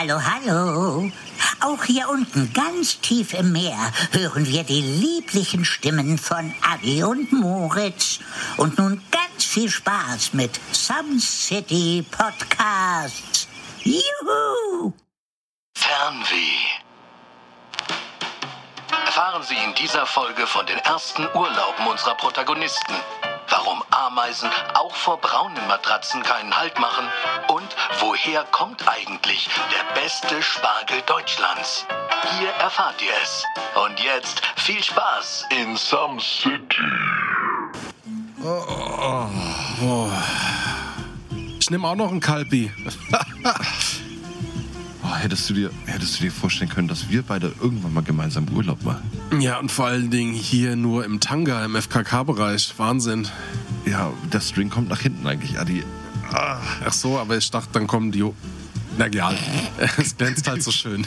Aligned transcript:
Hallo, 0.00 0.18
hallo. 0.18 1.12
Auch 1.60 1.84
hier 1.84 2.08
unten, 2.08 2.50
ganz 2.54 3.02
tief 3.02 3.34
im 3.34 3.52
Meer, 3.52 3.76
hören 4.12 4.46
wir 4.46 4.64
die 4.64 4.80
lieblichen 4.80 5.66
Stimmen 5.66 6.16
von 6.16 6.54
Adi 6.62 7.04
und 7.04 7.30
Moritz. 7.34 8.20
Und 8.56 8.78
nun 8.78 9.02
ganz 9.10 9.44
viel 9.44 9.68
Spaß 9.68 10.32
mit 10.32 10.58
Some 10.72 11.20
City 11.20 12.02
Podcasts. 12.10 13.46
Juhu! 13.84 14.94
Fernweh. 15.76 16.80
Erfahren 19.04 19.42
Sie 19.42 19.56
in 19.56 19.74
dieser 19.74 20.06
Folge 20.06 20.46
von 20.46 20.64
den 20.64 20.78
ersten 20.78 21.24
Urlauben 21.34 21.86
unserer 21.86 22.14
Protagonisten. 22.14 22.94
Warum 23.50 23.82
Ameisen 23.90 24.48
auch 24.74 24.94
vor 24.94 25.20
braunen 25.20 25.66
Matratzen 25.66 26.22
keinen 26.22 26.56
Halt 26.56 26.78
machen 26.78 27.04
und 27.48 27.68
woher 27.98 28.44
kommt 28.44 28.86
eigentlich 28.88 29.48
der 29.72 30.00
beste 30.00 30.40
Spargel 30.42 31.02
Deutschlands? 31.02 31.84
Hier 32.38 32.48
erfahrt 32.50 33.02
ihr 33.02 33.12
es. 33.22 33.44
Und 33.84 33.98
jetzt 34.00 34.40
viel 34.56 34.82
Spaß 34.82 35.46
in 35.50 35.76
Some 35.76 36.20
City. 36.20 36.60
Ich 41.58 41.70
nehme 41.70 41.88
auch 41.88 41.96
noch 41.96 42.10
einen 42.10 42.20
Kalbi. 42.20 42.72
Oh, 45.10 45.16
hättest, 45.16 45.50
du 45.50 45.54
dir, 45.54 45.70
hättest 45.86 46.18
du 46.18 46.24
dir 46.24 46.30
vorstellen 46.30 46.70
können, 46.70 46.86
dass 46.86 47.08
wir 47.08 47.22
beide 47.22 47.52
irgendwann 47.60 47.92
mal 47.94 48.02
gemeinsam 48.02 48.46
Urlaub 48.48 48.84
machen? 48.84 49.02
Ja, 49.40 49.58
und 49.58 49.72
vor 49.72 49.86
allen 49.86 50.10
Dingen 50.10 50.32
hier 50.32 50.76
nur 50.76 51.04
im 51.04 51.18
Tanga, 51.18 51.64
im 51.64 51.74
FKK-Bereich. 51.74 52.74
Wahnsinn. 52.76 53.26
Ja, 53.86 54.12
der 54.32 54.40
String 54.40 54.70
kommt 54.70 54.88
nach 54.88 55.00
hinten 55.00 55.26
eigentlich, 55.26 55.58
Adi. 55.58 55.82
Ah, 56.32 56.58
Ach 56.84 56.92
so, 56.92 57.18
aber 57.18 57.36
ich 57.36 57.50
dachte, 57.50 57.70
dann 57.72 57.86
kommen 57.88 58.12
die... 58.12 58.24
Na 58.98 59.06
egal. 59.06 59.36
Es 59.96 60.16
glänzt 60.16 60.46
halt 60.46 60.62
so 60.62 60.70
schön. 60.70 61.04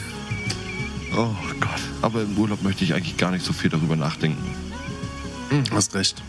oh 1.16 1.34
Gott. 1.60 1.80
Aber 2.02 2.22
im 2.22 2.36
Urlaub 2.36 2.62
möchte 2.62 2.84
ich 2.84 2.92
eigentlich 2.92 3.16
gar 3.16 3.30
nicht 3.30 3.44
so 3.44 3.54
viel 3.54 3.70
darüber 3.70 3.96
nachdenken. 3.96 4.42
Hast 5.70 5.94
recht. 5.94 6.22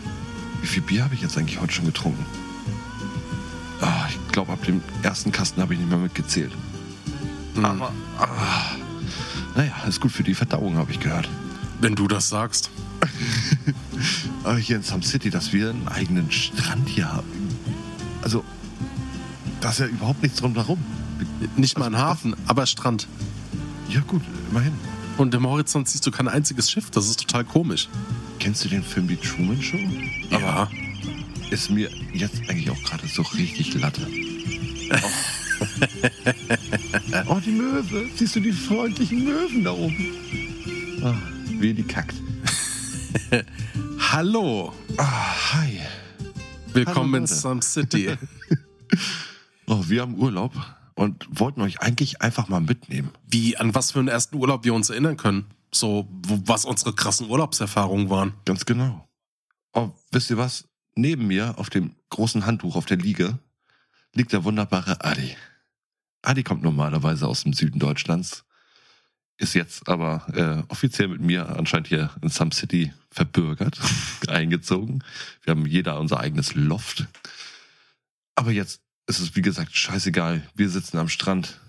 Wie 0.62 0.66
viel 0.66 0.82
Bier 0.82 1.04
habe 1.04 1.14
ich 1.14 1.20
jetzt 1.20 1.36
eigentlich 1.36 1.60
heute 1.60 1.74
schon 1.74 1.84
getrunken? 1.86 2.24
Ah, 3.82 4.06
ich 4.08 4.32
glaube, 4.32 4.52
ab 4.52 4.64
dem 4.64 4.80
ersten 5.02 5.30
Kasten 5.30 5.60
habe 5.60 5.74
ich 5.74 5.80
nicht 5.80 5.90
mehr 5.90 5.98
mitgezählt. 5.98 6.52
Aber, 7.64 7.92
ah, 8.18 8.76
naja, 9.54 9.72
ist 9.88 10.00
gut 10.00 10.12
für 10.12 10.22
die 10.22 10.34
Verdauung, 10.34 10.76
habe 10.76 10.90
ich 10.92 11.00
gehört. 11.00 11.28
Wenn 11.80 11.94
du 11.94 12.08
das 12.08 12.28
sagst. 12.28 12.70
Aber 14.44 14.58
hier 14.58 14.76
in 14.76 14.82
Some 14.82 15.02
City, 15.02 15.30
dass 15.30 15.52
wir 15.52 15.70
einen 15.70 15.88
eigenen 15.88 16.30
Strand 16.30 16.88
hier 16.88 17.12
haben. 17.12 17.28
Also, 18.22 18.44
da 19.60 19.70
ist 19.70 19.80
ja 19.80 19.86
überhaupt 19.86 20.22
nichts 20.22 20.38
drumherum. 20.38 20.78
Nicht 21.56 21.78
mal 21.78 21.86
ein 21.86 21.96
Hafen, 21.96 22.36
aber 22.46 22.66
Strand. 22.66 23.08
Ja 23.88 24.00
gut, 24.00 24.22
immerhin. 24.50 24.72
Und 25.16 25.34
im 25.34 25.46
Horizont 25.46 25.88
siehst 25.88 26.06
du 26.06 26.10
kein 26.10 26.28
einziges 26.28 26.70
Schiff. 26.70 26.90
Das 26.90 27.08
ist 27.08 27.20
total 27.20 27.44
komisch. 27.44 27.88
Kennst 28.38 28.64
du 28.64 28.68
den 28.68 28.82
Film 28.82 29.08
Die 29.08 29.16
Truman 29.16 29.62
Show? 29.62 29.78
Ja. 30.30 30.68
Ist 31.50 31.70
mir 31.70 31.90
jetzt 32.12 32.40
eigentlich 32.48 32.70
auch 32.70 32.82
gerade 32.82 33.06
so 33.08 33.22
richtig 33.22 33.74
Latte. 33.74 34.06
Oh. 34.90 34.96
oh, 37.28 37.40
die 37.44 37.52
Möwe. 37.52 38.08
Siehst 38.16 38.36
du 38.36 38.40
die 38.40 38.52
freundlichen 38.52 39.24
Möwen 39.24 39.64
da 39.64 39.72
oben? 39.72 41.02
Ah, 41.02 41.14
wie 41.58 41.74
die 41.74 41.82
kackt. 41.82 42.14
Hallo. 43.98 44.72
Ah, 44.96 45.52
hi. 45.52 45.80
Willkommen 46.72 47.12
Hallo, 47.12 47.16
in. 47.16 47.26
Some 47.26 47.62
City. 47.62 48.16
Oh, 49.68 49.82
wir 49.88 50.02
haben 50.02 50.16
Urlaub 50.16 50.52
und 50.94 51.26
wollten 51.28 51.60
euch 51.60 51.80
eigentlich 51.80 52.22
einfach 52.22 52.48
mal 52.48 52.60
mitnehmen. 52.60 53.10
Wie, 53.28 53.56
an 53.56 53.74
was 53.74 53.90
für 53.90 53.98
einen 53.98 54.06
ersten 54.06 54.36
Urlaub 54.36 54.64
wir 54.64 54.74
uns 54.74 54.90
erinnern 54.90 55.16
können. 55.16 55.46
So, 55.74 56.06
was 56.44 56.64
unsere 56.64 56.92
krassen 56.94 57.28
Urlaubserfahrungen 57.28 58.08
waren. 58.08 58.34
Ganz 58.44 58.64
genau. 58.64 59.08
Oh, 59.72 59.90
wisst 60.12 60.30
ihr 60.30 60.38
was? 60.38 60.68
Neben 60.94 61.26
mir 61.26 61.58
auf 61.58 61.68
dem 61.68 61.96
großen 62.10 62.46
Handtuch 62.46 62.76
auf 62.76 62.86
der 62.86 62.98
Liege 62.98 63.40
liegt 64.16 64.32
der 64.32 64.44
wunderbare 64.44 65.04
Adi. 65.04 65.36
Adi 66.22 66.42
kommt 66.42 66.62
normalerweise 66.62 67.28
aus 67.28 67.44
dem 67.44 67.52
Süden 67.52 67.78
Deutschlands, 67.78 68.44
ist 69.38 69.54
jetzt 69.54 69.88
aber 69.88 70.26
äh, 70.34 70.72
offiziell 70.72 71.08
mit 71.08 71.20
mir 71.20 71.56
anscheinend 71.56 71.88
hier 71.88 72.10
in 72.22 72.30
Some 72.30 72.52
City 72.52 72.92
verbürgert, 73.10 73.78
eingezogen. 74.28 75.04
Wir 75.42 75.52
haben 75.52 75.66
jeder 75.66 76.00
unser 76.00 76.18
eigenes 76.20 76.54
Loft. 76.54 77.06
Aber 78.34 78.50
jetzt 78.50 78.80
ist 79.06 79.20
es, 79.20 79.36
wie 79.36 79.42
gesagt, 79.42 79.76
scheißegal. 79.76 80.42
Wir 80.54 80.70
sitzen 80.70 80.98
am 80.98 81.08
Strand. 81.08 81.60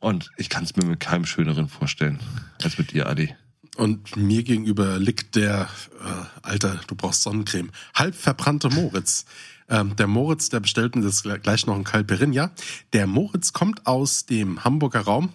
Und 0.00 0.30
ich 0.36 0.48
kann 0.48 0.64
es 0.64 0.76
mir 0.76 0.84
mit 0.84 1.00
keinem 1.00 1.26
Schöneren 1.26 1.68
vorstellen 1.68 2.18
als 2.62 2.78
mit 2.78 2.92
dir, 2.92 3.06
Adi. 3.08 3.34
Und 3.76 4.16
mir 4.16 4.42
gegenüber 4.42 4.98
liegt 4.98 5.36
der, 5.36 5.68
äh, 6.00 6.40
Alter, 6.42 6.80
du 6.86 6.94
brauchst 6.94 7.22
Sonnencreme, 7.22 7.70
halb 7.94 8.14
verbrannte 8.14 8.70
Moritz. 8.70 9.26
Ähm, 9.68 9.96
der 9.96 10.06
Moritz, 10.06 10.48
der 10.48 10.60
bestellt 10.60 10.96
uns 10.96 11.04
jetzt 11.04 11.42
gleich 11.42 11.66
noch 11.66 11.74
ein 11.76 11.84
Calperinja. 11.84 12.50
Der 12.92 13.06
Moritz 13.06 13.52
kommt 13.52 13.86
aus 13.86 14.26
dem 14.26 14.64
Hamburger 14.64 15.00
Raum, 15.00 15.30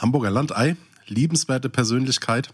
Hamburger 0.00 0.30
Landei, 0.30 0.76
liebenswerte 1.06 1.68
Persönlichkeit. 1.68 2.50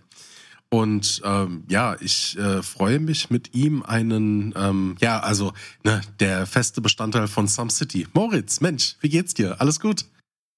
Und 0.72 1.20
ähm, 1.24 1.64
ja, 1.68 1.96
ich 2.00 2.38
äh, 2.38 2.62
freue 2.62 3.00
mich 3.00 3.28
mit 3.28 3.54
ihm 3.54 3.82
einen, 3.82 4.54
ähm, 4.56 4.96
ja, 5.00 5.18
also 5.18 5.52
ne, 5.82 6.00
der 6.20 6.46
feste 6.46 6.80
Bestandteil 6.80 7.26
von 7.26 7.48
Some 7.48 7.70
City. 7.70 8.06
Moritz, 8.12 8.60
Mensch, 8.60 8.94
wie 9.00 9.08
geht's 9.08 9.34
dir? 9.34 9.60
Alles 9.60 9.80
gut? 9.80 10.04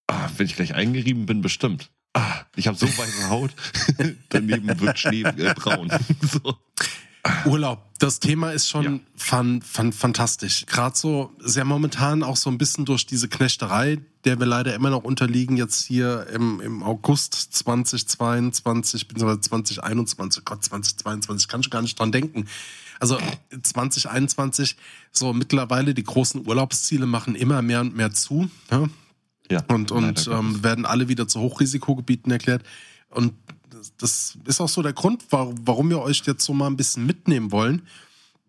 Ah, 0.09 0.28
wenn 0.37 0.47
ich 0.47 0.54
gleich 0.54 0.75
eingerieben 0.75 1.25
bin, 1.25 1.41
bestimmt. 1.41 1.91
Ah, 2.12 2.43
ich 2.56 2.66
habe 2.66 2.77
so 2.77 2.87
weiße 2.87 3.31
Haut. 3.31 3.53
Daneben 4.28 4.78
wird 4.81 4.99
Schnee 4.99 5.22
äh, 5.22 5.54
braun. 5.54 5.91
so. 6.21 6.59
Urlaub, 7.44 7.84
das 8.00 8.19
Thema 8.19 8.50
ist 8.50 8.69
schon 8.69 8.84
Ja. 8.84 9.00
fan, 9.15 9.62
fan, 9.62 9.93
fantastisch. 9.93 10.66
Gerade 10.66 10.97
so, 10.97 11.33
sehr 11.38 11.65
momentan 11.65 12.22
auch 12.25 12.37
so 12.37 12.50
ein 12.50 12.59
bisschen 12.59 12.84
durch 12.84 13.06
diese 13.06 13.28
Knechterei, 13.28 13.99
der 14.25 14.41
wir 14.41 14.47
leider 14.47 14.75
immer 14.75 14.91
noch 14.91 15.05
unterliegen, 15.05 15.56
jetzt 15.56 15.84
hier 15.84 16.27
im, 16.33 16.60
im 16.60 16.83
August 16.83 17.34
2022, 17.34 19.06
bzw. 19.06 19.41
2021, 19.41 20.44
Gott, 20.44 20.65
2022, 20.65 21.47
kann 21.49 21.60
ich 21.60 21.71
gar 21.71 21.83
nicht 21.83 21.99
dran 21.99 22.10
denken. 22.10 22.49
Also 22.99 23.19
2021, 23.62 24.77
so 25.12 25.33
mittlerweile 25.33 25.94
die 25.94 26.04
großen 26.04 26.47
Urlaubsziele 26.47 27.06
machen 27.06 27.34
immer 27.34 27.62
mehr 27.62 27.81
und 27.81 27.94
mehr 27.97 28.12
zu. 28.12 28.50
Ja? 28.71 28.89
Ja, 29.50 29.62
und, 29.69 29.91
und 29.91 30.28
ähm, 30.28 30.62
werden 30.65 30.87
alle 30.87 31.09
wieder 31.09 31.28
zu 31.28 31.41
Hochrisikogebieten 31.41 32.33
erklärt. 32.33 32.62
Und 33.10 33.34
das, 33.98 34.38
ist 34.47 34.60
auch 34.60 34.69
so 34.69 34.82
der 34.82 34.93
Grund, 34.93 35.25
warum, 35.31 35.54
warum 35.65 35.91
wir 35.91 36.00
euch 36.00 36.22
jetzt 36.26 36.44
so 36.44 36.53
mal 36.53 36.66
ein 36.66 36.76
bisschen 36.76 37.06
mitnehmen 37.06 37.53
wollen. 37.53 37.87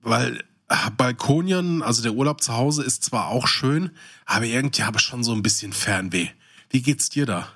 Weil 0.01 0.43
äh, 0.69 0.91
Balkonien, 0.97 1.81
also 1.81 2.01
der 2.01 2.13
Urlaub 2.13 2.41
zu 2.41 2.53
Hause 2.53 2.83
ist 2.83 3.03
zwar 3.03 3.27
auch 3.27 3.47
schön, 3.47 3.91
aber 4.25 4.45
irgendwie 4.45 4.83
habe 4.83 4.97
ich 4.97 5.03
schon 5.03 5.23
so 5.23 5.33
ein 5.33 5.43
bisschen 5.43 5.73
Fernweh. 5.73 6.29
Wie 6.69 6.81
geht's 6.81 7.09
dir 7.09 7.25
da? 7.25 7.49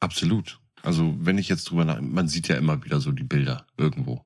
Absolut. 0.00 0.60
Also 0.82 1.16
wenn 1.20 1.38
ich 1.38 1.48
jetzt 1.48 1.70
drüber 1.70 1.84
nach, 1.84 2.00
man 2.00 2.28
sieht 2.28 2.48
ja 2.48 2.56
immer 2.56 2.84
wieder 2.84 3.00
so 3.00 3.12
die 3.12 3.24
Bilder 3.24 3.66
irgendwo. 3.76 4.24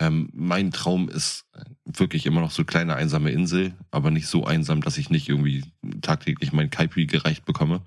Ähm, 0.00 0.28
mein 0.32 0.72
Traum 0.72 1.08
ist 1.08 1.44
wirklich 1.84 2.26
immer 2.26 2.40
noch 2.40 2.50
so 2.50 2.64
kleine 2.64 2.96
einsame 2.96 3.30
Insel, 3.30 3.74
aber 3.90 4.10
nicht 4.10 4.26
so 4.26 4.44
einsam, 4.44 4.80
dass 4.80 4.98
ich 4.98 5.10
nicht 5.10 5.28
irgendwie 5.28 5.64
tagtäglich 6.02 6.52
mein 6.52 6.70
Kaipi 6.70 7.06
gereicht 7.06 7.44
bekomme. 7.44 7.82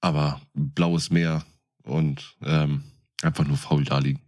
Aber 0.00 0.40
blaues 0.54 1.10
Meer 1.10 1.44
und 1.82 2.36
ähm, 2.42 2.84
einfach 3.22 3.46
nur 3.46 3.56
faul 3.56 3.84
da 3.84 3.98
liegen. 3.98 4.20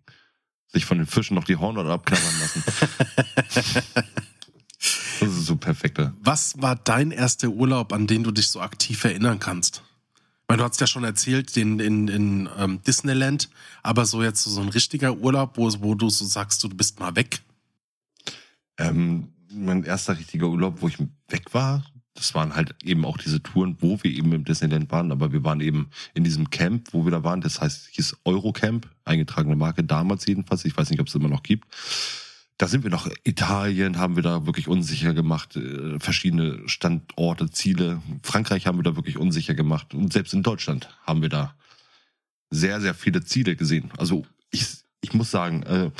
Sich 0.68 0.84
von 0.84 0.98
den 0.98 1.06
Fischen 1.06 1.34
noch 1.34 1.44
die 1.44 1.56
Hornhaut 1.56 1.86
abknabbern 1.86 2.40
lassen. 2.40 2.64
das 5.20 5.28
ist 5.28 5.46
so 5.46 5.56
perfekte. 5.56 6.14
Was 6.20 6.60
war 6.62 6.76
dein 6.76 7.10
erster 7.10 7.48
Urlaub, 7.48 7.92
an 7.92 8.06
den 8.06 8.24
du 8.24 8.30
dich 8.30 8.48
so 8.48 8.60
aktiv 8.60 9.04
erinnern 9.04 9.38
kannst? 9.38 9.82
Weil 10.46 10.56
du 10.56 10.64
hast 10.64 10.80
ja 10.80 10.86
schon 10.86 11.04
erzählt, 11.04 11.54
den 11.56 11.78
in, 11.78 12.08
in 12.08 12.48
ähm, 12.58 12.82
Disneyland, 12.82 13.48
aber 13.82 14.06
so 14.06 14.22
jetzt 14.22 14.44
so 14.44 14.60
ein 14.60 14.68
richtiger 14.68 15.16
Urlaub, 15.16 15.56
wo, 15.56 15.70
wo 15.80 15.94
du 15.94 16.10
so 16.10 16.24
sagst, 16.24 16.62
du 16.64 16.68
bist 16.68 17.00
mal 17.00 17.16
weg. 17.16 17.42
Ähm, 18.78 19.32
mein 19.50 19.84
erster 19.84 20.18
richtiger 20.18 20.48
Urlaub, 20.48 20.80
wo 20.80 20.88
ich 20.88 20.98
weg 21.28 21.54
war, 21.54 21.84
das 22.14 22.34
waren 22.34 22.54
halt 22.54 22.74
eben 22.84 23.04
auch 23.04 23.16
diese 23.16 23.42
Touren, 23.42 23.76
wo 23.80 23.98
wir 24.02 24.10
eben 24.10 24.32
im 24.32 24.44
Disneyland 24.44 24.90
waren, 24.90 25.12
aber 25.12 25.32
wir 25.32 25.44
waren 25.44 25.60
eben 25.60 25.88
in 26.14 26.24
diesem 26.24 26.50
Camp, 26.50 26.88
wo 26.92 27.04
wir 27.04 27.10
da 27.10 27.24
waren, 27.24 27.40
das 27.40 27.60
heißt, 27.60 27.88
hieß 27.92 28.18
Eurocamp, 28.24 28.88
eingetragene 29.04 29.56
Marke 29.56 29.82
damals 29.82 30.26
jedenfalls, 30.26 30.64
ich 30.64 30.76
weiß 30.76 30.90
nicht, 30.90 31.00
ob 31.00 31.08
es 31.08 31.14
immer 31.14 31.28
noch 31.28 31.42
gibt. 31.42 31.66
Da 32.58 32.68
sind 32.68 32.84
wir 32.84 32.90
noch 32.90 33.08
Italien, 33.24 33.98
haben 33.98 34.14
wir 34.14 34.22
da 34.22 34.46
wirklich 34.46 34.68
unsicher 34.68 35.14
gemacht, 35.14 35.56
äh, 35.56 35.98
verschiedene 35.98 36.68
Standorte, 36.68 37.50
Ziele. 37.50 38.02
Frankreich 38.22 38.66
haben 38.66 38.78
wir 38.78 38.84
da 38.84 38.94
wirklich 38.94 39.16
unsicher 39.16 39.54
gemacht 39.54 39.94
und 39.94 40.12
selbst 40.12 40.34
in 40.34 40.42
Deutschland 40.42 40.90
haben 41.04 41.22
wir 41.22 41.28
da 41.30 41.54
sehr, 42.50 42.80
sehr 42.80 42.94
viele 42.94 43.24
Ziele 43.24 43.56
gesehen. 43.56 43.90
Also 43.96 44.26
ich, 44.50 44.66
ich 45.00 45.14
muss 45.14 45.30
sagen, 45.30 45.62
äh, 45.62 45.90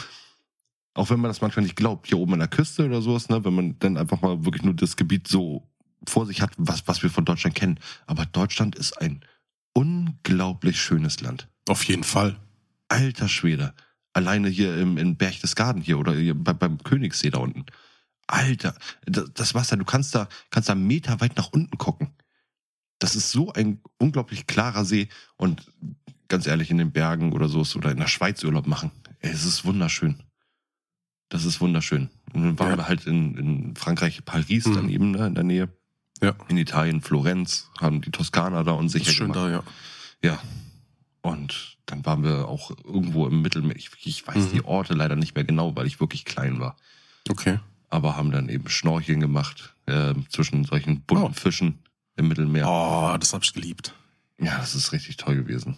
auch 0.95 1.09
wenn 1.09 1.21
man 1.21 1.31
das 1.31 1.41
manchmal 1.41 1.65
nicht 1.65 1.77
glaubt, 1.77 2.07
hier 2.07 2.19
oben 2.19 2.35
an 2.35 2.41
der 2.41 2.49
Küste 2.49 2.85
oder 2.85 3.01
sowas, 3.01 3.31
ne, 3.31 3.45
wenn 3.45 3.55
man 3.55 3.79
dann 3.79 3.97
einfach 3.97 4.21
mal 4.21 4.45
wirklich 4.45 4.63
nur 4.63 4.75
das 4.75 4.97
Gebiet 4.97 5.27
so 5.27 5.67
vor 6.09 6.27
sich 6.27 6.41
hat, 6.43 6.53
was, 6.57 6.87
was 6.89 7.03
wir 7.03 7.11
von 7.11 7.25
Deutschland 7.25 7.55
kennen. 7.57 7.79
Aber 8.07 8.27
Deutschland 8.27 8.77
ist 8.77 9.01
ein 9.01 9.25
unglaublich 9.75 10.81
schönes 10.81 11.21
Land. 11.21 11.49
Auf 11.69 11.85
jeden 11.85 12.05
Fall. 12.05 12.37
Alter 12.89 13.29
Schwede. 13.29 13.75
Alleine 14.13 14.49
hier 14.49 14.77
im, 14.77 14.99
in 14.99 15.17
Berchtesgaden 15.17 15.81
hier 15.83 15.99
oder 15.99 16.15
hier 16.15 16.35
bei, 16.35 16.53
beim 16.53 16.79
Königssee 16.83 17.31
da 17.31 17.39
unten. 17.39 17.65
Alter, 18.27 18.75
das, 19.07 19.31
das 19.35 19.55
Wasser, 19.55 19.77
du 19.77 19.85
kannst 19.85 20.15
da, 20.15 20.29
kannst 20.51 20.69
da 20.69 20.75
Meter 20.75 21.21
weit 21.21 21.37
nach 21.37 21.51
unten 21.53 21.79
gucken. 21.79 22.13
Das 22.99 23.17
ist 23.17 23.31
so 23.31 23.53
ein 23.53 23.81
unglaublich 23.99 24.47
klarer 24.47 24.85
See 24.85 25.09
und 25.37 25.73
ganz 26.29 26.47
ehrlich, 26.47 26.71
in 26.71 26.79
den 26.79 26.93
Bergen 26.93 27.33
oder 27.33 27.49
so 27.49 27.61
oder 27.77 27.91
in 27.91 27.99
der 27.99 28.07
Schweiz 28.07 28.43
Urlaub 28.45 28.67
machen. 28.67 28.91
Es 29.21 29.45
ist 29.45 29.65
wunderschön. 29.65 30.23
Das 31.29 31.45
ist 31.45 31.61
wunderschön. 31.61 32.11
Und 32.33 32.43
dann 32.43 32.59
waren 32.59 32.71
Ja. 32.71 32.77
wir 32.79 32.89
halt 32.89 33.07
in, 33.07 33.37
in 33.37 33.77
Frankreich, 33.77 34.25
Paris 34.25 34.67
Mhm. 34.67 34.75
dann 34.75 34.89
eben, 34.89 35.11
ne, 35.13 35.27
in 35.27 35.35
der 35.35 35.45
Nähe. 35.45 35.69
Ja. 36.23 36.35
In 36.49 36.57
Italien, 36.57 37.01
Florenz, 37.03 37.69
haben 37.81 38.01
die 38.01 38.11
Toskana 38.11 38.63
da 38.63 38.73
und 38.73 38.95
ist 38.95 39.07
schön 39.13 39.33
gemacht. 39.33 39.51
da, 39.51 39.51
ja. 39.51 39.63
Ja. 40.23 40.39
Und 41.21 41.77
dann 41.87 42.05
waren 42.07 42.23
wir 42.23 42.49
auch 42.49 42.71
irgendwo 42.85 43.27
im 43.27 43.43
Mittelmeer. 43.43 43.77
Ich, 43.77 43.91
ich 44.05 44.27
weiß 44.27 44.37
Mhm. 44.37 44.53
die 44.53 44.65
Orte 44.65 44.95
leider 44.95 45.17
nicht 45.17 45.35
mehr 45.35 45.45
genau, 45.45 45.75
weil 45.77 45.87
ich 45.87 46.01
wirklich 46.01 46.25
klein 46.25 46.61
war. 46.61 46.77
Okay. 47.29 47.59
Aber 47.91 48.17
haben 48.17 48.31
dann 48.31 48.49
eben 48.49 48.69
Schnorcheln 48.69 49.21
gemacht 49.21 49.75
äh, 49.87 50.15
zwischen 50.31 50.65
solchen 50.65 51.03
bunten 51.03 51.25
Oh. 51.25 51.33
Fischen 51.33 51.79
im 52.17 52.29
Mittelmeer. 52.29 52.67
Oh, 52.69 53.17
das 53.19 53.35
hab 53.35 53.43
ich 53.45 53.53
geliebt. 53.53 53.95
Ja, 54.39 54.59
das 54.59 54.75
ist 54.75 54.93
richtig 54.93 55.17
toll 55.17 55.37
gewesen. 55.37 55.77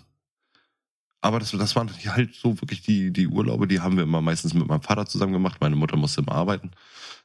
Aber 1.21 1.39
das, 1.41 1.51
das 1.53 1.75
waren 1.75 1.91
halt 2.07 2.35
so 2.35 2.61
wirklich 2.61 2.83
die, 2.83 3.11
die 3.11 3.27
Urlaube, 3.29 3.67
die 3.67 3.81
haben 3.81 3.97
wir 3.97 4.03
immer 4.05 4.21
meistens 4.21 4.53
mit 4.53 4.67
meinem 4.67 4.83
Vater 4.83 5.07
zusammen 5.07 5.33
gemacht. 5.33 5.59
Meine 5.61 5.75
Mutter 5.77 5.97
musste 5.97 6.21
immer 6.21 6.33
arbeiten, 6.33 6.71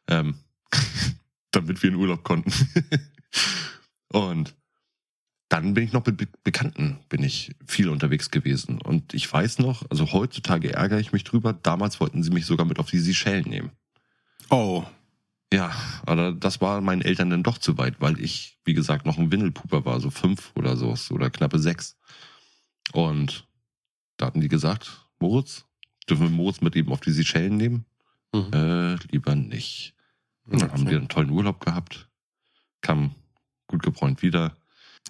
ähm, 0.07 0.35
damit 1.51 1.81
wir 1.81 1.89
in 1.89 1.95
Urlaub 1.95 2.23
konnten. 2.23 2.51
Und 4.11 4.55
dann 5.49 5.73
bin 5.73 5.83
ich 5.83 5.93
noch 5.93 6.05
mit 6.05 6.17
Be 6.17 6.27
Bekannten, 6.43 6.99
bin 7.09 7.23
ich 7.23 7.55
viel 7.65 7.89
unterwegs 7.89 8.29
gewesen. 8.29 8.81
Und 8.81 9.13
ich 9.13 9.31
weiß 9.31 9.59
noch, 9.59 9.83
also 9.89 10.11
heutzutage 10.11 10.73
ärgere 10.73 10.99
ich 10.99 11.11
mich 11.11 11.23
drüber, 11.23 11.53
damals 11.53 11.99
wollten 11.99 12.21
sie 12.23 12.29
mich 12.29 12.45
sogar 12.45 12.65
mit 12.65 12.79
auf 12.79 12.89
die 12.89 12.99
Seychellen 12.99 13.49
nehmen. 13.49 13.71
Oh, 14.49 14.85
Ja, 15.51 15.71
aber 16.05 16.31
das 16.33 16.61
war 16.61 16.79
meinen 16.81 17.01
Eltern 17.01 17.31
dann 17.31 17.43
doch 17.43 17.57
zu 17.57 17.77
weit, 17.79 17.99
weil 17.99 18.19
ich, 18.19 18.59
wie 18.65 18.75
gesagt, 18.75 19.07
noch 19.07 19.17
ein 19.17 19.31
Windelpuper 19.31 19.83
war, 19.83 19.99
so 19.99 20.11
fünf 20.11 20.51
oder 20.55 20.77
so, 20.77 20.95
oder 21.13 21.31
knappe 21.31 21.57
sechs. 21.57 21.97
Und 22.93 23.47
da 24.17 24.27
hatten 24.27 24.41
die 24.41 24.47
gesagt, 24.47 25.07
Moritz, 25.19 25.65
dürfen 26.07 26.29
wir 26.29 26.29
Moritz 26.29 26.61
mit 26.61 26.75
eben 26.75 26.91
auf 26.91 26.99
die 26.99 27.11
Seychellen 27.11 27.57
nehmen? 27.57 27.85
Mhm. 28.33 28.53
Äh, 28.53 28.95
lieber 29.11 29.33
nicht. 29.33 29.95
Und 30.49 30.61
dann 30.61 30.71
haben 30.71 30.89
wir 30.89 30.97
einen 30.97 31.09
tollen 31.09 31.29
Urlaub 31.29 31.63
gehabt, 31.63 32.09
kam 32.81 33.15
gut 33.67 33.83
gebräunt 33.83 34.21
wieder. 34.21 34.55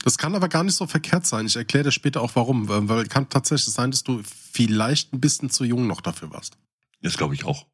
Das 0.03 0.18
kann 0.18 0.36
aber 0.36 0.47
gar 0.50 0.63
nicht 0.63 0.75
so 0.75 0.88
verkehrt 0.88 1.25
sein. 1.25 1.45
Ich 1.45 1.56
erkläre 1.56 1.86
dir 1.86 1.91
später 1.91 2.21
auch 2.21 2.36
warum. 2.36 2.68
Weil 2.69 3.07
kann 3.07 3.30
tatsächlich 3.30 3.74
sein, 3.74 3.91
dass 3.91 4.03
du 4.03 4.21
vielleicht 4.24 5.13
ein 5.13 5.19
bisschen 5.19 5.50
zu 5.50 5.63
jung 5.65 5.88
noch 5.88 6.01
dafür 6.01 6.31
warst. 6.31 6.57
Das 7.01 7.18
glaube 7.18 7.33
ich 7.33 7.45
auch. 7.45 7.68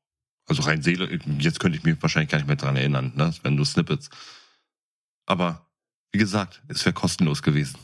Also 0.48 0.62
rein 0.64 0.82
Seele, 0.82 1.20
jetzt 1.40 1.60
könnte 1.60 1.78
ich 1.78 1.84
mich 1.84 2.02
wahrscheinlich 2.02 2.30
gar 2.30 2.38
nicht 2.38 2.48
mehr 2.48 2.56
dran 2.56 2.76
erinnern, 2.76 3.14
ne? 3.16 3.26
Das 3.26 3.44
wären 3.44 3.56
nur 3.56 3.66
Snippets. 3.66 4.10
Aber, 5.26 5.68
wie 6.12 6.20
gesagt, 6.20 6.62
es 6.68 6.86
wäre 6.86 6.94
kostenlos 6.94 7.42
gewesen. 7.42 7.78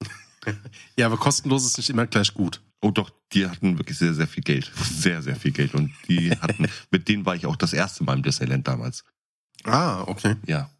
Ja, 0.96 1.06
aber 1.06 1.18
kostenlos 1.18 1.66
ist 1.66 1.76
nicht 1.76 1.90
immer 1.90 2.06
gleich 2.06 2.32
gut. 2.32 2.62
Oh 2.80 2.90
doch, 2.92 3.10
die 3.32 3.46
hatten 3.48 3.76
wirklich 3.78 3.98
sehr, 3.98 4.14
sehr 4.14 4.28
viel 4.28 4.42
Geld. 4.42 4.70
Sehr, 4.90 5.20
sehr 5.22 5.36
viel 5.36 5.50
Geld. 5.52 5.74
Und 5.74 5.90
die 6.08 6.30
hatten, 6.40 6.66
mit 6.90 7.08
denen 7.08 7.26
war 7.26 7.34
ich 7.34 7.44
auch 7.46 7.56
das 7.56 7.72
erste 7.72 8.04
Mal 8.04 8.16
im 8.16 8.22
Disneyland 8.22 8.66
damals. 8.68 9.04
Ah, 9.64 10.02
okay. 10.06 10.36
Ja. 10.46 10.70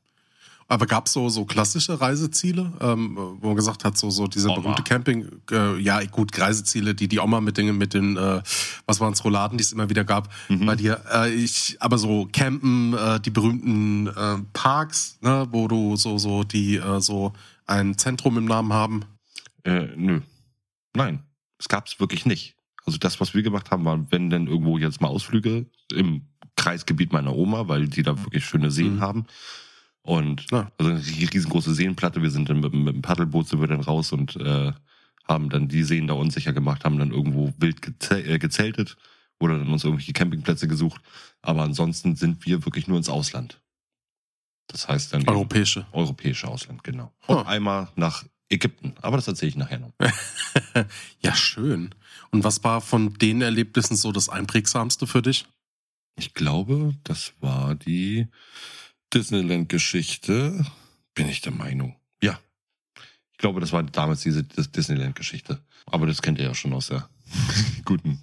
Aber 0.71 0.87
gab 0.87 1.06
es 1.06 1.15
so, 1.15 1.31
so 1.31 1.47
klassische 1.47 1.99
Reiseziele, 1.99 2.71
ähm, 2.81 3.17
wo 3.41 3.47
man 3.49 3.56
gesagt 3.56 3.85
hat, 3.85 3.97
so, 3.97 4.11
so 4.11 4.27
diese 4.27 4.49
Oma. 4.50 4.61
berühmte 4.61 4.83
Camping, 4.83 5.27
äh, 5.50 5.79
ja 5.81 6.05
gut, 6.05 6.39
Reiseziele, 6.39 6.95
die 6.95 7.09
die 7.09 7.19
Oma 7.21 7.41
mit 7.41 7.56
den, 7.56 7.77
mit 7.79 7.95
den 7.95 8.19
äh, 8.19 8.43
was 8.87 9.00
waren 9.00 9.15
es, 9.15 9.25
Rouladen, 9.25 9.56
die 9.56 9.62
es 9.65 9.73
immer 9.73 9.89
wieder 9.89 10.05
gab, 10.05 10.29
Mhm. 10.50 10.67
bei 10.67 10.77
dir. 10.77 11.03
Äh, 11.11 11.33
ich, 11.33 11.77
aber 11.81 11.97
so 11.97 12.29
Campen, 12.33 12.93
äh, 12.95 13.19
die 13.19 13.31
berühmten 13.31 14.09
äh, 14.09 14.37
Parks, 14.53 15.17
ne, 15.23 15.49
wo 15.50 15.69
du 15.69 15.97
so, 15.97 16.19
so, 16.19 16.45
die 16.45 16.77
äh, 16.77 17.00
so 17.00 17.33
ein 17.67 17.97
Zentrum 17.97 18.37
im 18.37 18.45
Namen 18.45 18.73
haben. 18.75 19.05
Äh, 19.65 19.87
nö. 19.97 20.21
Nein, 20.95 21.21
es 21.59 21.69
gab's 21.69 22.01
wirklich 22.01 22.27
nicht. 22.27 22.57
Also 22.85 22.99
das, 22.99 23.21
was 23.21 23.35
wir 23.35 23.43
gemacht 23.43 23.71
haben, 23.71 23.85
war, 23.85 24.11
wenn 24.11 24.31
denn 24.31 24.47
irgendwo 24.47 24.79
jetzt 24.79 25.01
mal 25.01 25.09
Ausflüge 25.09 25.67
im 25.93 26.27
Kreisgebiet 26.57 27.13
meiner 27.13 27.35
Oma, 27.37 27.69
weil 27.69 27.87
die 27.89 28.03
da 28.03 28.19
wirklich 28.23 28.45
schöne 28.45 28.71
Seen 28.71 28.97
Mhm. 28.97 29.01
haben. 29.01 29.27
Und 30.03 30.51
Ja. 30.51 30.73
also 30.79 30.91
eine 30.93 31.01
riesengroße 31.05 31.75
Seenplatte. 31.75 32.23
Wir 32.23 32.31
sind 32.31 32.49
dann 32.49 32.61
mit, 32.61 32.73
mit 32.73 32.95
dem 32.95 33.03
Paddelboot 33.03 33.49
sind 33.49 33.61
wir 33.61 33.69
dann 33.69 33.81
raus 33.81 34.13
und 34.13 34.37
äh, 34.37 34.73
haben 35.29 35.51
dann 35.51 35.69
die 35.69 35.83
Seen 35.83 36.07
da 36.07 36.15
unsicher 36.15 36.53
gemacht, 36.55 36.85
haben 36.85 36.99
dann 36.99 37.11
irgendwo 37.11 37.53
wild 37.59 37.83
geze 37.83 38.23
äh, 38.23 38.39
gezeltet 38.39 38.97
oder 39.39 39.59
dann 39.59 39.69
uns 39.69 39.85
irgendwelche 39.85 40.15
Campingplätze 40.15 40.67
gesucht. 40.67 41.03
Aber 41.43 41.63
ansonsten 41.63 42.17
sind 42.17 42.47
wir 42.47 42.65
wirklich 42.65 42.89
nur 42.89 42.97
ins 42.97 43.11
Ausland. 43.11 43.61
Das 44.69 44.89
heißt 44.89 45.13
dann 45.13 45.29
Europäische. 45.29 45.87
europäische 45.93 46.49
Ausland, 46.49 46.83
genau. 46.85 47.13
Und 47.27 47.37
Huh. 47.37 47.43
einmal 47.47 47.89
nach 47.97 48.25
Ägypten. 48.50 48.95
Aber 49.03 49.17
das 49.17 49.29
erzähle 49.29 49.50
ich 49.50 49.56
nachher 49.56 49.79
noch. 49.79 49.93
ja, 51.21 51.35
schön. 51.35 51.95
Und 52.31 52.45
was 52.45 52.65
war 52.65 52.81
von 52.81 53.15
den 53.15 53.43
Erlebnissen 53.43 53.97
so 53.97 54.12
das 54.12 54.29
einprägsamste 54.29 55.06
für 55.06 55.23
dich? 55.23 55.47
Ich 56.19 56.35
glaube, 56.35 56.95
das 57.05 57.33
war 57.41 57.75
die 57.75 58.27
Disneyland-Geschichte. 59.15 60.65
Bin 61.15 61.29
ich 61.29 61.41
der 61.41 61.53
Meinung. 61.53 61.97
Ja. 62.23 62.39
Ich 63.33 63.39
glaube, 63.39 63.61
das 63.61 63.73
war 63.73 63.83
damals 63.83 64.23
diese 64.23 64.43
Dis- 64.45 64.71
Disneyland-Geschichte. 64.73 65.61
Aber 65.87 66.06
das 66.06 66.23
kennt 66.23 66.39
ihr 66.39 66.45
ja 66.47 66.55
schon 66.55 66.73
aus 66.73 66.89
der 66.89 67.09
guten 67.85 68.23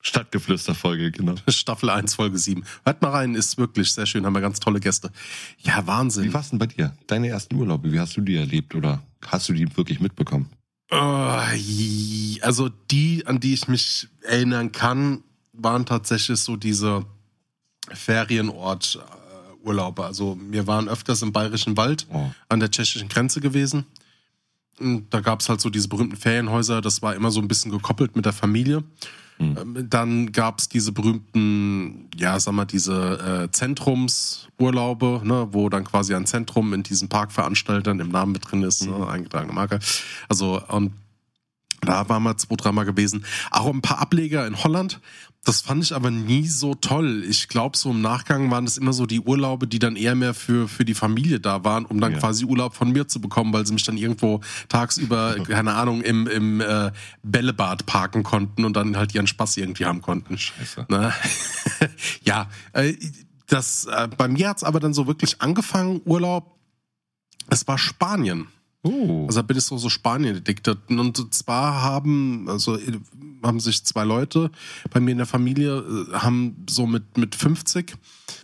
Stadtgeflüster-Folge, 0.00 1.10
genau. 1.10 1.34
Staffel 1.48 1.90
1, 1.90 2.14
Folge 2.14 2.38
7. 2.38 2.64
Hört 2.84 3.02
mal 3.02 3.10
rein, 3.10 3.34
ist 3.34 3.58
wirklich 3.58 3.92
sehr 3.92 4.06
schön, 4.06 4.24
haben 4.26 4.34
wir 4.34 4.40
ganz 4.40 4.60
tolle 4.60 4.80
Gäste. 4.80 5.10
Ja, 5.58 5.86
Wahnsinn. 5.86 6.24
Wie 6.24 6.34
war's 6.34 6.50
denn 6.50 6.58
bei 6.58 6.66
dir? 6.66 6.96
Deine 7.06 7.28
ersten 7.28 7.56
Urlaube, 7.56 7.92
wie 7.92 8.00
hast 8.00 8.16
du 8.16 8.20
die 8.20 8.36
erlebt 8.36 8.74
oder 8.74 9.02
hast 9.26 9.48
du 9.48 9.52
die 9.52 9.76
wirklich 9.76 10.00
mitbekommen? 10.00 10.48
Äh, 10.90 12.40
Also 12.42 12.68
die, 12.90 13.26
an 13.26 13.40
die 13.40 13.54
ich 13.54 13.68
mich 13.68 14.08
erinnern 14.22 14.72
kann, 14.72 15.22
waren 15.52 15.84
tatsächlich 15.84 16.38
so 16.40 16.56
diese 16.56 17.04
Ferienort-Urlaube. 17.90 20.04
Also 20.04 20.38
wir 20.50 20.66
waren 20.66 20.88
öfters 20.88 21.22
im 21.22 21.32
Bayerischen 21.32 21.76
Wald 21.76 22.06
Oh. 22.12 22.30
an 22.48 22.60
der 22.60 22.70
tschechischen 22.70 23.08
Grenze 23.08 23.40
gewesen. 23.40 23.84
Und 24.78 25.12
da 25.12 25.20
gab 25.20 25.40
es 25.40 25.48
halt 25.48 25.60
so 25.60 25.70
diese 25.70 25.88
berühmten 25.88 26.16
Ferienhäuser, 26.16 26.80
das 26.80 27.02
war 27.02 27.16
immer 27.16 27.32
so 27.32 27.40
ein 27.40 27.48
bisschen 27.48 27.72
gekoppelt 27.72 28.14
mit 28.14 28.24
der 28.24 28.32
Familie. 28.32 28.84
Hm. 29.38 29.56
Ähm, 29.56 29.86
Dann 29.90 30.32
gab 30.32 30.58
es 30.58 30.68
diese 30.68 30.92
berühmten, 30.92 32.08
ja, 32.16 32.38
sag 32.38 32.54
mal, 32.54 32.64
diese 32.64 33.46
äh, 33.46 33.50
Zentrumsurlaube, 33.50 35.22
ne, 35.24 35.48
wo 35.52 35.68
dann 35.68 35.84
quasi 35.84 36.14
ein 36.14 36.26
Zentrum 36.26 36.72
in 36.74 36.82
diesen 36.82 37.08
Parkveranstaltern 37.08 38.00
im 38.00 38.08
Namen 38.10 38.32
mit 38.32 38.50
drin 38.50 38.62
ist, 38.62 38.86
Mhm. 38.86 38.98
ne, 38.98 39.08
eingetragene 39.08 39.52
Marke. 39.52 39.78
Also, 40.28 40.60
und 40.68 40.92
da 41.82 42.08
waren 42.08 42.24
wir 42.24 42.36
zwei, 42.36 42.56
dreimal 42.56 42.84
gewesen. 42.84 43.24
Auch 43.50 43.72
ein 43.72 43.80
paar 43.82 44.00
Ableger 44.00 44.46
in 44.46 44.62
Holland. 44.62 45.00
Das 45.48 45.62
fand 45.62 45.82
ich 45.82 45.94
aber 45.94 46.10
nie 46.10 46.46
so 46.46 46.74
toll. 46.74 47.24
Ich 47.26 47.48
glaube, 47.48 47.74
so 47.74 47.90
im 47.90 48.02
Nachgang 48.02 48.50
waren 48.50 48.66
das 48.66 48.76
immer 48.76 48.92
so 48.92 49.06
die 49.06 49.20
Urlaube, 49.20 49.66
die 49.66 49.78
dann 49.78 49.96
eher 49.96 50.14
mehr 50.14 50.34
für, 50.34 50.68
für 50.68 50.84
die 50.84 50.92
Familie 50.92 51.40
da 51.40 51.64
waren, 51.64 51.86
um 51.86 52.02
dann 52.02 52.12
Ja. 52.12 52.18
quasi 52.18 52.44
Urlaub 52.44 52.74
von 52.74 52.92
mir 52.92 53.08
zu 53.08 53.18
bekommen, 53.18 53.50
weil 53.54 53.66
sie 53.66 53.72
mich 53.72 53.84
dann 53.84 53.96
irgendwo 53.96 54.42
tagsüber, 54.68 55.36
keine 55.48 55.72
Ahnung, 55.72 56.02
im, 56.02 56.26
im 56.26 56.60
äh, 56.60 56.92
Bällebad 57.22 57.86
parken 57.86 58.24
konnten 58.24 58.66
und 58.66 58.74
dann 58.74 58.98
halt 58.98 59.14
ihren 59.14 59.26
Spaß 59.26 59.56
irgendwie 59.56 59.86
haben 59.86 60.02
konnten. 60.02 60.36
Scheiße. 60.36 60.84
Ne? 60.90 61.14
ja, 62.24 62.50
äh, 62.74 62.92
das, 63.46 63.86
äh, 63.86 64.06
bei 64.18 64.28
mir 64.28 64.50
hat's 64.50 64.64
aber 64.64 64.80
dann 64.80 64.92
so 64.92 65.06
wirklich 65.06 65.40
angefangen, 65.40 66.02
Urlaub. 66.04 66.58
Es 67.48 67.66
war 67.66 67.78
Spanien. 67.78 68.48
Oh. 68.82 69.26
Also 69.26 69.40
da 69.40 69.42
bin 69.42 69.56
ich 69.56 69.64
so, 69.64 69.76
so 69.76 69.88
Spanien 69.88 70.36
addicted. 70.36 70.78
Und 70.88 71.34
zwar 71.34 71.82
haben, 71.82 72.48
also 72.48 72.78
haben 73.42 73.60
sich 73.60 73.84
zwei 73.84 74.04
Leute 74.04 74.50
bei 74.90 75.00
mir 75.00 75.12
in 75.12 75.18
der 75.18 75.26
Familie, 75.26 75.78
äh, 75.78 76.14
haben 76.14 76.64
so 76.68 76.86
mit, 76.86 77.16
mit 77.16 77.34
50 77.34 77.94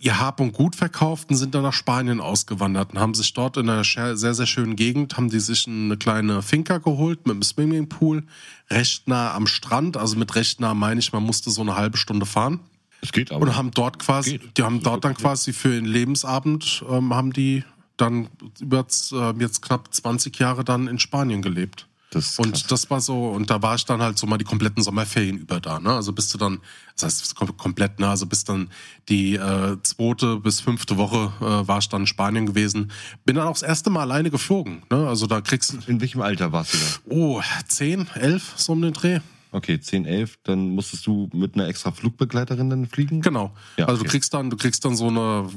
ihr 0.01 0.19
Hab 0.19 0.39
und 0.39 0.53
Gut 0.53 0.75
verkauft 0.75 1.29
und 1.29 1.37
sind 1.37 1.55
dann 1.55 1.63
nach 1.63 1.73
Spanien 1.73 2.19
ausgewandert 2.19 2.93
und 2.93 2.99
haben 2.99 3.13
sich 3.13 3.33
dort 3.33 3.57
in 3.57 3.69
einer 3.69 3.83
sehr, 3.83 4.15
sehr 4.15 4.45
schönen 4.45 4.75
Gegend, 4.75 5.17
haben 5.17 5.29
die 5.29 5.39
sich 5.39 5.67
eine 5.67 5.97
kleine 5.97 6.41
Finca 6.41 6.77
geholt 6.77 7.25
mit 7.25 7.33
einem 7.33 7.43
Swimmingpool, 7.43 8.23
recht 8.69 9.07
nah 9.07 9.33
am 9.33 9.47
Strand. 9.47 9.97
Also 9.97 10.17
mit 10.17 10.35
recht 10.35 10.59
nah 10.59 10.73
meine 10.73 10.99
ich, 10.99 11.13
man 11.13 11.23
musste 11.23 11.49
so 11.49 11.61
eine 11.61 11.75
halbe 11.75 11.97
Stunde 11.97 12.25
fahren. 12.25 12.59
es 13.01 13.11
geht 13.11 13.31
aber. 13.31 13.45
Und 13.45 13.55
haben 13.55 13.71
dort 13.71 13.99
quasi, 13.99 14.37
Geht. 14.37 14.57
die 14.57 14.63
haben 14.63 14.81
dort 14.81 15.05
dann 15.05 15.15
quasi 15.15 15.53
für 15.53 15.69
den 15.69 15.85
Lebensabend, 15.85 16.83
ähm, 16.89 17.13
haben 17.13 17.33
die 17.33 17.63
dann 17.97 18.27
über 18.59 18.85
äh, 19.11 19.33
jetzt 19.39 19.61
knapp 19.61 19.93
20 19.93 20.37
Jahre 20.37 20.63
dann 20.63 20.87
in 20.87 20.99
Spanien 20.99 21.41
gelebt. 21.41 21.87
Das. 22.11 22.39
Und 22.39 22.71
das 22.71 22.89
war 22.89 23.01
so, 23.01 23.29
und 23.29 23.49
da 23.49 23.61
war 23.61 23.75
ich 23.75 23.83
dann 23.85 24.01
halt 24.01 24.17
so 24.17 24.25
mal 24.25 24.37
die 24.37 24.45
kompletten 24.45 24.81
Sommerferien 24.81 25.37
über 25.37 25.59
da, 25.59 25.79
ne? 25.81 25.91
Also 25.91 26.13
bist 26.13 26.33
du 26.33 26.37
dann, 26.37 26.59
das 26.93 27.03
heißt 27.03 27.35
kom- 27.35 27.57
komplett, 27.57 27.99
ne? 27.99 28.07
Also 28.07 28.25
bis 28.25 28.45
dann 28.45 28.69
die 29.09 29.35
äh, 29.35 29.75
zweite 29.83 30.37
bis 30.37 30.61
fünfte 30.61 30.95
Woche 30.97 31.33
äh, 31.41 31.67
war 31.67 31.79
ich 31.79 31.89
dann 31.89 32.01
in 32.01 32.07
Spanien 32.07 32.45
gewesen. 32.45 32.91
Bin 33.25 33.35
dann 33.35 33.47
auch 33.47 33.53
das 33.53 33.63
erste 33.63 33.89
Mal 33.89 34.01
alleine 34.01 34.29
geflogen, 34.31 34.83
ne? 34.89 35.07
Also 35.07 35.27
da 35.27 35.41
kriegst 35.41 35.73
du, 35.73 35.77
In 35.91 35.99
welchem 35.99 36.21
Alter 36.21 36.53
warst 36.53 36.73
du 36.75 36.77
da? 36.77 37.13
oh, 37.15 37.41
zehn, 37.67 38.07
elf, 38.13 38.53
so 38.55 38.71
um 38.73 38.81
den 38.81 38.93
Dreh. 38.93 39.19
Okay, 39.51 39.79
10, 39.79 40.05
11, 40.05 40.39
dann 40.43 40.69
musstest 40.69 41.07
du 41.07 41.29
mit 41.33 41.55
einer 41.55 41.67
extra 41.67 41.91
Flugbegleiterin 41.91 42.69
dann 42.69 42.87
fliegen? 42.87 43.21
Genau. 43.21 43.53
Ja, 43.77 43.85
also 43.85 43.99
du 43.99 44.01
okay. 44.01 44.11
kriegst 44.11 44.33
dann, 44.33 44.49
du 44.49 44.57
kriegst 44.57 44.83
dann 44.83 44.97
so 44.97 45.07
eine 45.07 45.49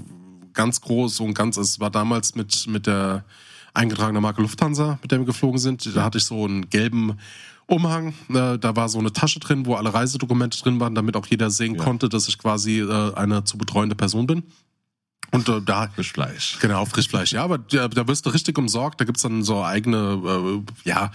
ganz 0.59 0.81
groß, 0.81 1.21
ein 1.21 1.35
ganz, 1.35 1.57
es 1.57 1.79
war 1.79 1.89
damals 1.91 2.35
mit, 2.35 2.67
mit 2.67 2.87
der 2.89 3.25
eingetragenen 3.75 4.21
Marke 4.21 4.43
Lufthansa, 4.43 4.99
mit 5.01 5.13
der 5.13 5.21
wir 5.21 5.27
geflogen 5.27 5.61
sind. 5.61 5.95
Da 5.95 6.03
hatte 6.03 6.19
ich 6.19 6.25
so 6.25 6.45
einen 6.45 6.69
gelben 6.69 7.17
Umhang. 7.67 8.09
Äh, 8.29 8.59
da 8.59 8.75
war 8.75 8.89
so 8.89 8.99
eine 8.99 9.13
Tasche 9.13 9.39
drin, 9.39 9.67
wo 9.67 9.75
alle 9.77 9.95
Reisedokumente 9.95 10.61
drin 10.61 10.81
waren, 10.81 10.97
damit 10.97 11.17
auch 11.17 11.27
jeder 11.27 11.51
sehen 11.51 11.77
Ja. 11.77 11.85
konnte, 11.85 12.09
dass 12.09 12.27
ich 12.27 12.39
quasi 12.39 12.81
äh, 12.81 13.15
eine 13.15 13.45
zu 13.45 13.57
betreuende 13.57 13.95
Person 13.95 14.27
bin. 14.27 14.43
Und 15.31 15.49
äh, 15.49 15.61
da 15.63 15.89
Frisch 15.95 16.11
Fleisch. 16.13 16.59
Genau, 16.61 16.85
Frischfleisch. 16.87 17.33
Ja, 17.33 17.45
aber 17.45 17.59
da, 17.59 17.87
da 17.87 18.09
wirst 18.09 18.27
du 18.27 18.31
richtig 18.31 18.59
umsorgt. 18.59 19.01
Da 19.01 19.05
gibt's 19.05 19.23
dann 19.23 19.45
so 19.45 19.63
eigene 19.63 20.63
äh, 20.85 20.89
ja, 20.89 21.13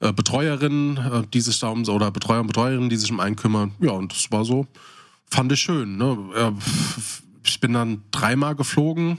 äh, 0.00 0.12
Betreuerinnen, 0.12 0.96
äh, 0.96 1.22
die 1.34 1.40
sich 1.42 1.58
da 1.58 1.68
um, 1.68 1.86
oder 1.86 2.10
Betreuer 2.12 2.40
und 2.40 2.46
Betreuerinnen, 2.46 2.88
die 2.88 2.96
sich 2.96 3.10
um 3.10 3.20
einen 3.20 3.36
kümmern. 3.36 3.72
Ja, 3.80 3.90
und 3.90 4.12
das 4.12 4.30
war 4.30 4.44
so, 4.46 4.66
fand 5.28 5.52
ich 5.52 5.60
schön. 5.60 5.98
Ne? 5.98 6.16
Äh, 6.34 6.52
Ich 7.46 7.60
bin 7.60 7.72
dann 7.72 8.02
dreimal 8.10 8.54
geflogen 8.54 9.18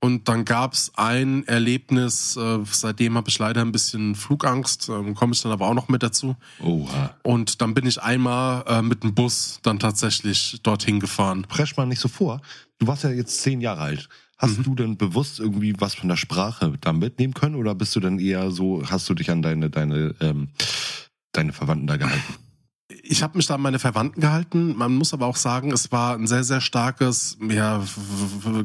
und 0.00 0.28
dann 0.28 0.44
gab's 0.44 0.92
ein 0.96 1.46
Erlebnis, 1.48 2.36
äh, 2.36 2.58
seitdem 2.70 3.16
habe 3.16 3.28
ich 3.28 3.38
leider 3.38 3.62
ein 3.62 3.72
bisschen 3.72 4.14
Flugangst, 4.14 4.88
ähm, 4.88 5.14
komme 5.14 5.32
ich 5.32 5.42
dann 5.42 5.52
aber 5.52 5.66
auch 5.68 5.74
noch 5.74 5.88
mit 5.88 6.02
dazu. 6.02 6.36
Oha. 6.62 7.14
Und 7.22 7.60
dann 7.62 7.74
bin 7.74 7.86
ich 7.86 8.00
einmal 8.02 8.64
äh, 8.66 8.82
mit 8.82 9.02
dem 9.02 9.14
Bus 9.14 9.58
dann 9.62 9.78
tatsächlich 9.78 10.60
dorthin 10.62 11.00
gefahren. 11.00 11.42
Presch 11.48 11.76
mal 11.76 11.86
nicht 11.86 12.00
so 12.00 12.08
vor. 12.08 12.40
Du 12.78 12.86
warst 12.86 13.04
ja 13.04 13.10
jetzt 13.10 13.40
zehn 13.42 13.60
Jahre 13.60 13.80
alt. 13.80 14.08
Hast 14.38 14.58
Mhm. 14.58 14.62
du 14.64 14.74
denn 14.74 14.96
bewusst 14.98 15.40
irgendwie 15.40 15.74
was 15.78 15.94
von 15.94 16.10
der 16.10 16.16
Sprache 16.16 16.74
da 16.82 16.92
mitnehmen 16.92 17.32
können 17.32 17.54
oder 17.54 17.74
bist 17.74 17.96
du 17.96 18.00
dann 18.00 18.18
eher 18.18 18.50
so, 18.50 18.82
hast 18.88 19.08
du 19.08 19.14
dich 19.14 19.30
an 19.30 19.40
deine, 19.40 19.70
deine, 19.70 20.14
ähm, 20.20 20.48
deine 21.32 21.54
Verwandten 21.54 21.86
da 21.86 21.96
gehalten? 21.96 22.34
Ich 23.08 23.22
habe 23.22 23.36
mich 23.36 23.46
da 23.46 23.54
an 23.54 23.62
meine 23.62 23.78
Verwandten 23.78 24.20
gehalten. 24.20 24.76
Man 24.76 24.94
muss 24.94 25.12
aber 25.12 25.26
auch 25.26 25.36
sagen, 25.36 25.72
es 25.72 25.92
war 25.92 26.14
ein 26.16 26.26
sehr, 26.26 26.44
sehr 26.44 26.60
starkes, 26.60 27.38
ja, 27.48 27.84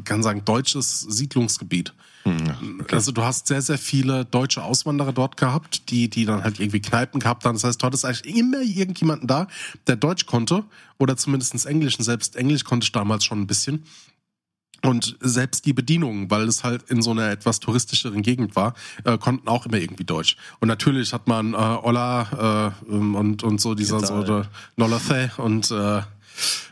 kann 0.03 0.24
sagen, 0.24 0.43
deutsches 0.45 1.01
Siedlungsgebiet. 1.01 1.93
Hm, 2.24 2.86
Also 2.91 3.12
du 3.12 3.24
hast 3.24 3.48
sehr, 3.48 3.62
sehr 3.62 3.77
viele 3.77 4.25
deutsche 4.25 4.63
Auswanderer 4.63 5.13
dort 5.13 5.38
gehabt, 5.38 5.89
die, 5.89 6.10
die 6.10 6.25
dann 6.25 6.43
halt 6.43 6.60
irgendwie 6.60 6.81
Kneipen 6.81 7.19
gehabt 7.19 7.45
haben. 7.45 7.55
Das 7.55 7.63
heißt, 7.63 7.81
du 7.81 7.86
hattest 7.86 8.05
eigentlich 8.05 8.36
immer 8.36 8.62
irgendjemanden 8.62 9.27
da, 9.27 9.48
der 9.88 9.95
Deutsch 9.95 10.25
konnte 10.25 10.63
oder 10.98 11.17
zumindest 11.17 11.65
Englisch. 11.65 11.98
Und 11.98 12.05
selbst 12.05 12.36
Englisch 12.36 12.63
konnte 12.63 12.86
ich 12.86 12.91
damals 12.91 13.25
schon 13.25 13.41
ein 13.41 13.48
bisschen. 13.48 13.83
Und 14.83 15.15
selbst 15.19 15.65
die 15.65 15.73
Bedienungen, 15.73 16.31
weil 16.31 16.47
es 16.47 16.63
halt 16.63 16.83
in 16.89 17.01
so 17.01 17.11
einer 17.11 17.29
etwas 17.29 17.59
touristischeren 17.59 18.23
Gegend 18.23 18.55
war, 18.55 18.73
äh, 19.03 19.17
konnten 19.17 19.47
auch 19.47 19.65
immer 19.67 19.77
irgendwie 19.77 20.05
Deutsch. 20.05 20.38
Und 20.59 20.69
natürlich 20.69 21.13
hat 21.13 21.27
man 21.27 21.53
äh, 21.53 21.57
Ola 21.57 22.73
äh, 22.88 22.91
ähm, 22.91 23.15
und, 23.15 23.43
und 23.43 23.61
so 23.61 23.75
dieser 23.75 24.00
so 24.00 24.23
Tal? 24.23 24.25
der 24.25 24.47
Nollathe 24.77 25.31
und 25.38 25.69
äh, 25.69 26.01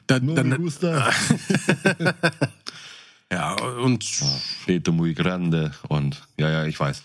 dann, 0.08 0.36
dann, 0.36 0.72
ja, 3.32 3.54
und 3.54 4.04
Fete 4.04 4.92
muy 4.92 5.14
grande 5.14 5.72
und 5.88 6.20
ja, 6.40 6.50
ja, 6.50 6.66
ich 6.66 6.80
weiß. 6.80 7.04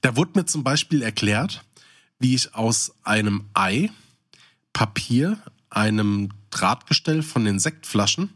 Da 0.00 0.16
wurde 0.16 0.30
mir 0.34 0.46
zum 0.46 0.64
Beispiel 0.64 1.02
erklärt, 1.02 1.62
wie 2.18 2.34
ich 2.34 2.54
aus 2.54 2.94
einem 3.02 3.44
Ei, 3.52 3.90
Papier, 4.72 5.38
einem 5.68 6.30
Drahtgestell 6.50 7.22
von 7.22 7.44
den 7.44 7.58
Sektflaschen 7.58 8.30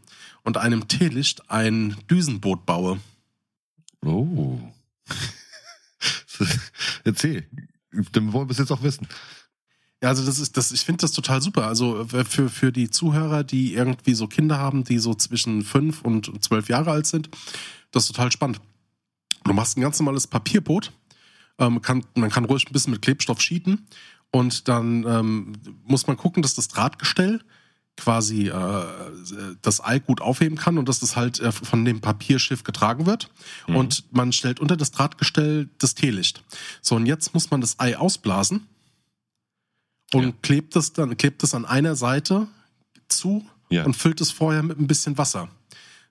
und 0.45 0.57
einem 0.57 0.87
Teelicht 0.87 1.49
ein 1.51 1.97
Düsenboot 2.09 2.65
baue. 2.65 2.99
Oh. 4.05 4.59
Erzähl. 7.03 7.47
Dann 8.11 8.31
wollen 8.31 8.47
wir 8.47 8.51
es 8.51 8.59
jetzt 8.59 8.71
auch 8.71 8.83
wissen. 8.83 9.07
Ja, 10.01 10.09
also 10.09 10.25
das 10.25 10.39
ist, 10.39 10.55
das, 10.55 10.71
ich 10.71 10.81
finde 10.81 11.01
das 11.01 11.13
total 11.13 11.41
super. 11.41 11.65
Also 11.65 12.01
äh, 12.01 12.23
für, 12.25 12.49
für 12.49 12.71
die 12.71 12.89
Zuhörer, 12.89 13.43
die 13.43 13.73
irgendwie 13.73 14.13
so 14.13 14.27
Kinder 14.27 14.57
haben, 14.57 14.83
die 14.83 14.99
so 14.99 15.15
zwischen 15.15 15.63
fünf 15.63 16.01
und 16.01 16.43
zwölf 16.43 16.69
Jahre 16.69 16.91
alt 16.91 17.07
sind, 17.07 17.29
das 17.91 18.03
ist 18.03 18.15
total 18.15 18.31
spannend. 18.31 18.61
Du 19.43 19.53
machst 19.53 19.77
ein 19.77 19.81
ganz 19.81 19.99
normales 19.99 20.27
Papierboot. 20.27 20.91
Ähm, 21.57 21.81
kann, 21.81 22.05
man 22.15 22.29
kann 22.29 22.45
ruhig 22.45 22.67
ein 22.67 22.73
bisschen 22.73 22.91
mit 22.91 23.01
Klebstoff 23.01 23.41
schieten. 23.41 23.87
Und 24.31 24.67
dann 24.67 25.05
ähm, 25.07 25.53
muss 25.83 26.07
man 26.07 26.17
gucken, 26.17 26.43
dass 26.43 26.53
das 26.53 26.67
Drahtgestell 26.67 27.41
quasi 27.97 28.47
äh, 28.49 28.83
das 29.61 29.83
Ei 29.83 29.99
gut 29.99 30.21
aufheben 30.21 30.57
kann 30.57 30.77
und 30.77 30.89
dass 30.89 30.99
das 30.99 31.15
halt 31.15 31.39
äh, 31.39 31.51
von 31.51 31.85
dem 31.85 32.01
Papierschiff 32.01 32.63
getragen 32.63 33.05
wird. 33.05 33.29
Mhm. 33.67 33.75
Und 33.77 34.03
man 34.13 34.31
stellt 34.33 34.59
unter 34.59 34.75
das 34.77 34.91
Drahtgestell 34.91 35.69
das 35.77 35.95
Teelicht. 35.95 36.43
So, 36.81 36.95
und 36.95 37.05
jetzt 37.05 37.33
muss 37.33 37.51
man 37.51 37.61
das 37.61 37.79
Ei 37.79 37.97
ausblasen 37.97 38.67
und 40.13 40.23
Ja. 40.23 40.33
klebt 40.41 40.75
es 40.75 40.93
dann, 40.93 41.15
klebt 41.17 41.41
es 41.43 41.53
an 41.53 41.65
einer 41.65 41.95
Seite 41.95 42.47
zu 43.07 43.45
Ja. 43.69 43.83
und 43.85 43.95
füllt 43.95 44.19
es 44.21 44.31
vorher 44.31 44.61
mit 44.63 44.79
ein 44.79 44.87
bisschen 44.87 45.17
Wasser. 45.17 45.49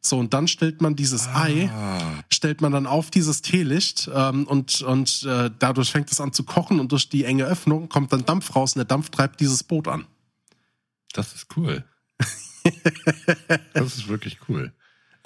So, 0.01 0.19
und 0.19 0.35
dann 0.35 0.49
stellt 0.49 0.83
man 0.83 0.97
dieses 0.97 1.29
Ei, 1.29 1.71
Ah, 1.73 2.23
stellt 2.31 2.61
man 2.61 2.73
dann 2.73 2.87
auf 2.87 3.11
dieses 3.11 3.41
Teelicht 3.41 4.11
ähm, 4.13 4.47
und, 4.47 4.83
und 4.83 5.23
äh, 5.23 5.51
dadurch 5.59 5.91
fängt 5.93 6.13
es 6.13 6.21
an 6.21 6.33
zu 6.33 6.45
kochen 6.45 6.79
und 6.79 6.93
durch 6.93 7.09
die 7.09 7.25
enge 7.25 7.45
Öffnung 7.45 7.89
kommt 7.89 8.13
dann 8.13 8.25
Dampf 8.27 8.55
raus 8.55 8.73
und 8.75 8.81
der 8.81 8.85
Dampf 8.87 9.09
treibt 9.11 9.41
dieses 9.41 9.63
Boot 9.63 9.89
an. 9.89 10.07
Das 11.15 11.35
ist 11.35 11.47
cool. 11.57 11.85
das 13.75 13.97
ist 13.97 14.09
wirklich 14.09 14.39
cool. 14.49 14.73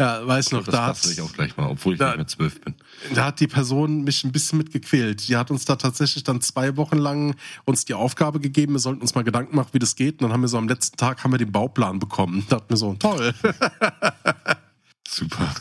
Ja, 0.00 0.24
weiß 0.24 0.52
noch, 0.52 0.64
Das 0.64 0.72
da 0.72 0.86
bastel 0.88 1.10
ich 1.10 1.20
auch 1.20 1.32
gleich 1.32 1.56
mal, 1.56 1.66
obwohl 1.68 1.94
ich 1.94 1.98
da- 1.98 2.08
nicht 2.10 2.16
mehr 2.18 2.26
zwölf 2.28 2.60
bin. 2.60 2.76
da 3.14 3.24
hat 3.26 3.40
die 3.40 3.48
Person 3.48 4.04
mich 4.04 4.22
ein 4.22 4.30
bisschen 4.30 4.58
mitgequält. 4.58 5.26
Die 5.26 5.36
hat 5.36 5.50
uns 5.50 5.64
da 5.64 5.74
tatsächlich 5.74 6.22
dann 6.22 6.40
zwei 6.40 6.76
Wochen 6.76 6.98
lang 6.98 7.34
uns 7.64 7.84
die 7.84 7.94
Aufgabe 7.94 8.38
gegeben, 8.38 8.74
wir 8.74 8.78
sollten 8.78 9.00
uns 9.02 9.16
mal 9.16 9.24
Gedanken 9.24 9.56
machen, 9.56 9.70
wie 9.72 9.80
das 9.80 9.96
geht. 9.96 10.14
Und 10.14 10.22
dann 10.22 10.32
haben 10.32 10.40
wir 10.42 10.48
so 10.48 10.56
am 10.58 10.68
letzten 10.68 10.96
Tag 10.98 11.24
haben 11.24 11.32
wir 11.32 11.38
den 11.38 11.50
Bauplan 11.50 11.98
bekommen. 11.98 12.46
Da 12.48 12.56
hatten 12.56 12.70
wir 12.70 12.76
so, 12.76 12.94
toll. 12.94 13.34
Super. 15.08 15.52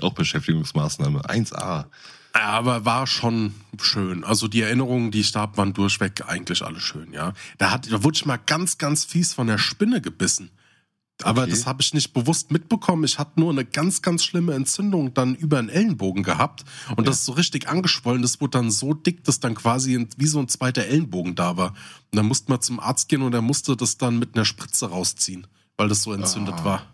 auch 0.00 0.14
Beschäftigungsmaßnahme. 0.14 1.20
1a. 1.22 1.84
Ja, 2.34 2.42
aber 2.48 2.84
war 2.84 3.06
schon 3.06 3.54
schön. 3.80 4.24
Also 4.24 4.48
die 4.48 4.62
Erinnerungen, 4.62 5.10
die 5.10 5.20
ich 5.20 5.32
da 5.32 5.40
hab, 5.40 5.58
waren 5.58 5.74
durchweg 5.74 6.24
eigentlich 6.26 6.62
alle 6.64 6.80
schön, 6.80 7.12
ja. 7.12 7.34
Da, 7.58 7.70
hat, 7.70 7.90
da 7.92 8.02
wurde 8.04 8.16
ich 8.16 8.24
mal 8.26 8.38
ganz, 8.38 8.78
ganz 8.78 9.04
fies 9.04 9.34
von 9.34 9.46
der 9.48 9.58
Spinne 9.58 10.00
gebissen. 10.00 10.50
Aber 11.22 11.42
Okay. 11.42 11.50
das 11.50 11.66
habe 11.66 11.82
ich 11.82 11.92
nicht 11.94 12.14
bewusst 12.14 12.50
mitbekommen. 12.50 13.04
Ich 13.04 13.18
hatte 13.18 13.38
nur 13.38 13.50
eine 13.52 13.64
ganz, 13.66 14.00
ganz 14.02 14.24
schlimme 14.24 14.54
Entzündung 14.54 15.12
dann 15.14 15.34
über 15.36 15.60
den 15.60 15.68
Ellenbogen 15.68 16.22
gehabt. 16.24 16.64
Und 16.96 17.06
das 17.06 17.16
ist 17.20 17.26
so 17.26 17.32
richtig 17.32 17.68
angeschwollen. 17.68 18.22
Das 18.22 18.40
wurde 18.40 18.58
dann 18.58 18.70
so 18.70 18.94
dick, 18.94 19.22
dass 19.24 19.38
dann 19.38 19.54
quasi 19.54 20.08
wie 20.16 20.26
so 20.26 20.40
ein 20.40 20.48
zweiter 20.48 20.84
Ellenbogen 20.86 21.34
da 21.34 21.56
war. 21.58 21.68
Und 22.10 22.16
dann 22.16 22.26
musste 22.26 22.50
man 22.50 22.60
zum 22.62 22.80
Arzt 22.80 23.08
gehen 23.08 23.22
und 23.22 23.34
er 23.34 23.42
musste 23.42 23.76
das 23.76 23.98
dann 23.98 24.18
mit 24.18 24.34
einer 24.34 24.44
Spritze 24.46 24.88
rausziehen, 24.88 25.46
weil 25.76 25.88
das 25.88 26.02
so 26.02 26.12
entzündet 26.12 26.54
Ah. 26.60 26.64
war. 26.64 26.86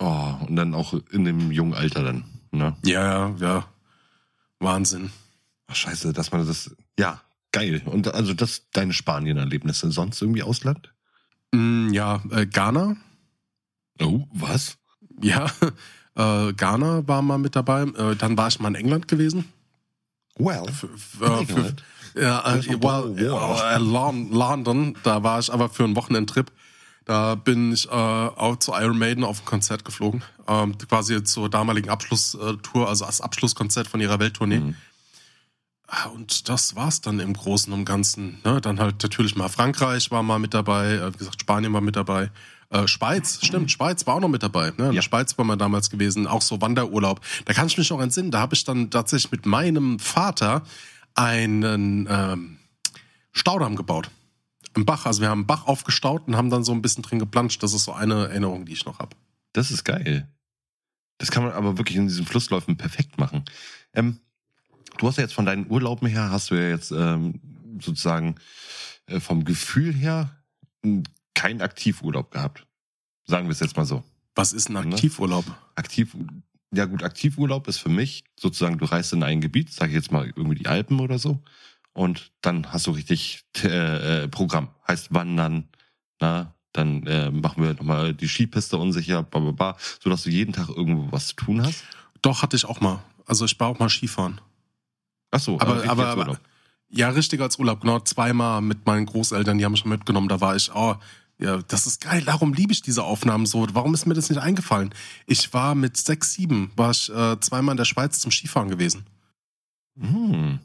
Oh, 0.00 0.46
und 0.46 0.56
dann 0.56 0.74
auch 0.74 0.92
in 1.12 1.24
dem 1.24 1.52
jungen 1.52 1.74
Alter 1.74 2.02
dann. 2.02 2.24
Ne? 2.50 2.76
Ja, 2.84 3.30
ja, 3.30 3.34
ja. 3.38 3.64
Wahnsinn. 4.62 5.10
Ach, 5.66 5.74
scheiße, 5.76 6.12
dass 6.12 6.32
man 6.32 6.46
das. 6.46 6.74
Ja, 6.98 7.20
geil. 7.52 7.82
Und 7.84 8.12
also 8.12 8.34
das 8.34 8.62
deine 8.72 8.92
Spanien-Erlebnisse. 8.92 9.90
Sonst 9.90 10.20
irgendwie 10.20 10.42
Ausland? 10.42 10.92
Mm, 11.52 11.92
ja, 11.92 12.22
äh, 12.30 12.46
Ghana. 12.46 12.96
Oh, 14.00 14.26
was? 14.32 14.78
Ja, 15.20 15.46
äh, 16.16 16.52
Ghana 16.52 17.06
war 17.06 17.22
mal 17.22 17.38
mit 17.38 17.56
dabei. 17.56 17.82
Äh, 17.82 18.16
dann 18.16 18.36
war 18.36 18.48
ich 18.48 18.58
mal 18.60 18.68
in 18.68 18.74
England 18.74 19.08
gewesen. 19.08 19.44
Well. 20.36 20.64
F 20.66 20.86
äh, 21.20 21.40
England? 21.40 21.84
ja, 22.14 22.54
äh, 22.54 22.60
doch 22.78 23.14
well, 23.14 23.18
äh, 23.18 23.78
Lon- 23.78 24.30
London. 24.30 24.96
Da 25.02 25.22
war 25.22 25.38
ich 25.38 25.52
aber 25.52 25.68
für 25.68 25.84
einen 25.84 25.96
Wochenendtrip. 25.96 26.50
Da 27.04 27.34
bin 27.34 27.72
ich 27.72 27.86
äh, 27.88 27.90
auch 27.90 28.56
zu 28.56 28.72
Iron 28.74 28.98
Maiden 28.98 29.24
auf 29.24 29.40
ein 29.40 29.44
Konzert 29.44 29.84
geflogen. 29.84 30.22
Ähm, 30.46 30.76
quasi 30.78 31.22
zur 31.24 31.48
damaligen 31.48 31.90
Abschlusstour, 31.90 32.88
also 32.88 33.04
als 33.04 33.20
Abschlusskonzert 33.20 33.88
von 33.88 34.00
ihrer 34.00 34.18
Welttournee. 34.20 34.60
Mhm. 34.60 34.76
Ah, 35.88 36.06
Und 36.08 36.48
das 36.48 36.74
war's 36.76 37.00
dann 37.00 37.18
im 37.20 37.34
Großen 37.34 37.72
und 37.72 37.84
Ganzen. 37.84 38.40
Ne? 38.44 38.60
Dann 38.60 38.80
halt 38.80 39.02
natürlich 39.02 39.36
mal 39.36 39.48
Frankreich 39.48 40.10
war 40.10 40.22
mal 40.22 40.38
mit 40.38 40.54
dabei, 40.54 40.92
äh, 40.94 41.12
wie 41.12 41.18
gesagt, 41.18 41.40
Spanien 41.40 41.72
war 41.72 41.80
mit 41.80 41.96
dabei. 41.96 42.30
Äh, 42.70 42.86
Schweiz, 42.88 43.40
stimmt, 43.44 43.70
Schweiz 43.70 44.06
war 44.06 44.14
auch 44.14 44.20
noch 44.20 44.28
mit 44.30 44.42
dabei. 44.42 44.70
Ne? 44.70 44.74
In 44.78 44.84
Ja. 44.86 44.92
der 44.92 45.02
Schweiz 45.02 45.36
war 45.36 45.44
man 45.44 45.58
damals 45.58 45.90
gewesen, 45.90 46.26
auch 46.26 46.40
so 46.40 46.60
Wanderurlaub. 46.62 47.20
Da 47.44 47.52
kann 47.52 47.66
ich 47.66 47.76
mich 47.76 47.90
noch 47.90 48.00
entsinnen, 48.00 48.30
da 48.30 48.40
habe 48.40 48.54
ich 48.54 48.64
dann 48.64 48.90
tatsächlich 48.90 49.30
mit 49.32 49.44
meinem 49.44 49.98
Vater 49.98 50.62
einen 51.14 52.06
ähm, 52.08 52.56
Staudamm 53.32 53.76
gebaut. 53.76 54.10
Im 54.74 54.84
Bach, 54.86 55.06
also 55.06 55.20
wir 55.20 55.28
haben 55.28 55.40
einen 55.40 55.46
Bach 55.46 55.66
aufgestaut 55.66 56.26
und 56.26 56.36
haben 56.36 56.50
dann 56.50 56.64
so 56.64 56.72
ein 56.72 56.82
bisschen 56.82 57.02
drin 57.02 57.18
geplanscht. 57.18 57.62
Das 57.62 57.74
ist 57.74 57.84
so 57.84 57.92
eine 57.92 58.28
Erinnerung, 58.28 58.64
die 58.64 58.72
ich 58.72 58.84
noch 58.86 58.98
habe. 58.98 59.16
Das 59.52 59.70
ist 59.70 59.84
geil. 59.84 60.28
Das 61.18 61.30
kann 61.30 61.42
man 61.44 61.52
aber 61.52 61.78
wirklich 61.78 61.96
in 61.96 62.08
diesen 62.08 62.26
Flussläufen 62.26 62.76
perfekt 62.76 63.18
machen. 63.18 63.44
Ähm, 63.92 64.18
du 64.98 65.06
hast 65.06 65.16
ja 65.18 65.22
jetzt 65.22 65.34
von 65.34 65.46
deinen 65.46 65.70
Urlauben 65.70 66.08
her, 66.08 66.30
hast 66.30 66.50
du 66.50 66.54
ja 66.54 66.68
jetzt 66.68 66.90
ähm, 66.90 67.40
sozusagen 67.80 68.36
äh, 69.06 69.20
vom 69.20 69.44
Gefühl 69.44 69.92
her 69.94 70.42
m, 70.82 71.02
keinen 71.34 71.60
Aktivurlaub 71.60 72.30
gehabt. 72.30 72.66
Sagen 73.26 73.46
wir 73.46 73.52
es 73.52 73.60
jetzt 73.60 73.76
mal 73.76 73.84
so. 73.86 74.02
Was 74.34 74.52
ist 74.52 74.68
ein 74.68 74.72
Ne? 74.72 74.94
Aktivurlaub? 74.94 75.44
Aktiv, 75.74 76.16
ja 76.74 76.86
gut, 76.86 77.02
Aktivurlaub 77.02 77.68
ist 77.68 77.78
für 77.78 77.88
mich 77.90 78.24
sozusagen, 78.38 78.78
du 78.78 78.86
reist 78.86 79.12
in 79.12 79.22
ein 79.22 79.40
Gebiet, 79.40 79.70
sage 79.72 79.90
ich 79.90 79.96
jetzt 79.96 80.10
mal 80.12 80.26
irgendwie 80.26 80.56
die 80.56 80.66
Alpen 80.66 81.00
oder 81.00 81.18
so, 81.18 81.42
und 81.92 82.32
dann 82.40 82.72
hast 82.72 82.86
du 82.86 82.92
richtig 82.92 83.44
äh, 83.62 84.24
äh, 84.24 84.28
Programm. 84.28 84.68
Heißt 84.88 85.12
Wandern, 85.14 85.68
na, 86.20 86.54
dann 86.72 87.06
äh, 87.06 87.30
machen 87.30 87.62
wir 87.62 87.74
nochmal 87.74 88.14
die 88.14 88.28
Skipiste 88.28 88.76
unsicher, 88.78 89.22
bla, 89.22 89.40
bla, 89.40 89.50
bla, 89.52 89.76
sodass 90.02 90.22
du 90.22 90.30
jeden 90.30 90.52
Tag 90.52 90.68
irgendwo 90.70 91.12
was 91.12 91.28
zu 91.28 91.36
tun 91.36 91.64
hast. 91.64 91.84
Doch, 92.22 92.42
hatte 92.42 92.56
ich 92.56 92.64
auch 92.64 92.80
mal. 92.80 93.02
Also 93.26 93.44
ich 93.44 93.58
war 93.60 93.68
auch 93.68 93.78
mal 93.78 93.88
Skifahren. 93.90 94.40
Ach 95.30 95.40
so, 95.40 95.58
Aber- 95.60 95.74
richtig 95.76 95.90
aber- 95.90 96.08
aber-. 96.08 96.40
Ja, 96.94 97.08
richtig 97.08 97.40
als 97.40 97.58
Urlaub, 97.58 97.80
genau. 97.80 98.00
Zweimal 98.00 98.60
mit 98.60 98.84
meinen 98.84 99.06
Großeltern, 99.06 99.56
die 99.56 99.64
haben 99.64 99.72
mich 99.72 99.80
schon 99.80 99.90
mitgenommen. 99.90 100.28
Da 100.28 100.42
war 100.42 100.54
ich, 100.56 100.70
oh, 100.74 100.94
ja, 101.38 101.56
das 101.62 101.86
ist 101.86 102.02
geil. 102.02 102.22
Darum 102.22 102.52
liebe 102.52 102.70
ich 102.72 102.82
diese 102.82 103.02
Aufnahmen 103.02 103.46
so. 103.46 103.66
Warum 103.72 103.94
ist 103.94 104.04
mir 104.04 104.12
das 104.12 104.28
nicht 104.28 104.40
eingefallen? 104.42 104.94
Ich 105.26 105.54
war 105.54 105.74
mit 105.74 105.96
sechs, 105.96 106.34
sieben, 106.34 106.70
war 106.76 106.90
ich 106.90 107.08
äh, 107.08 107.40
zweimal 107.40 107.72
in 107.72 107.76
der 107.78 107.86
Schweiz 107.86 108.20
zum 108.20 108.30
Skifahren 108.30 108.68
gewesen. 108.68 109.06
Hm. 109.98 110.60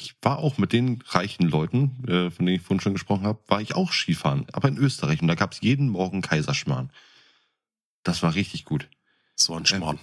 Ich 0.00 0.16
war 0.22 0.38
auch 0.38 0.56
mit 0.56 0.72
den 0.72 1.02
reichen 1.08 1.46
Leuten, 1.46 2.04
äh, 2.08 2.30
von 2.30 2.46
denen 2.46 2.56
ich 2.56 2.62
vorhin 2.62 2.80
schon 2.80 2.94
gesprochen 2.94 3.24
habe, 3.24 3.40
war 3.48 3.60
ich 3.60 3.74
auch 3.74 3.92
Skifahren, 3.92 4.46
aber 4.52 4.68
in 4.68 4.78
Österreich. 4.78 5.20
Und 5.20 5.28
da 5.28 5.34
gab 5.34 5.52
es 5.52 5.60
jeden 5.60 5.90
Morgen 5.90 6.22
Kaiserschmarrn. 6.22 6.90
Das 8.02 8.22
war 8.22 8.34
richtig 8.34 8.64
gut. 8.64 8.88
So 9.36 9.54
ein 9.54 9.66
Schmarrn. 9.66 9.98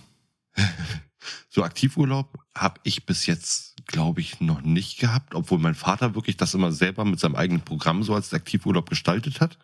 So 1.50 1.64
Aktivurlaub 1.64 2.38
habe 2.56 2.80
ich 2.84 3.06
bis 3.06 3.26
jetzt, 3.26 3.86
glaube 3.86 4.22
ich, 4.22 4.40
noch 4.40 4.62
nicht 4.62 5.00
gehabt, 5.00 5.36
obwohl 5.36 5.60
mein 5.60 5.76
Vater 5.76 6.16
wirklich 6.16 6.38
das 6.38 6.54
immer 6.54 6.72
selber 6.72 7.04
mit 7.04 7.20
seinem 7.20 7.36
eigenen 7.36 7.64
Programm 7.64 8.04
so 8.04 8.14
als 8.16 8.34
Aktivurlaub 8.34 8.90
gestaltet 8.90 9.42
hat. 9.42 9.58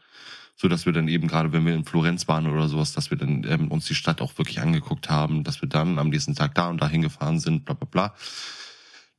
So 0.56 0.68
dass 0.68 0.86
wir 0.86 0.92
dann 0.92 1.08
eben 1.08 1.28
gerade, 1.28 1.54
wenn 1.54 1.66
wir 1.66 1.74
in 1.74 1.86
Florenz 1.86 2.28
waren 2.28 2.48
oder 2.48 2.68
sowas, 2.68 2.92
dass 2.92 3.12
wir 3.12 3.18
dann 3.18 3.46
ähm, 3.48 3.70
uns 3.70 3.86
die 3.86 3.96
Stadt 3.96 4.22
auch 4.22 4.38
wirklich 4.38 4.60
angeguckt 4.60 5.10
haben, 5.10 5.44
dass 5.44 5.62
wir 5.62 5.70
dann 5.70 5.98
am 6.00 6.10
nächsten 6.10 6.36
Tag 6.36 6.54
da 6.56 6.68
und 6.68 6.82
da 6.82 6.90
hingefahren 6.90 7.40
sind, 7.40 7.64
bla 7.64 7.76
bla 7.76 7.88
bla. 7.90 8.16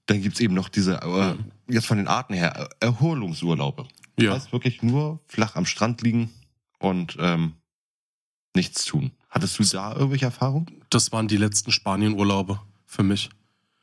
Dann 0.06 0.20
gibt's 0.23 0.40
eben 0.40 0.54
noch 0.54 0.68
diese, 0.68 1.00
äh, 1.02 1.34
jetzt 1.73 1.87
von 1.87 1.96
den 1.96 2.08
Arten 2.08 2.34
her, 2.34 2.68
äh, 2.80 2.84
Erholungsurlaube. 2.87 3.87
Das 4.16 4.25
Ja. 4.25 4.32
heißt 4.34 4.52
wirklich 4.52 4.82
nur 4.82 5.20
flach 5.28 5.56
am 5.56 5.66
Strand 5.66 6.02
liegen 6.02 6.30
und 6.78 7.16
ähm, 7.18 7.54
nichts 8.54 8.84
tun. 8.84 9.12
Hattest 9.30 9.58
du 9.58 9.64
da 9.64 9.94
irgendwelche 9.94 10.26
Erfahrungen? 10.26 10.82
Das 10.90 11.11
waren 11.11 11.26
die 11.26 11.37
letzten 11.37 11.73
Spanien-Urlaube 11.73 12.61
für 12.87 13.02
mich. 13.02 13.30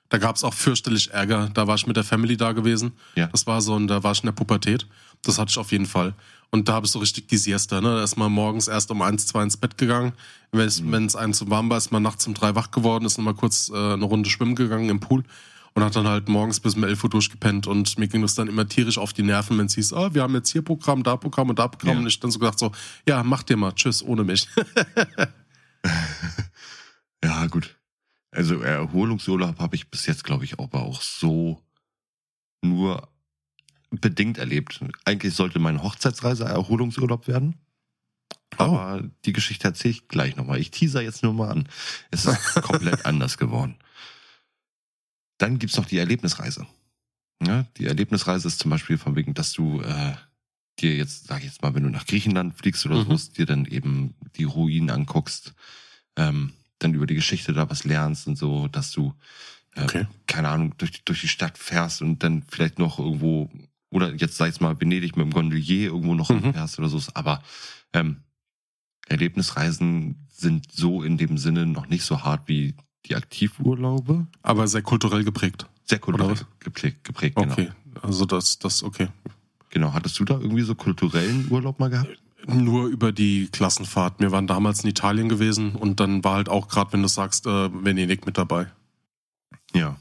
Da 0.10 0.18
gab 0.18 0.36
es 0.36 0.44
auch 0.44 0.54
fürchterlich 0.54 1.12
Ärger. 1.12 1.50
Da 1.54 1.68
war 1.68 1.76
ich 1.76 1.88
mit 1.88 1.96
der 1.98 2.04
Family 2.04 2.38
da 2.38 2.52
gewesen. 2.52 2.94
Ja. 3.16 3.28
Das 3.28 3.48
war 3.48 3.62
so, 3.62 3.74
und 3.74 3.88
da 3.88 4.04
war 4.04 4.12
ich 4.12 4.20
in 4.22 4.28
der 4.28 4.34
Pubertät. 4.34 4.86
Das 5.24 5.40
hatte 5.40 5.50
ich 5.52 5.58
auf 5.58 5.72
jeden 5.72 5.86
Fall. 5.86 6.14
Und 6.52 6.68
da 6.68 6.74
habe 6.74 6.86
ich 6.86 6.92
so 6.92 7.00
richtig 7.00 7.28
die 7.30 7.38
Siesta, 7.38 7.80
ne? 7.80 7.96
Da 7.96 8.04
ist 8.04 8.18
man 8.18 8.32
morgens 8.32 8.68
erst 8.68 8.92
um 8.92 9.02
eins, 9.02 9.26
zwei 9.28 9.42
ins 9.44 9.56
Bett 9.56 9.78
gegangen. 9.78 10.12
Wenn 10.52 10.68
es 10.68 10.82
Mhm. 10.82 10.94
es 11.06 11.16
einem 11.16 11.34
zu 11.34 11.50
warm 11.50 11.70
war, 11.70 11.78
ist 11.78 11.92
man 11.92 12.04
nachts 12.04 12.28
um 12.28 12.34
drei 12.34 12.56
wach 12.56 12.72
geworden, 12.72 13.06
ist 13.06 13.18
nochmal 13.18 13.36
kurz 13.36 13.70
äh, 13.74 13.94
eine 13.94 14.04
Runde 14.04 14.30
schwimmen 14.30 14.56
gegangen 14.56 14.90
im 14.90 15.00
Pool 15.00 15.24
und 15.74 15.84
hat 15.84 15.96
dann 15.96 16.08
halt 16.08 16.28
morgens 16.28 16.60
bis 16.60 16.76
um 16.76 16.84
11 16.84 17.04
Uhr 17.04 17.10
durchgepennt. 17.10 17.68
Und 17.68 17.98
mir 17.98 18.08
ging 18.08 18.22
das 18.22 18.36
dann 18.36 18.48
immer 18.48 18.68
tierisch 18.68 18.98
auf 18.98 19.14
die 19.14 19.24
Nerven, 19.24 19.58
wenn 19.58 19.68
es 19.68 19.76
hieß, 19.76 19.94
ah, 19.94 20.14
wir 20.14 20.22
haben 20.24 20.36
jetzt 20.36 20.52
hier 20.52 20.62
Programm, 20.62 21.04
da 21.04 21.16
Programm 21.16 21.50
und 21.50 21.60
da 21.60 21.68
Programm. 21.68 21.96
Ja. 21.96 22.02
Und 22.02 22.08
ich 22.08 22.20
dann 22.20 22.32
so 22.32 22.40
gedacht 22.40 22.60
so, 22.60 22.72
ja, 23.08 23.24
mach 23.24 23.44
dir 23.44 23.58
mal, 23.58 23.72
tschüss, 23.72 24.04
ohne 24.04 24.24
mich. 24.24 24.48
Ja, 27.24 27.46
gut. 27.48 27.78
Also 28.32 28.62
Erholungsurlaub 28.62 29.60
habe 29.60 29.76
ich 29.76 29.90
bis 29.90 30.06
jetzt, 30.06 30.24
glaube 30.24 30.46
ich, 30.46 30.60
aber 30.60 30.82
auch 30.82 31.02
so 31.02 31.62
nur 32.62 33.10
bedingt 33.90 34.38
erlebt. 34.38 34.80
Eigentlich 35.06 35.36
sollte 35.36 35.60
meine 35.60 35.84
Hochzeitsreise 35.84 36.46
Erholungsurlaub 36.46 37.28
werden. 37.28 37.56
Aber 38.58 39.04
die 39.26 39.34
Geschichte 39.34 39.68
erzähle 39.68 39.94
ich 39.94 40.08
gleich 40.08 40.36
nochmal. 40.36 40.60
Ich 40.60 40.72
teaser 40.72 41.02
jetzt 41.02 41.24
nur 41.24 41.34
mal 41.34 41.50
an. 41.50 41.70
Es 42.10 42.26
ist 42.26 42.62
komplett 42.62 43.06
anders 43.06 43.38
geworden. 43.38 43.76
Dann 45.42 45.58
gibt's 45.58 45.78
noch 45.78 45.86
die 45.86 45.98
Erlebnisreise. 45.98 46.68
Ja, 47.44 47.66
die 47.78 47.86
Erlebnisreise 47.88 48.48
ist 48.48 48.60
zum 48.60 48.70
Beispiel 48.70 49.00
von 49.00 49.16
wegen, 49.16 49.34
dass 49.34 49.54
du 49.54 49.82
äh, 49.82 50.14
dir 50.80 50.96
jetzt, 50.96 51.26
sag 51.28 51.40
ich 51.40 51.46
jetzt 51.46 51.64
mal, 51.64 51.74
wenn 51.74 51.82
du 51.84 51.90
nach 51.90 52.06
Griechenland 52.06 52.54
fliegst 52.56 52.86
oder 52.86 53.04
Mhm. 53.04 53.18
so, 53.18 53.32
dir 53.34 53.48
dann 53.48 53.66
eben 53.66 54.14
die 54.36 54.44
Ruinen 54.44 54.92
anguckst, 54.92 55.54
ähm, 56.16 56.54
dann 56.78 56.94
über 56.94 57.08
die 57.08 57.16
Geschichte 57.16 57.54
da 57.54 57.68
was 57.70 57.84
lernst 57.84 58.28
und 58.28 58.38
so, 58.38 58.68
dass 58.68 58.92
du, 58.92 59.16
äh, 59.76 59.84
Okay. 59.86 60.06
keine 60.28 60.50
Ahnung, 60.50 60.76
durch, 60.78 60.92
die- 60.92 61.06
durch 61.06 61.22
die 61.22 61.28
Stadt 61.28 61.58
fährst 61.58 62.04
und 62.04 62.22
dann 62.22 62.44
vielleicht 62.44 62.78
noch 62.78 63.00
irgendwo, 63.00 63.50
oder 63.90 64.14
jetzt 64.14 64.38
sag 64.38 64.50
ich 64.54 64.62
mal, 64.62 64.80
Venedig 64.80 65.18
mit 65.18 65.26
dem 65.26 65.34
Gondelier 65.34 65.88
irgendwo 65.88 66.14
noch 66.14 66.30
Mhm. 66.30 66.54
fährst 66.54 66.78
oder 66.78 66.90
so. 66.90 67.02
Aber 67.16 67.42
ähm, 67.94 68.22
Erlebnisreisen 69.08 70.28
sind 70.32 70.72
so 70.72 71.02
in 71.04 71.18
dem 71.18 71.38
Sinne 71.40 71.66
noch 71.66 71.88
nicht 71.88 72.04
so 72.04 72.24
hart 72.24 72.48
wie 72.48 72.76
die 73.06 73.16
Aktivurlaube. 73.16 74.28
Aber 74.42 74.68
sehr 74.68 74.82
kulturell 74.82 75.24
geprägt. 75.24 75.68
Sehr 75.86 76.00
kulturell 76.00 76.36
geprägt, 76.60 77.04
geprägt 77.04 77.36
genau. 77.36 77.52
Okay. 77.52 77.70
Also 78.02 78.26
das, 78.26 78.60
das, 78.60 78.84
okay. 78.84 79.10
genau. 79.70 79.94
Hattest 79.94 80.20
du 80.20 80.26
da 80.26 80.36
irgendwie 80.40 80.64
so 80.64 80.76
kulturellen 80.76 81.48
Urlaub 81.50 81.80
mal 81.80 81.90
gehabt? 81.90 82.18
Nur 82.48 82.88
über 82.88 83.12
die 83.12 83.50
Klassenfahrt. 83.52 84.20
Wir 84.20 84.32
waren 84.32 84.48
damals 84.48 84.84
in 84.84 84.90
Italien 84.90 85.30
gewesen 85.30 85.76
und 85.76 86.00
dann 86.00 86.24
war 86.24 86.36
halt 86.36 86.50
auch 86.50 86.68
gerade, 86.68 86.94
wenn 86.94 87.02
du 87.02 87.08
sagst, 87.08 87.46
äh, 87.46 87.70
Venedig 87.72 88.26
mit 88.26 88.38
dabei. 88.38 88.68
Ja. 89.74 89.98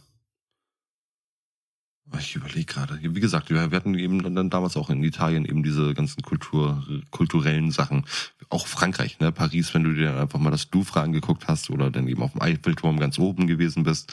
Ich 2.18 2.34
überlege 2.34 2.64
gerade. 2.66 2.98
Wie 3.02 3.20
gesagt, 3.20 3.50
wir 3.50 3.70
wir 3.70 3.76
hatten 3.76 3.94
eben 3.94 4.34
dann- 4.34 4.50
damals 4.50 4.76
auch 4.76 4.90
in 4.90 5.02
Italien 5.04 5.44
eben 5.44 5.62
diese 5.62 5.94
ganzen 5.94 6.22
Kultur, 6.22 6.84
kulturellen 7.10 7.70
Sachen. 7.70 8.04
Auch 8.48 8.66
Frankreich, 8.66 9.20
ne? 9.20 9.30
Paris, 9.32 9.72
wenn 9.74 9.84
du 9.84 9.94
dir 9.94 10.18
einfach 10.20 10.38
mal 10.40 10.50
das 10.50 10.68
Louvre 10.72 11.00
angeguckt 11.02 11.46
hast 11.46 11.70
oder 11.70 11.90
dann 11.90 12.08
eben 12.08 12.22
auf 12.22 12.32
dem 12.32 12.42
Eiffelturm 12.42 12.98
ganz 12.98 13.18
oben 13.18 13.46
gewesen 13.46 13.84
bist. 13.84 14.12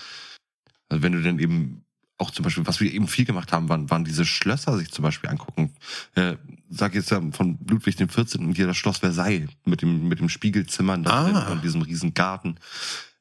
Also 0.90 1.02
wenn 1.02 1.14
du 1.14 1.22
dann 1.24 1.40
eben 1.40 1.84
auch 2.20 2.32
zum 2.32 2.44
Beispiel, 2.44 2.66
was 2.66 2.80
wir 2.80 2.92
eben 2.92 3.08
viel 3.08 3.26
gemacht 3.26 3.52
haben, 3.52 3.68
waren, 3.70 3.90
waren 3.90 4.04
diese 4.06 4.26
Schlösser 4.26 4.78
sich 4.78 4.92
zum 4.92 5.04
Beispiel 5.04 5.30
angucken. 5.30 5.74
Äh, 6.16 6.38
sag 6.70 6.96
jetzt 6.96 7.12
ja 7.12 7.22
von 7.32 7.58
Ludwig 7.68 7.96
dem 7.96 8.10
14. 8.10 8.54
hier 8.56 8.68
das 8.68 8.78
Schloss 8.78 9.00
Versailles 9.00 9.50
mit 9.66 9.82
dem, 9.82 10.08
mit 10.08 10.20
dem 10.20 10.30
Spiegelzimmern 10.30 11.04
da 11.04 11.12
Ah. 11.12 11.24
drin 11.32 11.52
und 11.58 11.64
diesem 11.64 11.82
riesen 11.84 12.14
Garten. 12.14 12.56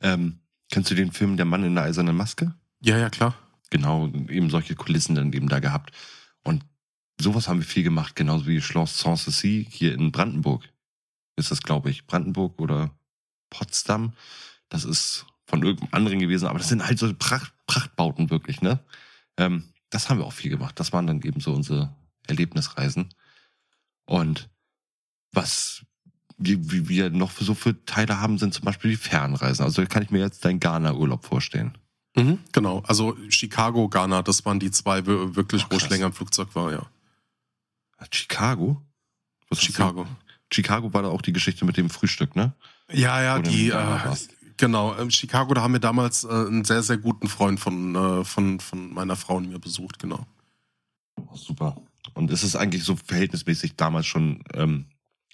Ähm, 0.00 0.38
kennst 0.70 0.90
du 0.90 0.94
den 0.94 1.12
Film 1.12 1.36
Der 1.36 1.44
Mann 1.46 1.64
in 1.64 1.74
der 1.74 1.84
eisernen 1.84 2.16
Maske? 2.16 2.54
Ja, 2.80 2.98
ja, 2.98 3.10
klar. 3.10 3.34
Genau 3.70 4.06
eben 4.06 4.50
solche 4.50 4.74
Kulissen 4.74 5.14
dann 5.14 5.32
eben 5.32 5.48
da 5.48 5.60
gehabt. 5.60 5.92
Und 6.44 6.64
sowas 7.20 7.48
haben 7.48 7.60
wir 7.60 7.66
viel 7.66 7.82
gemacht, 7.82 8.16
genauso 8.16 8.46
wie 8.46 8.60
Schloss 8.60 8.98
Sanssouci 8.98 9.66
hier 9.70 9.94
in 9.94 10.12
Brandenburg. 10.12 10.68
Ist 11.36 11.50
das, 11.50 11.62
glaube 11.62 11.90
ich, 11.90 12.06
Brandenburg 12.06 12.60
oder 12.60 12.90
Potsdam. 13.50 14.12
Das 14.68 14.84
ist 14.84 15.26
von 15.46 15.62
irgendeinem 15.62 15.94
anderen 15.94 16.18
gewesen, 16.18 16.48
aber 16.48 16.58
das 16.58 16.68
sind 16.68 16.84
halt 16.84 16.98
so 16.98 17.12
Pracht, 17.14 17.52
Prachtbauten 17.66 18.30
wirklich, 18.30 18.62
ne? 18.62 18.80
Ähm, 19.36 19.72
das 19.90 20.08
haben 20.08 20.18
wir 20.18 20.26
auch 20.26 20.32
viel 20.32 20.50
gemacht. 20.50 20.78
Das 20.80 20.92
waren 20.92 21.06
dann 21.06 21.22
eben 21.22 21.40
so 21.40 21.52
unsere 21.52 21.94
Erlebnisreisen. 22.26 23.10
Und 24.06 24.48
was 25.32 25.84
wir 26.38 27.10
noch 27.10 27.30
so 27.30 27.54
für 27.54 27.84
Teile 27.84 28.20
haben, 28.20 28.38
sind 28.38 28.52
zum 28.52 28.64
Beispiel 28.64 28.90
die 28.90 28.96
Fernreisen. 28.96 29.64
Also 29.64 29.84
kann 29.86 30.02
ich 30.02 30.10
mir 30.10 30.20
jetzt 30.20 30.44
deinen 30.44 30.60
Ghana-Urlaub 30.60 31.24
vorstellen. 31.24 31.78
Mhm, 32.16 32.38
genau. 32.52 32.82
Also 32.86 33.16
Chicago, 33.28 33.88
Ghana, 33.88 34.22
das 34.22 34.44
waren 34.44 34.58
die 34.58 34.70
zwei 34.70 35.06
wir- 35.06 35.36
wirklich, 35.36 35.64
Oh, 35.64 35.66
wo 35.70 35.76
ich 35.76 35.88
länger 35.90 36.06
im 36.06 36.12
Flugzeug 36.12 36.54
war, 36.54 36.72
ja. 36.72 36.86
Chicago? 38.10 38.80
Was 39.48 39.60
Chicago. 39.62 40.06
Chicago 40.52 40.92
war 40.92 41.02
da 41.02 41.08
auch 41.08 41.22
die 41.22 41.32
Geschichte 41.32 41.64
mit 41.64 41.76
dem 41.76 41.90
Frühstück, 41.90 42.36
ne? 42.36 42.52
Ja, 42.92 43.20
ja, 43.22 43.38
du 43.38 43.50
die, 43.50 43.68
in 43.68 43.72
äh, 43.72 44.16
genau, 44.56 44.96
ähm, 44.96 45.10
Chicago, 45.10 45.54
da 45.54 45.62
haben 45.62 45.72
wir 45.72 45.80
damals 45.80 46.24
äh, 46.24 46.28
einen 46.28 46.64
sehr, 46.64 46.82
sehr 46.82 46.98
guten 46.98 47.28
Freund 47.28 47.58
von, 47.58 47.94
äh, 47.94 48.24
von, 48.24 48.60
von 48.60 48.94
meiner 48.94 49.16
Frau 49.16 49.36
und 49.36 49.48
mir 49.48 49.58
besucht, 49.58 49.98
genau. 49.98 50.26
Super. 51.34 51.76
Und 52.14 52.30
ist 52.30 52.42
es 52.44 52.54
eigentlich 52.56 52.84
so 52.84 52.96
verhältnismäßig 52.96 53.76
damals 53.76 54.06
schon, 54.06 54.42
ähm, 54.54 54.86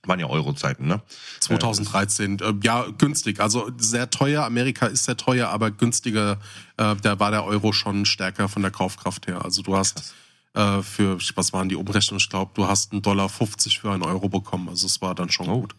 waren 0.05 0.19
ja 0.21 0.27
Euro-Zeiten, 0.27 0.87
ne? 0.87 1.01
2013, 1.41 2.39
äh, 2.41 2.55
ja, 2.63 2.87
günstig. 2.99 3.41
Also 3.41 3.71
sehr 3.79 4.11
teuer. 4.11 4.45
Amerika 4.45 4.87
ist 4.87 5.05
sehr 5.05 5.17
teuer, 5.17 5.49
aber 5.49 5.71
günstiger. 5.71 6.39
Äh, 6.77 6.97
da 6.97 7.19
war 7.21 7.31
der 7.31 7.45
Euro 7.45 7.73
schon 7.73 8.05
stärker 8.05 8.49
von 8.49 8.63
der 8.63 8.71
Kaufkraft 8.71 9.27
her. 9.29 9.45
Also 9.45 9.63
du 9.63 9.77
hast 9.77 10.15
äh, 10.55 10.83
für, 10.83 11.19
was 11.37 11.53
waren 11.53 11.69
die 11.69 11.77
Umrechnungen? 11.77 12.21
Ich 12.21 12.29
glaube, 12.31 12.51
du 12.55 12.67
hast 12.67 12.93
einen 12.93 13.03
Dollar 13.03 13.29
50 13.29 13.79
für 13.81 13.93
einen 13.93 14.03
Euro 14.03 14.29
bekommen. 14.29 14.69
Also 14.69 14.87
es 14.87 15.01
war 15.01 15.15
dann 15.15 15.31
schon 15.31 15.49
Oh. 15.49 15.61
gut. 15.61 15.75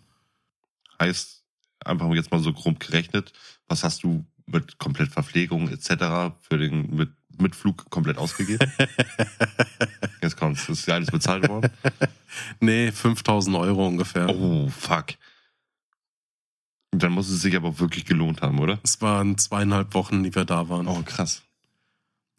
Heißt, 1.02 1.44
einfach 1.84 2.10
jetzt 2.14 2.32
mal 2.32 2.40
so 2.40 2.54
grob 2.54 2.80
gerechnet, 2.80 3.34
was 3.68 3.84
hast 3.84 4.04
du 4.04 4.26
mit 4.46 4.78
komplett 4.78 5.12
Verpflegung 5.12 5.70
etc. 5.70 6.34
für 6.42 6.58
den 6.58 6.96
mit, 6.96 7.10
mit 7.40 7.56
Flug 7.56 7.90
komplett 7.90 8.18
ausgegeben? 8.18 8.72
jetzt 10.22 10.38
kommt's, 10.38 10.68
das 10.68 10.80
ist 10.80 10.88
ja 10.88 10.96
alles 10.96 11.12
bezahlt 11.12 11.48
worden. 11.48 11.72
Nee, 12.60 12.92
5000 12.92 13.56
Euro 13.56 13.88
ungefähr. 13.88 14.30
Oh, 14.30 14.70
fuck. 14.70 15.08
Dann 16.92 17.12
muss 17.12 17.30
es 17.30 17.42
sich 17.42 17.56
aber 17.56 17.70
auch 17.70 17.80
wirklich 17.80 18.06
gelohnt 18.06 18.42
haben, 18.42 18.60
oder? 18.60 18.80
Es 18.84 19.02
waren 19.02 19.38
zweieinhalb 19.38 19.94
Wochen, 19.94 20.24
die 20.24 20.34
wir 20.34 20.46
da 20.46 20.70
waren. 20.70 20.88
Oh, 20.88 21.02
krass. 21.04 21.44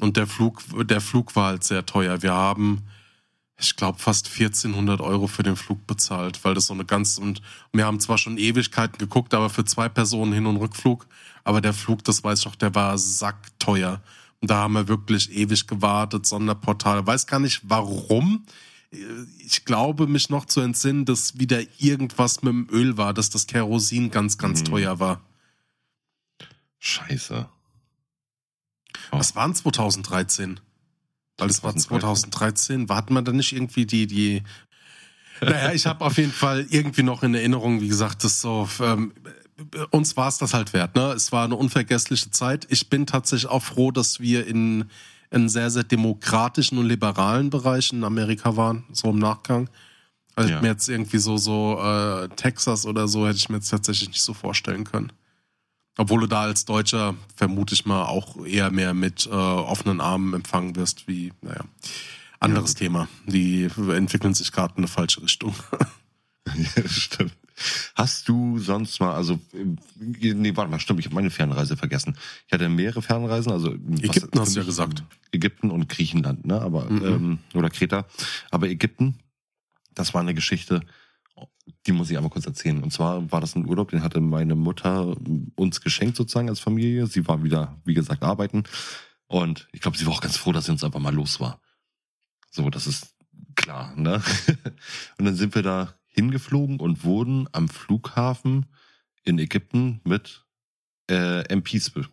Und 0.00 0.16
der 0.16 0.26
Flug, 0.26 0.62
der 0.86 1.00
Flug 1.00 1.34
war 1.36 1.48
halt 1.48 1.64
sehr 1.64 1.86
teuer. 1.86 2.22
Wir 2.22 2.32
haben, 2.32 2.82
ich 3.58 3.76
glaube, 3.76 3.98
fast 3.98 4.28
1400 4.28 5.00
Euro 5.00 5.26
für 5.26 5.42
den 5.42 5.56
Flug 5.56 5.86
bezahlt, 5.86 6.44
weil 6.44 6.54
das 6.54 6.66
so 6.66 6.74
eine 6.74 6.84
ganz, 6.84 7.18
und 7.18 7.42
wir 7.72 7.86
haben 7.86 8.00
zwar 8.00 8.18
schon 8.18 8.38
Ewigkeiten 8.38 8.98
geguckt, 8.98 9.34
aber 9.34 9.50
für 9.50 9.64
zwei 9.64 9.88
Personen 9.88 10.32
Hin- 10.32 10.46
und 10.46 10.56
Rückflug. 10.56 11.06
Aber 11.44 11.60
der 11.60 11.74
Flug, 11.74 12.04
das 12.04 12.24
weiß 12.24 12.40
ich 12.40 12.44
noch, 12.46 12.56
der 12.56 12.74
war 12.74 12.96
sackteuer. 12.98 14.00
Da 14.46 14.56
haben 14.56 14.74
wir 14.74 14.88
wirklich 14.88 15.30
ewig 15.32 15.66
gewartet, 15.66 16.26
Sonderportale. 16.26 17.06
Weiß 17.06 17.26
gar 17.26 17.40
nicht 17.40 17.60
warum. 17.64 18.44
Ich 19.38 19.64
glaube, 19.64 20.06
mich 20.06 20.30
noch 20.30 20.44
zu 20.44 20.60
entsinnen, 20.60 21.04
dass 21.04 21.38
wieder 21.38 21.60
irgendwas 21.78 22.42
mit 22.42 22.52
dem 22.52 22.68
Öl 22.70 22.96
war, 22.96 23.12
dass 23.12 23.30
das 23.30 23.46
Kerosin 23.46 24.10
ganz, 24.10 24.38
ganz 24.38 24.60
Mhm. 24.60 24.64
teuer 24.66 25.00
war. 25.00 25.20
Scheiße. 26.78 27.48
Oh. 29.10 29.18
Was 29.18 29.34
waren 29.34 29.54
2013? 29.54 30.60
Weil 31.38 31.50
es 31.50 31.62
war 31.64 31.74
2013. 31.74 32.30
2013. 32.30 32.88
War, 32.88 32.96
hatten 32.98 33.14
wir 33.14 33.22
da 33.22 33.32
nicht 33.32 33.52
irgendwie 33.52 33.86
die, 33.86 34.06
die. 34.06 34.42
Naja, 35.40 35.72
ich 35.72 35.84
habe 35.86 36.04
auf 36.04 36.16
jeden 36.16 36.30
Fall 36.32 36.64
irgendwie 36.70 37.02
noch 37.02 37.24
in 37.24 37.34
Erinnerung, 37.34 37.80
wie 37.80 37.88
gesagt, 37.88 38.22
das 38.22 38.40
so. 38.40 38.68
Ähm, 38.80 39.12
uns 39.90 40.16
war 40.16 40.28
es 40.28 40.38
das 40.38 40.54
halt 40.54 40.72
wert, 40.72 40.96
ne? 40.96 41.12
Es 41.12 41.30
war 41.32 41.44
eine 41.44 41.54
unvergessliche 41.56 42.30
Zeit. 42.30 42.66
Ich 42.70 42.88
bin 42.90 43.06
tatsächlich 43.06 43.50
auch 43.50 43.62
froh, 43.62 43.90
dass 43.90 44.18
wir 44.20 44.46
in, 44.46 44.86
in 45.30 45.48
sehr, 45.48 45.70
sehr 45.70 45.84
demokratischen 45.84 46.78
und 46.78 46.86
liberalen 46.86 47.50
Bereichen 47.50 47.98
in 47.98 48.04
Amerika 48.04 48.56
waren, 48.56 48.84
so 48.92 49.10
im 49.10 49.18
Nachgang. 49.18 49.68
Also 50.34 50.50
Ja. 50.50 50.56
ich 50.56 50.62
mir 50.62 50.68
jetzt 50.68 50.88
irgendwie 50.88 51.18
so, 51.18 51.36
so 51.36 51.78
äh, 51.80 52.28
Texas 52.30 52.86
oder 52.86 53.06
so 53.06 53.26
hätte 53.26 53.36
ich 53.38 53.48
mir 53.48 53.56
jetzt 53.56 53.68
tatsächlich 53.70 54.08
nicht 54.08 54.22
so 54.22 54.34
vorstellen 54.34 54.84
können. 54.84 55.12
Obwohl 55.96 56.22
du 56.22 56.26
da 56.26 56.42
als 56.42 56.64
Deutscher, 56.64 57.14
vermute 57.36 57.74
ich 57.74 57.86
mal, 57.86 58.06
auch 58.06 58.44
eher 58.44 58.72
mehr 58.72 58.94
mit 58.94 59.26
äh, 59.26 59.30
offenen 59.30 60.00
Armen 60.00 60.34
empfangen 60.34 60.74
wirst, 60.74 61.06
wie, 61.06 61.32
naja, 61.40 61.60
anderes 62.40 62.72
Ja. 62.72 62.78
Thema. 62.80 63.08
Die 63.26 63.68
entwickeln 63.76 64.34
sich 64.34 64.50
gerade 64.50 64.72
in 64.74 64.78
eine 64.78 64.88
falsche 64.88 65.22
Richtung. 65.22 65.54
Ja, 66.76 66.86
stimmt. 66.88 67.32
Hast 67.94 68.28
du 68.28 68.58
sonst 68.58 69.00
mal, 69.00 69.14
also, 69.14 69.34
äh, 69.52 69.64
nee, 70.34 70.56
warte 70.56 70.70
mal, 70.70 70.80
stimmt, 70.80 71.00
ich 71.00 71.06
habe 71.06 71.14
meine 71.14 71.30
Fernreise 71.30 71.76
vergessen. 71.76 72.16
Ich 72.46 72.52
hatte 72.52 72.68
mehrere 72.68 73.02
Fernreisen, 73.02 73.52
also 73.52 73.72
Ägypten 73.72 74.40
hast 74.40 74.56
du 74.56 74.60
ja 74.60 74.66
gesagt. 74.66 75.04
Ägypten 75.32 75.70
und 75.70 75.88
Griechenland, 75.88 76.44
ne? 76.44 76.60
Aber 76.60 76.90
Mhm. 76.90 77.04
ähm, 77.04 77.38
oder 77.54 77.70
Kreta. 77.70 78.06
Aber 78.50 78.68
Ägypten, 78.68 79.18
das 79.94 80.14
war 80.14 80.20
eine 80.20 80.34
Geschichte, 80.34 80.80
die 81.86 81.92
muss 81.92 82.10
ich 82.10 82.16
einmal 82.16 82.30
kurz 82.30 82.46
erzählen. 82.46 82.82
Und 82.82 82.92
zwar 82.92 83.30
war 83.32 83.40
das 83.40 83.54
ein 83.56 83.66
Urlaub, 83.66 83.90
den 83.90 84.02
hatte 84.02 84.20
meine 84.20 84.54
Mutter 84.54 85.16
uns 85.54 85.80
geschenkt 85.80 86.16
sozusagen 86.16 86.48
als 86.48 86.60
Familie. 86.60 87.06
Sie 87.06 87.26
war 87.26 87.42
wieder, 87.42 87.80
wie 87.84 87.94
gesagt, 87.94 88.22
arbeiten. 88.22 88.64
Und 89.26 89.68
ich 89.72 89.80
glaube, 89.80 89.96
sie 89.96 90.06
war 90.06 90.12
auch 90.12 90.20
ganz 90.20 90.36
froh, 90.36 90.52
dass 90.52 90.66
sie 90.66 90.72
uns 90.72 90.84
einfach 90.84 91.00
mal 91.00 91.14
los 91.14 91.40
war. 91.40 91.60
So, 92.50 92.68
das 92.70 92.86
ist 92.86 93.14
klar, 93.54 93.94
ne? 93.96 94.22
Und 95.18 95.24
dann 95.24 95.34
sind 95.36 95.54
wir 95.54 95.62
da 95.62 95.94
hingeflogen 96.14 96.80
und 96.80 97.04
wurden 97.04 97.48
am 97.52 97.68
Flughafen 97.68 98.66
in 99.24 99.38
Ägypten 99.38 100.00
mit 100.04 100.44
äh, 101.10 101.42
MPs 101.54 101.90
be 101.90 102.06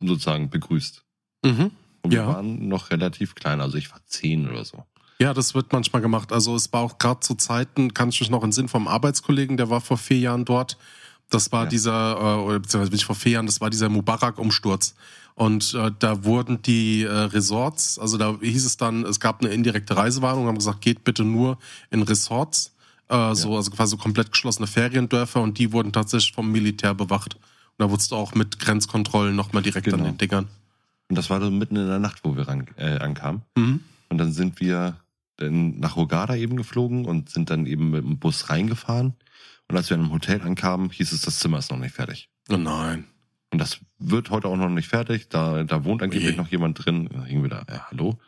sozusagen 0.00 0.50
begrüßt. 0.50 1.04
Mhm. 1.44 1.70
Und 2.02 2.10
wir 2.10 2.20
Ja. 2.20 2.26
waren 2.28 2.68
noch 2.68 2.90
relativ 2.90 3.34
klein, 3.34 3.60
also 3.60 3.76
ich 3.78 3.90
war 3.90 4.00
zehn 4.06 4.48
oder 4.48 4.64
so. 4.64 4.84
Ja, 5.20 5.32
das 5.32 5.54
wird 5.54 5.72
manchmal 5.72 6.02
gemacht. 6.02 6.32
Also 6.32 6.54
es 6.56 6.72
war 6.72 6.80
auch 6.82 6.98
gerade 6.98 7.20
zu 7.20 7.34
Zeiten, 7.36 7.94
kann 7.94 8.08
ich 8.08 8.20
mich 8.20 8.30
noch 8.30 8.42
in 8.44 8.52
Sinn 8.52 8.68
vom 8.68 8.88
Arbeitskollegen, 8.88 9.56
der 9.56 9.70
war 9.70 9.80
vor 9.80 9.96
vier 9.96 10.18
Jahren 10.18 10.44
dort. 10.44 10.76
Das 11.30 11.52
war 11.52 11.64
Ja. 11.64 11.68
dieser, 11.70 12.16
äh, 12.18 12.42
oder 12.42 12.60
beziehungsweise 12.60 12.92
nicht 12.92 13.04
vor 13.04 13.14
vier 13.14 13.32
Jahren, 13.32 13.46
das 13.46 13.60
war 13.60 13.70
dieser 13.70 13.88
Mubarak-Umsturz. 13.88 14.94
Und 15.36 15.74
äh, 15.74 15.90
da 15.98 16.24
wurden 16.24 16.62
die 16.62 17.02
äh, 17.02 17.10
Resorts, 17.10 17.98
also 17.98 18.18
da 18.18 18.36
hieß 18.40 18.66
es 18.66 18.76
dann, 18.76 19.04
es 19.04 19.18
gab 19.20 19.40
eine 19.42 19.52
indirekte 19.54 19.96
Reisewarnung, 19.96 20.46
haben 20.46 20.58
gesagt, 20.58 20.80
geht 20.80 21.02
bitte 21.04 21.24
nur 21.24 21.58
in 21.90 22.02
Resorts, 22.02 22.73
äh, 23.08 23.34
so, 23.34 23.56
also 23.56 23.70
quasi 23.70 23.96
komplett 23.96 24.32
geschlossene 24.32 24.66
Feriendörfer 24.66 25.40
und 25.42 25.58
die 25.58 25.72
wurden 25.72 25.92
tatsächlich 25.92 26.32
vom 26.32 26.50
Militär 26.50 26.94
bewacht. 26.94 27.34
Und 27.34 27.42
da 27.78 27.90
wurdest 27.90 28.12
du 28.12 28.16
auch 28.16 28.34
mit 28.34 28.58
Grenzkontrollen 28.58 29.34
nochmal 29.34 29.62
direkt 29.62 29.86
an 29.88 29.98
Genau. 29.98 30.04
den 30.10 30.18
Dingern. 30.18 30.48
Und 31.08 31.16
das 31.18 31.28
war 31.30 31.40
so 31.40 31.50
mitten 31.50 31.76
in 31.76 31.86
der 31.86 31.98
Nacht, 31.98 32.20
wo 32.24 32.36
wir 32.36 32.48
ran, 32.48 32.66
äh, 32.76 32.98
ankamen. 32.98 33.42
Mhm. 33.56 33.80
Und 34.08 34.18
dann 34.18 34.32
sind 34.32 34.60
wir 34.60 34.96
dann 35.36 35.78
nach 35.80 35.96
Hogada 35.96 36.36
eben 36.36 36.56
geflogen 36.56 37.04
und 37.06 37.28
sind 37.30 37.50
dann 37.50 37.66
eben 37.66 37.90
mit 37.90 38.04
dem 38.04 38.18
Bus 38.18 38.48
reingefahren. 38.50 39.14
Und 39.68 39.76
als 39.76 39.90
wir 39.90 39.96
in 39.96 40.02
einem 40.04 40.12
Hotel 40.12 40.40
ankamen, 40.42 40.90
hieß 40.90 41.12
es, 41.12 41.22
das 41.22 41.40
Zimmer 41.40 41.58
ist 41.58 41.70
noch 41.70 41.78
nicht 41.78 41.94
fertig. 41.94 42.28
Oh 42.50 42.56
nein. 42.56 43.06
Und 43.50 43.58
das 43.58 43.80
wird 43.98 44.30
heute 44.30 44.48
auch 44.48 44.56
noch 44.56 44.68
nicht 44.68 44.88
fertig. 44.88 45.28
Da, 45.28 45.64
da 45.64 45.84
wohnt 45.84 46.02
angeblich 46.02 46.28
Oje. 46.30 46.36
noch 46.36 46.48
jemand 46.48 46.84
drin. 46.84 47.08
Da 47.12 47.24
hingen 47.24 47.42
wir 47.42 47.50
da, 47.50 47.64
ja, 47.68 47.86
hallo? 47.90 48.18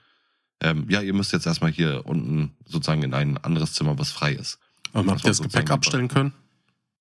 Ähm, 0.61 0.87
ja, 0.89 1.03
ihr 1.03 1.12
müsst 1.15 1.33
jetzt 1.33 1.47
erstmal 1.47 1.71
hier 1.71 2.03
unten 2.07 2.57
sozusagen 2.65 3.03
in 3.03 3.12
ein 3.15 3.37
anderes 3.39 3.75
Zimmer, 3.75 3.99
was 3.99 4.11
frei 4.11 4.33
ist. 4.33 4.59
Aber 4.92 5.05
Das 5.05 5.12
habt 5.14 5.25
ihr 5.25 5.29
das 5.31 5.42
Gepäck 5.42 5.70
abstellen 5.70 6.09
können? 6.09 6.33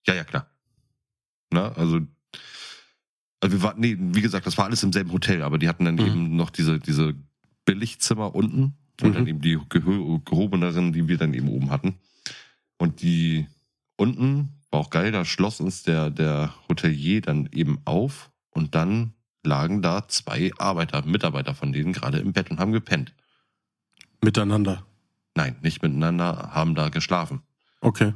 Ja, 0.07 0.13
ja, 0.13 0.23
klar. 0.23 0.47
Na, 1.51 1.71
also, 1.73 1.99
also 3.41 3.55
wir 3.55 3.61
waren, 3.63 3.79
nee, 3.79 3.95
wie 3.99 4.21
gesagt, 4.21 4.45
das 4.45 4.57
war 4.57 4.65
alles 4.65 4.83
im 4.83 4.91
selben 4.93 5.11
Hotel, 5.11 5.41
aber 5.43 5.57
die 5.57 5.67
hatten 5.69 5.85
dann 5.85 5.95
Mhm. 5.95 6.01
eben 6.05 6.35
noch 6.35 6.49
diese, 6.49 6.79
diese 6.79 7.15
Billigzimmer 7.65 8.35
unten 8.35 8.75
und 9.01 9.09
Mhm. 9.09 9.13
dann 9.13 9.27
eben 9.27 9.41
die 9.41 9.57
gehobeneren, 9.69 10.93
die 10.93 11.07
wir 11.07 11.17
dann 11.17 11.33
eben 11.33 11.49
oben 11.49 11.69
hatten. 11.71 11.95
Und 12.77 13.01
die 13.01 13.47
unten 13.97 14.49
war 14.71 14.81
auch 14.81 14.89
geil, 14.89 15.11
da 15.11 15.23
schloss 15.25 15.59
uns 15.61 15.83
der, 15.83 16.09
der 16.09 16.53
Hotelier 16.67 17.21
dann 17.21 17.47
eben 17.53 17.79
auf 17.85 18.31
und 18.51 18.75
dann 18.75 19.13
lagen 19.43 19.81
da 19.81 20.07
zwei 20.07 20.51
Arbeiter, 20.57 21.05
Mitarbeiter 21.05 21.53
von 21.55 21.71
denen 21.71 21.93
gerade 21.93 22.17
im 22.17 22.33
Bett 22.33 22.49
und 22.51 22.59
haben 22.59 22.71
gepennt. 22.71 23.13
Miteinander. 24.21 24.85
Nein, 25.35 25.55
nicht 25.61 25.81
miteinander, 25.83 26.51
haben 26.53 26.75
da 26.75 26.89
geschlafen. 26.89 27.41
Okay. 27.85 28.13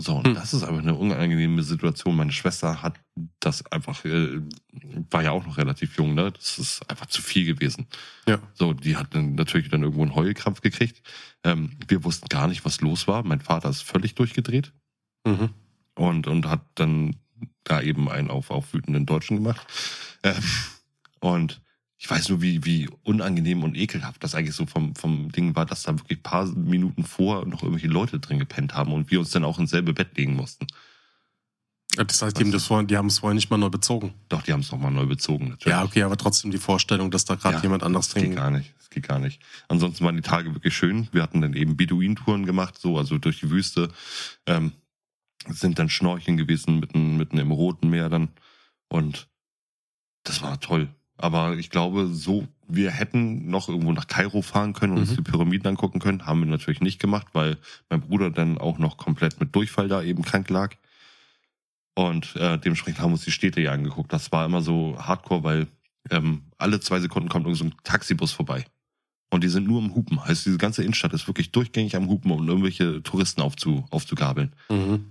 So, 0.00 0.14
und 0.14 0.28
Hm. 0.28 0.34
das 0.34 0.54
ist 0.54 0.62
aber 0.62 0.78
eine 0.78 0.94
unangenehme 0.94 1.60
Situation. 1.64 2.14
Meine 2.14 2.30
Schwester 2.30 2.82
hat 2.82 3.00
das 3.40 3.66
einfach, 3.72 4.04
äh, 4.04 4.40
war 5.10 5.24
ja 5.24 5.32
auch 5.32 5.44
noch 5.44 5.56
relativ 5.58 5.96
jung, 5.96 6.14
ne? 6.14 6.30
Das 6.30 6.56
ist 6.58 6.88
einfach 6.88 7.06
zu 7.06 7.20
viel 7.20 7.44
gewesen. 7.44 7.88
Ja. 8.28 8.38
So, 8.54 8.74
die 8.74 8.96
hat 8.96 9.12
dann 9.16 9.34
natürlich 9.34 9.70
dann 9.70 9.82
irgendwo 9.82 10.02
einen 10.02 10.14
Heulkrampf 10.14 10.60
gekriegt. 10.60 11.02
Ähm, 11.42 11.72
wir 11.88 12.04
wussten 12.04 12.28
gar 12.28 12.46
nicht, 12.46 12.64
was 12.64 12.80
los 12.80 13.08
war. 13.08 13.24
Mein 13.24 13.40
Vater 13.40 13.68
ist 13.70 13.82
völlig 13.82 14.14
durchgedreht 14.14 14.72
Mhm. 15.26 15.50
und, 15.96 16.28
und 16.28 16.46
hat 16.46 16.60
dann 16.76 17.16
da 17.64 17.82
eben 17.82 18.08
einen 18.08 18.30
auf, 18.30 18.52
auf 18.52 18.72
wütenden 18.72 19.04
Deutschen 19.04 19.36
gemacht. 19.38 19.66
Ähm, 20.22 20.42
und 21.18 21.60
ich 22.00 22.08
weiß 22.08 22.28
nur, 22.28 22.40
wie, 22.40 22.64
wie 22.64 22.88
unangenehm 23.02 23.64
und 23.64 23.76
ekelhaft 23.76 24.22
das 24.22 24.34
eigentlich 24.36 24.54
so 24.54 24.66
vom, 24.66 24.94
vom 24.94 25.32
Ding 25.32 25.56
war, 25.56 25.66
dass 25.66 25.82
da 25.82 25.98
wirklich 25.98 26.22
paar 26.22 26.46
Minuten 26.46 27.04
vor 27.04 27.44
noch 27.44 27.62
irgendwelche 27.62 27.88
Leute 27.88 28.20
drin 28.20 28.38
gepennt 28.38 28.74
haben 28.74 28.92
und 28.92 29.10
wir 29.10 29.18
uns 29.18 29.30
dann 29.30 29.44
auch 29.44 29.58
ins 29.58 29.70
selbe 29.70 29.92
Bett 29.92 30.16
legen 30.16 30.36
mussten. 30.36 30.66
Das 31.96 32.22
heißt, 32.22 32.38
die 32.38 32.44
haben, 32.44 32.52
das 32.52 32.66
vorhin, 32.66 32.86
die 32.86 32.96
haben 32.96 33.06
es 33.06 33.18
vorher 33.18 33.34
nicht 33.34 33.50
mal 33.50 33.56
neu 33.56 33.70
bezogen. 33.70 34.14
Doch, 34.28 34.42
die 34.42 34.52
haben 34.52 34.60
es 34.60 34.70
nochmal 34.70 34.92
neu 34.92 35.06
bezogen, 35.06 35.48
natürlich. 35.48 35.76
Ja, 35.76 35.82
okay, 35.82 36.02
aber 36.02 36.16
trotzdem 36.16 36.52
die 36.52 36.58
Vorstellung, 36.58 37.10
dass 37.10 37.24
da 37.24 37.34
gerade 37.34 37.56
Ja, 37.56 37.62
jemand 37.62 37.82
anderes 37.82 38.06
Das 38.06 38.14
geht 38.14 38.24
drin. 38.24 38.34
gar 38.36 38.50
nicht. 38.52 38.72
Das 38.78 38.90
geht 38.90 39.08
gar 39.08 39.18
nicht. 39.18 39.42
Ansonsten 39.66 40.04
waren 40.04 40.14
die 40.14 40.22
Tage 40.22 40.54
wirklich 40.54 40.76
schön. 40.76 41.08
Wir 41.10 41.22
hatten 41.22 41.40
dann 41.40 41.54
eben 41.54 41.76
Beduintouren 41.76 42.46
gemacht, 42.46 42.78
so, 42.78 42.98
also 42.98 43.18
durch 43.18 43.40
die 43.40 43.50
Wüste. 43.50 43.90
Ähm, 44.46 44.72
sind 45.48 45.78
dann 45.80 45.88
Schnorcheln 45.88 46.36
gewesen, 46.36 46.78
mitten, 46.78 47.16
mitten 47.16 47.38
im 47.38 47.50
Roten 47.50 47.90
Meer 47.90 48.08
dann. 48.08 48.28
Und 48.88 49.26
das 50.22 50.42
war 50.42 50.60
toll. 50.60 50.88
Aber 51.18 51.56
ich 51.56 51.70
glaube, 51.70 52.06
so, 52.08 52.46
wir 52.68 52.90
hätten 52.90 53.50
noch 53.50 53.68
irgendwo 53.68 53.92
nach 53.92 54.06
Kairo 54.06 54.40
fahren 54.42 54.72
können 54.72 54.92
und 54.94 55.00
uns 55.00 55.10
Mhm. 55.12 55.16
die 55.16 55.22
Pyramiden 55.22 55.66
angucken 55.66 55.98
können. 56.00 56.26
Haben 56.26 56.40
wir 56.40 56.46
natürlich 56.46 56.80
nicht 56.80 57.00
gemacht, 57.00 57.26
weil 57.32 57.56
mein 57.90 58.00
Bruder 58.00 58.30
dann 58.30 58.56
auch 58.58 58.78
noch 58.78 58.96
komplett 58.96 59.40
mit 59.40 59.54
Durchfall 59.54 59.88
da 59.88 60.02
eben 60.02 60.22
krank 60.22 60.48
lag. 60.48 60.74
Und 61.94 62.36
äh, 62.36 62.58
dementsprechend 62.58 63.00
haben 63.00 63.10
wir 63.10 63.14
uns 63.14 63.24
die 63.24 63.32
Städte 63.32 63.60
ja 63.60 63.72
angeguckt. 63.72 64.12
Das 64.12 64.30
war 64.30 64.46
immer 64.46 64.62
so 64.62 64.96
hardcore, 64.98 65.42
weil 65.42 65.66
ähm, 66.10 66.42
alle 66.56 66.78
zwei 66.80 67.00
Sekunden 67.00 67.28
kommt 67.28 67.44
irgend 67.46 67.58
so 67.58 67.64
ein 67.64 67.74
Taxibus 67.82 68.30
vorbei. 68.32 68.64
Und 69.30 69.42
die 69.42 69.48
sind 69.48 69.66
nur 69.66 69.82
am 69.82 69.94
Hupen. 69.94 70.24
Heißt, 70.24 70.46
diese 70.46 70.56
ganze 70.58 70.82
Innenstadt 70.82 71.12
ist 71.12 71.26
wirklich 71.26 71.50
durchgängig 71.50 71.96
am 71.96 72.08
Hupen, 72.08 72.30
um 72.30 72.46
irgendwelche 72.48 73.02
Touristen 73.02 73.42
aufzu, 73.42 73.84
aufzugabeln. 73.90 74.52
Mhm. 74.70 75.06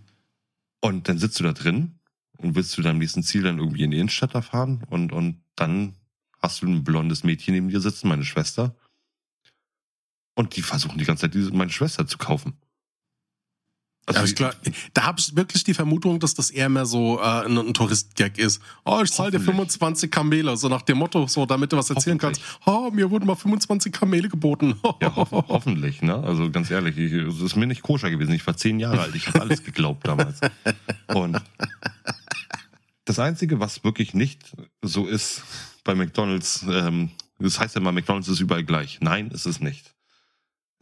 Und 0.80 1.10
dann 1.10 1.17
sitzt 1.17 1.39
du 1.39 1.43
da 1.43 1.52
drin 1.54 1.96
und 2.38 2.56
willst 2.56 2.71
zu 2.71 2.82
deinem 2.82 3.00
nächsten 3.00 3.23
Ziel 3.23 3.43
dann 3.43 3.60
irgendwie 3.60 3.84
in 3.84 3.91
die 3.91 3.97
Innenstadt 3.97 4.36
da 4.36 4.41
fahren 4.41 4.84
und, 4.89 5.12
und 5.12 5.41
dann 5.56 5.95
hast 6.41 6.62
du 6.62 6.67
ein 6.67 6.84
blondes 6.84 7.23
Mädchen 7.23 7.54
neben 7.54 7.69
dir 7.69 7.80
sitzen, 7.80 8.08
meine 8.08 8.23
Schwester. 8.23 8.76
Und 10.36 10.56
die 10.56 10.62
versuchen 10.62 11.00
die 11.00 11.06
ganze 11.06 11.21
Zeit 11.21 11.34
diese, 11.34 11.52
meine 11.52 11.71
Schwester 11.71 12.06
zu 12.06 12.17
kaufen. 12.17 12.54
Also 14.08 14.23
ich 14.23 14.36
glaub, 14.36 14.56
da 14.93 15.04
habe 15.04 15.19
ich 15.19 15.36
wirklich 15.36 15.65
die 15.65 15.73
Vermutung, 15.73 16.21
dass 16.21 16.34
das 16.34 16.50
eher 16.50 16.69
mehr 16.69 16.86
so 16.86 17.19
äh, 17.19 17.45
ein, 17.45 17.58
ein 17.58 17.73
Touristgag 17.73 18.38
ist. 18.38 18.62
Oh, 18.86 19.02
ich 19.04 19.12
zahle 19.12 19.32
dir 19.32 19.39
Hoffentlich. 19.39 19.56
25 19.56 20.10
Kamele, 20.10 20.56
so 20.56 20.69
nach 20.69 20.82
dem 20.84 21.00
Motto, 21.00 21.28
so 21.28 21.45
damit 21.45 21.73
du 21.73 21.78
was 21.78 21.89
erzählen 21.89 22.17
kannst. 22.17 22.41
Oh, 22.65 22.89
mir 22.89 23.12
wurden 23.12 23.26
mal 23.26 23.36
25 23.36 23.91
Kamele 23.91 24.30
geboten. 24.30 24.76
Ja, 25.02 25.15
hoff 25.15 25.32
hoffentlich, 25.32 26.02
ne? 26.02 26.15
Also 26.15 26.50
ganz 26.50 26.71
ehrlich, 26.71 26.97
ich, 26.97 27.12
es 27.12 27.41
ist 27.41 27.56
mir 27.56 27.67
nicht 27.67 27.82
koscher 27.82 28.10
gewesen. 28.10 28.34
Ich 28.34 28.47
war 28.47 28.56
zehn 28.56 28.80
Jahre 28.80 29.02
alt, 29.02 29.15
ich 29.15 29.28
habe 29.28 29.41
alles 29.41 29.63
geglaubt 29.63 30.08
damals. 30.08 30.39
Und 31.08 31.39
das 33.08 33.20
Einzige, 33.20 33.60
was 33.60 33.84
wirklich 33.84 34.13
nicht 34.13 34.41
so 34.82 35.08
ist 35.08 35.41
bei 35.84 35.96
McDonalds, 35.96 36.65
ähm, 36.70 37.12
das 37.39 37.60
heißt 37.60 37.76
ja 37.76 37.82
immer, 37.82 37.91
McDonalds 37.93 38.28
ist 38.28 38.39
überall 38.41 38.63
gleich. 38.65 39.00
Nein, 39.02 39.32
ist 39.32 39.46
es 39.46 39.60
nicht. 39.62 39.93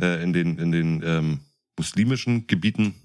Äh, 0.02 0.24
in 0.24 0.34
den, 0.34 0.58
in 0.58 0.72
den 0.72 1.04
ähm, 1.06 1.40
muslimischen 1.78 2.48
Gebieten 2.48 2.96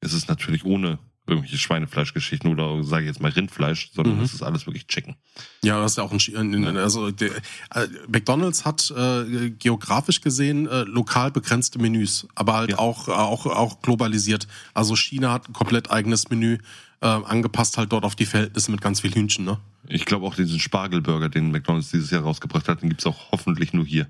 ist 0.00 0.12
es 0.12 0.28
natürlich 0.28 0.64
ohne 0.64 0.98
irgendwelche 1.28 1.58
Schweinefleischgeschichten 1.58 2.48
oder 2.50 2.84
sage 2.84 3.02
ich 3.04 3.08
jetzt 3.08 3.20
mal 3.20 3.32
Rindfleisch, 3.32 3.90
sondern 3.92 4.18
Mhm. 4.18 4.22
es 4.22 4.32
ist 4.34 4.42
alles 4.42 4.66
wirklich 4.66 4.86
Chicken. 4.86 5.16
Ja, 5.64 5.80
das 5.80 5.92
ist 5.92 5.96
ja 5.96 6.04
auch 6.04 6.12
ein, 6.12 6.76
also 6.76 7.10
der, 7.10 7.30
äh, 7.74 7.88
McDonald's 8.06 8.64
hat 8.64 8.92
äh, 8.96 9.50
geografisch 9.50 10.20
gesehen 10.20 10.68
äh, 10.68 10.82
lokal 10.82 11.32
begrenzte 11.32 11.80
Menüs, 11.80 12.28
aber 12.36 12.54
halt 12.54 12.70
Ja. 12.70 12.78
auch 12.78 13.08
auch 13.08 13.46
auch 13.46 13.82
globalisiert. 13.82 14.46
Also 14.74 14.94
China 14.94 15.32
hat 15.32 15.48
ein 15.48 15.52
komplett 15.52 15.90
eigenes 15.90 16.30
Menü 16.30 16.58
äh, 17.00 17.06
angepasst 17.06 17.78
halt 17.78 17.92
dort 17.92 18.04
auf 18.04 18.14
die 18.14 18.26
Verhältnisse 18.26 18.70
mit 18.70 18.80
ganz 18.80 19.00
viel 19.00 19.14
Hühnchen, 19.14 19.44
ne? 19.44 19.58
Ich 19.88 20.04
glaube 20.04 20.26
auch 20.26 20.34
diesen 20.34 20.58
Spargelburger, 20.58 21.28
den 21.28 21.52
McDonalds 21.52 21.90
dieses 21.90 22.10
Jahr 22.10 22.22
rausgebracht 22.22 22.68
hat, 22.68 22.82
den 22.82 22.88
gibt's 22.88 23.06
auch 23.06 23.30
hoffentlich 23.32 23.72
nur 23.72 23.84
hier. 23.84 24.06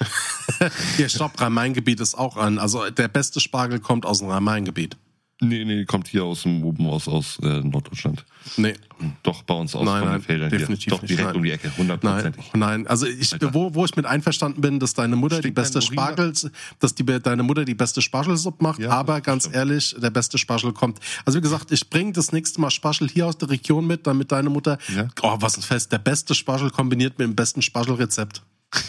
Ja, 0.96 1.08
stopp, 1.08 1.38
Rhein-Main-Gebiet 1.38 2.00
ist 2.00 2.14
auch 2.14 2.38
an. 2.38 2.58
Also 2.58 2.88
der 2.88 3.08
beste 3.08 3.38
Spargel 3.38 3.80
kommt 3.80 4.06
aus 4.06 4.20
dem 4.20 4.28
Rhein-Main-Gebiet. 4.28 4.96
Nee, 5.40 5.64
nee, 5.64 5.84
kommt 5.84 6.08
hier 6.08 6.24
aus 6.24 6.42
dem 6.42 6.64
oben 6.64 6.86
aus, 6.88 7.06
aus 7.06 7.38
äh, 7.42 7.60
Norddeutschland. 7.60 8.24
Nee, 8.56 8.74
Doch, 9.22 9.42
bei 9.44 9.54
uns 9.54 9.72
aus 9.76 9.84
Nein, 9.84 10.04
nein, 10.04 10.20
Feldern 10.20 10.50
definitiv 10.50 10.84
hier. 10.86 10.90
Doch, 10.98 11.04
direkt 11.06 11.26
nein. 11.28 11.36
um 11.36 11.42
die 11.44 11.50
Ecke, 11.52 11.68
nein, 11.68 11.76
hundertprozentig. 11.78 12.44
nein. 12.54 12.86
Also 12.88 13.06
ich, 13.06 13.32
Alter. 13.32 13.54
wo, 13.54 13.72
wo 13.72 13.84
ich 13.84 13.94
mit 13.94 14.04
einverstanden 14.04 14.60
bin, 14.60 14.80
dass 14.80 14.94
deine 14.94 15.14
Mutter 15.14 15.36
die 15.36 15.42
Stinkt 15.42 15.54
beste 15.54 15.78
Urin 15.78 15.94
nach? 15.94 16.08
Spargel, 16.08 16.32
dass 16.80 16.94
die, 16.96 17.04
deine 17.04 17.42
Mutter 17.44 17.64
die 17.64 17.74
beste 17.76 18.02
Spargelsuppe 18.02 18.64
macht, 18.64 18.80
Ja, 18.80 18.90
aber 18.90 19.20
ganz 19.20 19.44
stimmt. 19.44 19.54
ehrlich, 19.56 19.94
der 19.96 20.10
beste 20.10 20.38
Spargel 20.38 20.72
kommt. 20.72 20.98
Also 21.24 21.38
wie 21.38 21.42
gesagt, 21.42 21.70
ich 21.70 21.88
bringe 21.88 22.10
das 22.12 22.32
nächste 22.32 22.60
Mal 22.60 22.70
Spargel 22.70 23.08
hier 23.08 23.26
aus 23.28 23.38
der 23.38 23.48
Region 23.50 23.86
mit, 23.86 24.08
damit 24.08 24.32
deine 24.32 24.50
Mutter, 24.50 24.76
Ja. 24.92 25.06
oh, 25.22 25.36
was 25.38 25.56
ein 25.56 25.62
Fest, 25.62 25.92
der 25.92 25.98
beste 25.98 26.34
Spargel 26.34 26.70
kombiniert 26.70 27.16
mit 27.18 27.28
dem 27.28 27.36
besten 27.36 27.62
Spargelrezept. 27.62 28.42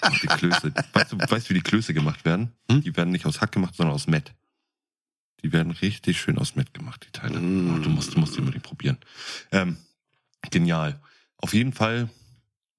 Ach, 0.00 0.18
die 0.20 0.26
Klöße. 0.26 0.72
Weißt 0.92 1.12
du, 1.12 1.18
weißt, 1.18 1.50
wie 1.50 1.54
die 1.54 1.60
Klöße 1.60 1.94
gemacht 1.94 2.24
werden? 2.24 2.52
Hm? 2.70 2.82
Die 2.82 2.96
werden 2.96 3.10
nicht 3.10 3.26
aus 3.26 3.40
Hack 3.40 3.52
gemacht, 3.52 3.74
sondern 3.74 3.94
aus 3.94 4.06
Mett. 4.06 4.34
Die 5.42 5.52
werden 5.52 5.72
richtig 5.72 6.20
schön 6.20 6.38
aus 6.38 6.56
Mett 6.56 6.74
gemacht, 6.74 7.06
die 7.06 7.12
Teile. 7.12 7.38
Mm. 7.40 7.74
Oh, 7.74 7.78
du 7.78 7.88
musst, 7.88 8.14
du 8.14 8.20
musst 8.20 8.36
die 8.36 8.40
unbedingt 8.40 8.64
probieren. 8.64 8.98
Ähm, 9.52 9.78
genial. 10.50 11.00
Auf 11.36 11.54
jeden 11.54 11.72
Fall 11.72 12.10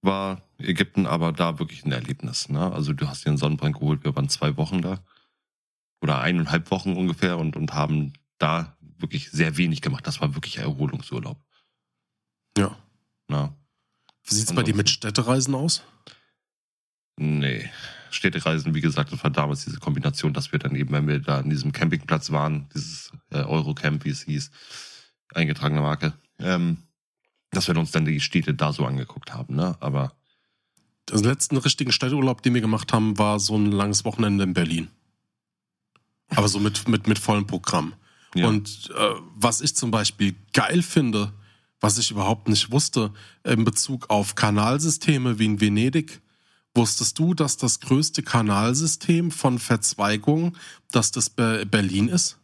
war 0.02 0.42
Ägypten 0.60 1.08
aber 1.08 1.32
da 1.32 1.60
wirklich 1.60 1.86
ein 1.86 1.92
Erlebnis. 1.92 2.50
Ne? 2.50 2.72
Also 2.72 2.94
du 2.94 3.08
hast 3.08 3.26
dir 3.26 3.30
einen 3.30 3.38
Sonnenbrand 3.38 3.76
geholt, 3.80 4.04
wir 4.04 4.16
waren 4.16 4.30
zwei 4.30 4.58
Wochen 4.58 4.82
da. 4.82 5.04
Oder 6.02 6.20
eineinhalb 6.20 6.72
Wochen 6.72 6.94
ungefähr 6.94 7.38
und, 7.38 7.56
und 7.56 7.74
haben 7.74 8.14
da 8.38 8.76
wirklich 8.98 9.30
sehr 9.32 9.58
wenig 9.58 9.82
gemacht. 9.82 10.06
Das 10.08 10.22
war 10.22 10.36
wirklich 10.36 10.58
Erholungsurlaub. 10.58 11.40
Ja. 12.58 12.78
Na, 13.28 13.56
Wie 14.26 14.36
sieht's 14.36 14.54
bei 14.54 14.64
dir 14.64 14.76
mit 14.76 14.90
Städtereisen 14.90 15.56
aus? 15.56 15.84
Nee. 17.18 17.70
Städtereisen, 18.10 18.76
wie 18.76 18.82
gesagt, 18.82 19.12
das 19.12 19.24
war 19.24 19.32
damals 19.32 19.64
diese 19.64 19.80
Kombination, 19.80 20.34
dass 20.34 20.52
wir 20.52 20.60
dann 20.60 20.76
eben, 20.76 20.92
wenn 20.92 21.08
wir 21.08 21.20
da 21.20 21.40
an 21.40 21.50
diesem 21.50 21.72
Campingplatz 21.72 22.32
waren, 22.32 22.68
dieses 22.74 23.12
äh, 23.32 23.38
Eurocamp, 23.38 24.04
wie 24.04 24.10
es 24.10 24.24
hieß, 24.24 24.52
eingetragene 25.34 25.82
Marke, 25.82 26.14
ähm, 26.40 26.78
dass 27.52 27.68
wir 27.68 27.78
uns 27.78 27.92
dann 27.92 28.06
die 28.06 28.20
Städte 28.20 28.54
da 28.54 28.74
so 28.74 28.86
angeguckt 28.86 29.34
haben, 29.34 29.56
ne? 29.56 29.76
Aber 29.80 30.14
Den 31.10 31.24
letzten 31.24 31.58
richtigen 31.58 31.92
Städteurlaub, 31.92 32.42
den 32.42 32.54
wir 32.54 32.62
gemacht 32.62 32.92
haben, 32.94 33.18
war 33.18 33.40
so 33.40 33.58
ein 33.58 33.72
langes 33.72 34.04
Wochenende 34.06 34.44
in 34.44 34.54
Berlin. 34.54 34.90
Aber 36.36 36.48
so 36.48 36.60
mit, 36.60 36.88
mit, 36.88 37.08
mit 37.08 37.20
vollem 37.20 37.48
Programm. 37.48 37.94
ja, 38.36 38.48
Und 38.48 38.90
äh, 38.96 39.16
was 39.36 39.62
ich 39.62 39.76
zum 39.76 39.92
Beispiel 39.92 40.36
geil 40.54 40.82
finde, 40.82 41.34
was 41.82 41.98
ich 41.98 42.12
überhaupt 42.12 42.48
nicht 42.48 42.72
wusste, 42.72 43.12
in 43.44 43.66
Bezug 43.66 44.10
auf 44.10 44.36
Kanalsysteme 44.36 45.40
wie 45.40 45.46
in 45.46 45.60
Venedig, 45.60 46.22
wusstest 46.74 47.20
du, 47.20 47.34
dass 47.34 47.58
das 47.58 47.82
größte 47.82 48.24
Kanalsystem 48.24 49.32
von 49.32 49.60
Verzweigung, 49.60 50.56
dass 50.92 51.12
das 51.12 51.30
Be 51.30 51.66
Berlin 51.66 52.08
ist? 52.08 52.38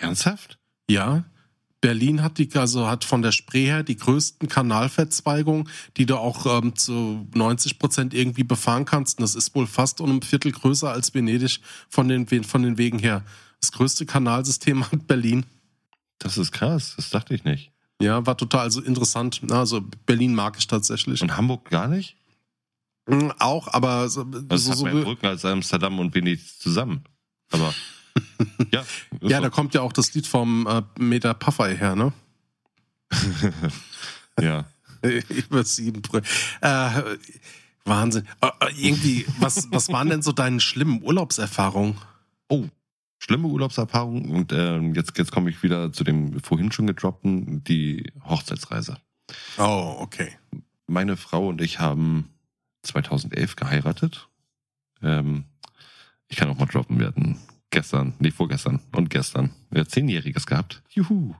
ernsthaft? 0.00 0.58
Ja. 0.88 1.24
Berlin 1.80 2.22
hat 2.22 2.38
die, 2.38 2.50
also 2.54 2.88
hat 2.88 3.04
von 3.04 3.22
der 3.22 3.30
Spree 3.30 3.66
her 3.66 3.84
die 3.84 3.96
größten 3.96 4.48
Kanalverzweigungen, 4.48 5.68
die 5.96 6.06
du 6.06 6.16
auch 6.16 6.60
ähm, 6.60 6.74
zu 6.74 7.28
90 7.34 7.78
Prozent 7.78 8.14
irgendwie 8.14 8.42
befahren 8.42 8.84
kannst. 8.84 9.18
Und 9.18 9.22
das 9.22 9.36
ist 9.36 9.54
wohl 9.54 9.68
fast 9.68 10.00
um 10.00 10.16
ein 10.16 10.22
Viertel 10.22 10.50
größer 10.50 10.90
als 10.90 11.14
Venedig 11.14 11.60
von 11.88 12.08
den, 12.08 12.26
von 12.42 12.62
den 12.62 12.78
Wegen 12.78 12.98
her. 12.98 13.24
Das 13.60 13.70
größte 13.70 14.06
Kanalsystem 14.06 14.90
hat 14.90 15.06
Berlin. 15.06 15.46
Das 16.18 16.36
ist 16.36 16.50
krass, 16.50 16.94
das 16.96 17.10
dachte 17.10 17.34
ich 17.34 17.44
nicht. 17.44 17.70
Ja, 18.00 18.24
war 18.26 18.36
total 18.36 18.60
also 18.60 18.80
interessant. 18.80 19.40
Also 19.50 19.82
Berlin 20.06 20.34
mag 20.34 20.56
ich 20.58 20.66
tatsächlich. 20.66 21.20
Und 21.20 21.36
Hamburg 21.36 21.68
gar 21.70 21.88
nicht? 21.88 22.16
Mm, 23.06 23.30
Auch, 23.38 23.68
aber 23.68 24.08
so, 24.08 24.24
Das 24.24 24.64
so, 24.64 24.70
hat 24.70 24.78
so, 24.78 24.84
mehr 24.84 24.94
Brücken 25.02 25.26
als 25.26 25.44
Amsterdam 25.44 25.98
und 25.98 26.14
Venedig 26.14 26.46
zusammen. 26.60 27.04
Aber 27.50 27.74
ja, 28.72 28.84
ja, 29.22 29.36
so. 29.36 29.42
da 29.42 29.50
kommt 29.50 29.74
ja 29.74 29.80
auch 29.80 29.92
das 29.92 30.14
Lied 30.14 30.26
vom 30.26 30.66
äh, 30.66 30.82
Meter 30.98 31.34
Paffei 31.34 31.76
her, 31.76 31.96
ne? 31.96 32.12
ja. 34.40 34.64
Über 35.28 35.64
sieben 35.64 36.02
Brü 36.02 36.20
äh, 36.60 36.90
Wahnsinn. 37.84 38.26
Äh, 38.40 38.46
äh, 38.60 38.72
irgendwie, 38.76 39.26
was, 39.38 39.68
was 39.70 39.88
waren 39.90 40.10
denn 40.10 40.22
so 40.22 40.32
deine 40.32 40.60
schlimmen 40.60 41.02
Urlaubserfahrungen? 41.02 41.96
Oh, 42.48 42.66
schlimme 43.18 43.48
Urlaubserfahrung. 43.48 44.30
Und 44.30 44.52
ähm, 44.52 44.94
jetzt, 44.94 45.16
jetzt 45.18 45.32
komme 45.32 45.50
ich 45.50 45.62
wieder 45.62 45.92
zu 45.92 46.04
dem 46.04 46.40
vorhin 46.40 46.72
schon 46.72 46.86
gedroppten, 46.86 47.62
die 47.64 48.12
Hochzeitsreise. 48.24 48.98
Oh, 49.58 49.96
okay. 49.98 50.32
Meine 50.86 51.16
Frau 51.16 51.48
und 51.48 51.60
ich 51.60 51.80
haben 51.80 52.30
2011 52.82 53.56
geheiratet. 53.56 54.28
Ähm, 55.02 55.44
ich 56.28 56.36
kann 56.36 56.48
auch 56.48 56.58
mal 56.58 56.66
droppen, 56.66 56.98
wir 56.98 57.06
hatten 57.06 57.38
gestern, 57.70 58.14
nee, 58.18 58.30
vorgestern 58.30 58.80
und 58.92 59.10
gestern 59.10 59.50
wir 59.70 59.80
haben 59.80 59.88
Zehnjähriges 59.88 60.46
gehabt. 60.46 60.82
Juhu. 60.90 61.34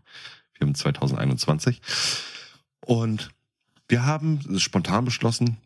Wir 0.54 0.66
haben 0.66 0.74
2021. 0.74 1.80
Und 2.80 3.30
wir 3.88 4.04
haben 4.04 4.58
spontan 4.58 5.04
beschlossen, 5.04 5.56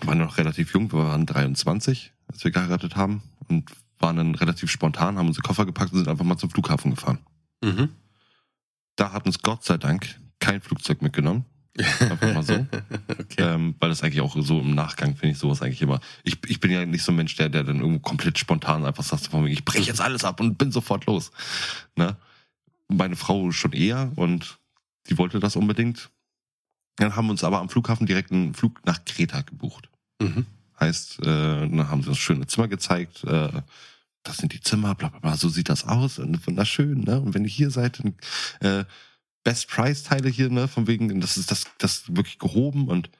waren 0.00 0.18
noch 0.18 0.38
relativ 0.38 0.74
jung, 0.74 0.92
wir 0.92 1.04
waren 1.04 1.26
23, 1.26 2.12
als 2.26 2.44
wir 2.44 2.50
geheiratet 2.50 2.96
haben 2.96 3.22
und 3.48 3.70
waren 4.02 4.16
dann 4.16 4.34
relativ 4.34 4.70
spontan, 4.70 5.16
haben 5.16 5.28
unsere 5.28 5.42
Koffer 5.42 5.64
gepackt 5.64 5.92
und 5.92 5.98
sind 5.98 6.08
einfach 6.08 6.24
mal 6.24 6.36
zum 6.36 6.50
Flughafen 6.50 6.90
gefahren. 6.90 7.18
Mhm. 7.62 7.90
Da 8.96 9.12
hat 9.12 9.26
uns 9.26 9.40
Gott 9.40 9.64
sei 9.64 9.78
Dank 9.78 10.20
kein 10.40 10.60
Flugzeug 10.60 11.00
mitgenommen. 11.02 11.44
Einfach 11.78 12.34
mal 12.34 12.42
so. 12.42 12.54
okay. 13.18 13.36
Ähm, 13.38 13.74
weil 13.78 13.88
das 13.88 14.02
eigentlich 14.02 14.20
auch 14.20 14.36
so 14.38 14.60
im 14.60 14.74
Nachgang 14.74 15.16
finde 15.16 15.32
ich 15.32 15.38
sowas 15.38 15.62
eigentlich 15.62 15.80
immer. 15.80 16.00
Ich, 16.22 16.38
ich 16.46 16.60
bin 16.60 16.70
ja 16.70 16.84
nicht 16.84 17.02
so 17.02 17.12
ein 17.12 17.16
Mensch, 17.16 17.34
der, 17.36 17.48
der 17.48 17.64
dann 17.64 17.80
irgendwo 17.80 18.00
komplett 18.00 18.38
spontan 18.38 18.84
einfach 18.84 19.04
sagt, 19.04 19.28
von 19.28 19.44
wegen, 19.44 19.54
ich 19.54 19.64
breche 19.64 19.86
jetzt 19.86 20.00
alles 20.00 20.24
ab 20.24 20.40
und 20.40 20.58
bin 20.58 20.70
sofort 20.70 21.06
los. 21.06 21.30
Ne? 21.96 22.16
Meine 22.88 23.16
Frau 23.16 23.50
schon 23.52 23.72
eher 23.72 24.12
und 24.16 24.58
die 25.08 25.16
wollte 25.16 25.40
das 25.40 25.56
unbedingt. 25.56 26.10
Dann 26.96 27.16
haben 27.16 27.26
wir 27.26 27.32
uns 27.32 27.44
aber 27.44 27.60
am 27.60 27.70
Flughafen 27.70 28.06
direkt 28.06 28.32
einen 28.32 28.52
Flug 28.52 28.84
nach 28.84 29.04
Kreta 29.06 29.40
gebucht. 29.40 29.88
Mhm. 30.20 30.44
Heißt, 30.82 31.20
äh, 31.20 31.24
dann 31.24 31.88
haben 31.88 32.02
sie 32.02 32.08
uns 32.08 32.18
schöne 32.18 32.48
Zimmer 32.48 32.66
gezeigt. 32.66 33.22
Äh, 33.22 33.62
das 34.24 34.38
sind 34.38 34.52
die 34.52 34.60
Zimmer, 34.60 34.96
bla 34.96 35.10
bla 35.10 35.20
bla, 35.20 35.36
so 35.36 35.48
sieht 35.48 35.68
das 35.68 35.86
aus 35.86 36.18
und 36.18 36.44
wunderschön, 36.44 37.02
ne? 37.02 37.20
Und 37.20 37.34
wenn 37.34 37.44
ihr 37.44 37.50
hier 37.50 37.70
seid, 37.70 38.00
dann 38.00 38.14
äh, 38.60 38.84
Best 39.44 39.68
Price 39.68 40.02
Teile 40.02 40.28
hier, 40.28 40.50
ne? 40.50 40.66
Von 40.66 40.88
wegen, 40.88 41.20
das 41.20 41.36
ist 41.36 41.52
das, 41.52 41.66
das 41.78 42.08
wirklich 42.08 42.40
gehoben 42.40 42.88
und 42.88 43.10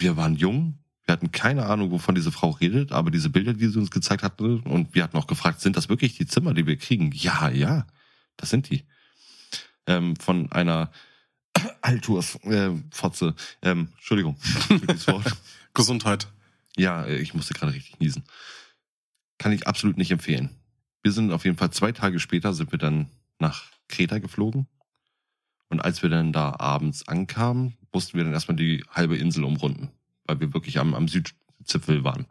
wir 0.00 0.16
waren 0.16 0.34
jung. 0.34 0.78
Wir 1.04 1.12
hatten 1.12 1.30
keine 1.30 1.66
Ahnung, 1.66 1.92
wovon 1.92 2.16
diese 2.16 2.32
Frau 2.32 2.50
redet, 2.50 2.90
aber 2.90 3.12
diese 3.12 3.30
Bilder, 3.30 3.54
die 3.54 3.68
sie 3.68 3.78
uns 3.78 3.92
gezeigt 3.92 4.24
hat, 4.24 4.40
ne? 4.40 4.60
und 4.64 4.92
wir 4.96 5.04
hatten 5.04 5.16
auch 5.16 5.28
gefragt, 5.28 5.60
sind 5.60 5.76
das 5.76 5.88
wirklich 5.88 6.16
die 6.16 6.26
Zimmer, 6.26 6.54
die 6.54 6.66
wir 6.66 6.76
kriegen? 6.76 7.12
Ja, 7.12 7.48
ja, 7.50 7.86
das 8.36 8.50
sind 8.50 8.68
die. 8.68 8.84
Ähm, 9.86 10.16
von 10.16 10.50
einer 10.50 10.90
Alturs 11.82 12.34
äh, 12.42 12.70
Fotze. 12.90 13.36
Ähm, 13.62 13.90
Entschuldigung 13.94 14.36
für 14.40 14.80
dieses 14.80 15.06
Wort. 15.06 15.36
Gesundheit. 15.72 16.26
Ja, 16.76 17.04
äh, 17.04 17.18
ich 17.18 17.34
musste 17.34 17.54
gerade 17.54 17.72
richtig 17.72 17.98
niesen. 17.98 18.24
Kann 19.38 19.52
ich 19.52 19.66
absolut 19.66 19.96
nicht 19.96 20.10
empfehlen. 20.10 20.50
Wir 21.02 21.12
sind 21.12 21.32
auf 21.32 21.44
jeden 21.44 21.56
Fall 21.56 21.70
zwei 21.70 21.92
Tage 21.92 22.18
später 22.20 22.52
sind 22.52 22.72
wir 22.72 22.78
dann 22.78 23.10
nach 23.38 23.64
Kreta 23.88 24.18
geflogen. 24.18 24.66
Und 25.68 25.80
als 25.84 26.02
wir 26.02 26.10
dann 26.10 26.32
da 26.32 26.56
abends 26.58 27.08
ankamen, 27.08 27.76
mussten 27.92 28.16
wir 28.16 28.24
dann 28.24 28.32
erstmal 28.32 28.56
die 28.56 28.84
halbe 28.90 29.16
Insel 29.16 29.44
umrunden, 29.44 29.90
weil 30.24 30.40
wir 30.40 30.54
wirklich 30.54 30.78
am, 30.78 30.94
am 30.94 31.08
Südzipfel 31.08 32.04
waren. 32.04 32.26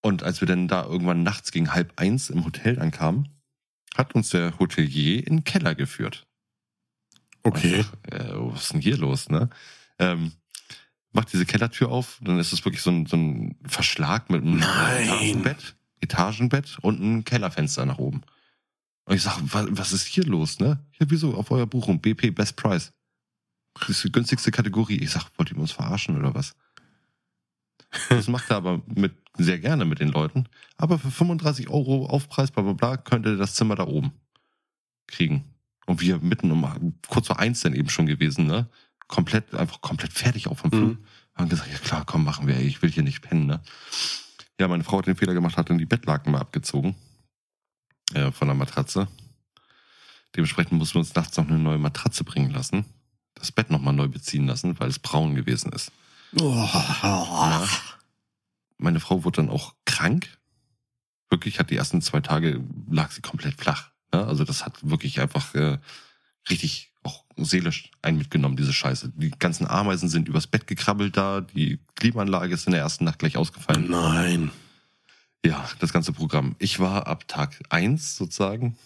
Und 0.00 0.22
als 0.22 0.40
wir 0.40 0.48
dann 0.48 0.68
da 0.68 0.84
irgendwann 0.84 1.22
nachts 1.22 1.52
gegen 1.52 1.72
halb 1.72 1.92
eins 1.96 2.30
im 2.30 2.44
Hotel 2.44 2.80
ankamen, 2.80 3.28
hat 3.96 4.14
uns 4.14 4.30
der 4.30 4.58
Hotelier 4.58 5.26
in 5.26 5.38
den 5.38 5.44
Keller 5.44 5.74
geführt. 5.74 6.26
Okay. 7.42 7.82
Sag, 7.82 8.12
äh, 8.12 8.32
was 8.34 8.62
ist 8.62 8.72
denn 8.72 8.80
hier 8.80 8.96
los, 8.96 9.28
ne? 9.28 9.50
Ähm, 9.98 10.32
macht 11.12 11.32
diese 11.32 11.46
Kellertür 11.46 11.90
auf, 11.90 12.18
dann 12.22 12.38
ist 12.38 12.52
es 12.52 12.64
wirklich 12.64 12.82
so 12.82 12.90
ein, 12.90 13.06
so 13.06 13.16
ein 13.16 13.56
Verschlag 13.66 14.30
mit 14.30 14.42
einem 14.42 14.58
Nein. 14.58 15.04
Etagenbett, 15.04 15.76
Etagenbett 16.00 16.78
und 16.82 17.00
ein 17.00 17.24
Kellerfenster 17.24 17.86
nach 17.86 17.98
oben. 17.98 18.22
Und 19.04 19.16
ich 19.16 19.22
sag, 19.22 19.38
was, 19.42 19.66
was 19.70 19.92
ist 19.92 20.06
hier 20.06 20.24
los, 20.24 20.58
ne? 20.58 20.78
Ja, 20.98 21.06
wieso? 21.08 21.34
Auf 21.34 21.50
euer 21.50 21.66
Buchung, 21.66 22.00
BP 22.00 22.34
Best 22.34 22.56
Price. 22.56 22.92
Das 23.74 23.88
ist 23.88 24.04
die 24.04 24.12
günstigste 24.12 24.50
Kategorie. 24.50 24.96
Ich 24.96 25.10
sag, 25.10 25.26
wollt 25.36 25.50
ihr 25.50 25.58
uns 25.58 25.72
verarschen 25.72 26.18
oder 26.18 26.34
was? 26.34 26.54
Das 28.08 28.26
macht 28.26 28.50
er 28.50 28.56
aber 28.56 28.80
mit, 28.86 29.12
sehr 29.36 29.58
gerne 29.58 29.84
mit 29.84 30.00
den 30.00 30.08
Leuten. 30.08 30.48
Aber 30.78 30.98
für 30.98 31.10
35 31.10 31.68
Euro 31.68 32.06
Aufpreis, 32.06 32.50
bla 32.50 32.62
bla 32.62 32.72
bla, 32.72 32.96
könnt 32.96 33.26
ihr 33.26 33.36
das 33.36 33.54
Zimmer 33.54 33.74
da 33.74 33.86
oben 33.86 34.12
kriegen. 35.06 35.44
Und 35.86 36.00
wir 36.00 36.18
mitten 36.18 36.50
um 36.50 36.94
kurz 37.08 37.26
vor 37.26 37.38
eins 37.38 37.60
dann 37.60 37.74
eben 37.74 37.90
schon 37.90 38.06
gewesen, 38.06 38.46
ne? 38.46 38.68
Komplett, 39.08 39.54
einfach 39.54 39.80
komplett 39.80 40.12
fertig 40.12 40.46
auf 40.46 40.62
dem 40.62 40.70
Flug. 40.70 40.88
Mhm. 40.90 41.04
Haben 41.34 41.48
gesagt, 41.48 41.70
ja 41.70 41.78
klar, 41.78 42.04
komm, 42.04 42.24
machen 42.24 42.46
wir, 42.46 42.56
ey, 42.56 42.66
ich 42.66 42.82
will 42.82 42.90
hier 42.90 43.02
nicht 43.02 43.22
pennen, 43.22 43.46
ne? 43.46 43.60
Ja, 44.60 44.68
meine 44.68 44.84
Frau 44.84 44.98
hat 44.98 45.06
den 45.06 45.16
Fehler 45.16 45.34
gemacht, 45.34 45.56
hat 45.56 45.70
dann 45.70 45.78
die 45.78 45.86
Bettlaken 45.86 46.32
mal 46.32 46.40
abgezogen. 46.40 46.94
Äh, 48.14 48.30
von 48.30 48.48
der 48.48 48.54
Matratze. 48.54 49.08
Dementsprechend 50.36 50.72
mussten 50.72 50.94
wir 50.94 51.00
uns 51.00 51.14
nachts 51.14 51.36
noch 51.36 51.48
eine 51.48 51.58
neue 51.58 51.78
Matratze 51.78 52.24
bringen 52.24 52.50
lassen. 52.50 52.84
Das 53.34 53.52
Bett 53.52 53.70
nochmal 53.70 53.94
neu 53.94 54.08
beziehen 54.08 54.46
lassen, 54.46 54.78
weil 54.78 54.88
es 54.88 54.98
braun 54.98 55.34
gewesen 55.34 55.72
ist. 55.72 55.92
Oh. 56.38 56.68
Ja. 57.02 57.66
Meine 58.78 59.00
Frau 59.00 59.24
wurde 59.24 59.36
dann 59.36 59.50
auch 59.50 59.74
krank. 59.84 60.38
Wirklich 61.30 61.58
hat 61.58 61.70
die 61.70 61.76
ersten 61.76 62.02
zwei 62.02 62.20
Tage 62.20 62.62
lag 62.90 63.10
sie 63.10 63.22
komplett 63.22 63.60
flach. 63.60 63.90
Ne? 64.12 64.24
Also 64.24 64.44
das 64.44 64.64
hat 64.64 64.88
wirklich 64.88 65.20
einfach 65.20 65.54
äh, 65.54 65.78
richtig 66.50 66.91
auch 67.02 67.24
seelisch 67.36 67.90
einen 68.02 68.18
mitgenommen, 68.18 68.56
diese 68.56 68.72
Scheiße. 68.72 69.12
Die 69.16 69.30
ganzen 69.30 69.66
Ameisen 69.66 70.08
sind 70.08 70.28
übers 70.28 70.46
Bett 70.46 70.66
gekrabbelt 70.66 71.16
da, 71.16 71.40
die 71.40 71.80
Klimaanlage 71.96 72.54
ist 72.54 72.66
in 72.66 72.72
der 72.72 72.80
ersten 72.80 73.04
Nacht 73.04 73.18
gleich 73.18 73.36
ausgefallen. 73.36 73.90
Nein. 73.90 74.50
Ja, 75.44 75.68
das 75.80 75.92
ganze 75.92 76.12
Programm. 76.12 76.54
Ich 76.58 76.78
war 76.78 77.06
ab 77.06 77.26
Tag 77.26 77.60
eins 77.68 78.16
sozusagen, 78.16 78.76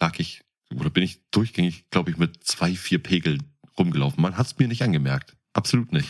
lag 0.00 0.18
ich, 0.18 0.44
oder 0.74 0.90
bin 0.90 1.02
ich 1.02 1.20
durchgängig, 1.30 1.90
glaube 1.90 2.10
ich, 2.10 2.16
mit 2.16 2.44
zwei, 2.44 2.74
vier 2.74 3.02
Pegel 3.02 3.38
rumgelaufen. 3.78 4.22
Man 4.22 4.36
hat 4.36 4.46
es 4.46 4.58
mir 4.58 4.68
nicht 4.68 4.82
angemerkt. 4.82 5.36
Absolut 5.52 5.92
nicht. 5.92 6.08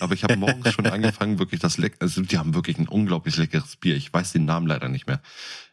Aber 0.00 0.14
ich 0.14 0.22
habe 0.22 0.36
morgens 0.36 0.72
schon 0.72 0.86
angefangen, 0.86 1.38
wirklich 1.38 1.60
das 1.60 1.78
leck, 1.78 1.96
also 2.00 2.20
die 2.20 2.38
haben 2.38 2.54
wirklich 2.54 2.78
ein 2.78 2.88
unglaublich 2.88 3.36
leckeres 3.36 3.76
Bier. 3.76 3.96
Ich 3.96 4.12
weiß 4.12 4.32
den 4.32 4.44
Namen 4.44 4.66
leider 4.66 4.88
nicht 4.88 5.06
mehr. 5.06 5.22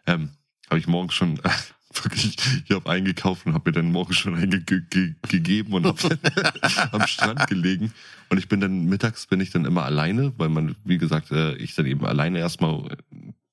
Ähm, 0.08 0.32
habe 0.70 0.80
ich 0.80 0.88
morgens 0.88 1.14
schon 1.14 1.40
wirklich, 1.94 2.36
ich 2.66 2.72
habe 2.76 2.90
eingekauft 2.90 3.46
und 3.46 3.54
habe 3.54 3.70
mir 3.70 3.74
dann 3.74 3.92
morgens 3.92 4.18
schon 4.18 4.36
einen 4.36 4.66
ge 4.66 5.64
und 5.70 5.86
hab 5.86 5.98
dann 6.00 6.20
am 6.92 7.08
Strand 7.08 7.48
gelegen. 7.48 7.94
Und 8.30 8.38
ich 8.38 8.48
bin 8.48 8.60
dann 8.60 8.86
mittags 8.86 9.26
bin 9.26 9.40
ich 9.42 9.50
dann 9.52 9.66
immer 9.66 9.84
alleine, 9.84 10.34
weil 10.38 10.50
man, 10.50 10.76
wie 10.84 10.98
gesagt, 10.98 11.32
äh, 11.32 11.56
ich 11.56 11.76
dann 11.76 11.86
eben 11.86 12.06
alleine 12.06 12.40
erstmal 12.40 12.98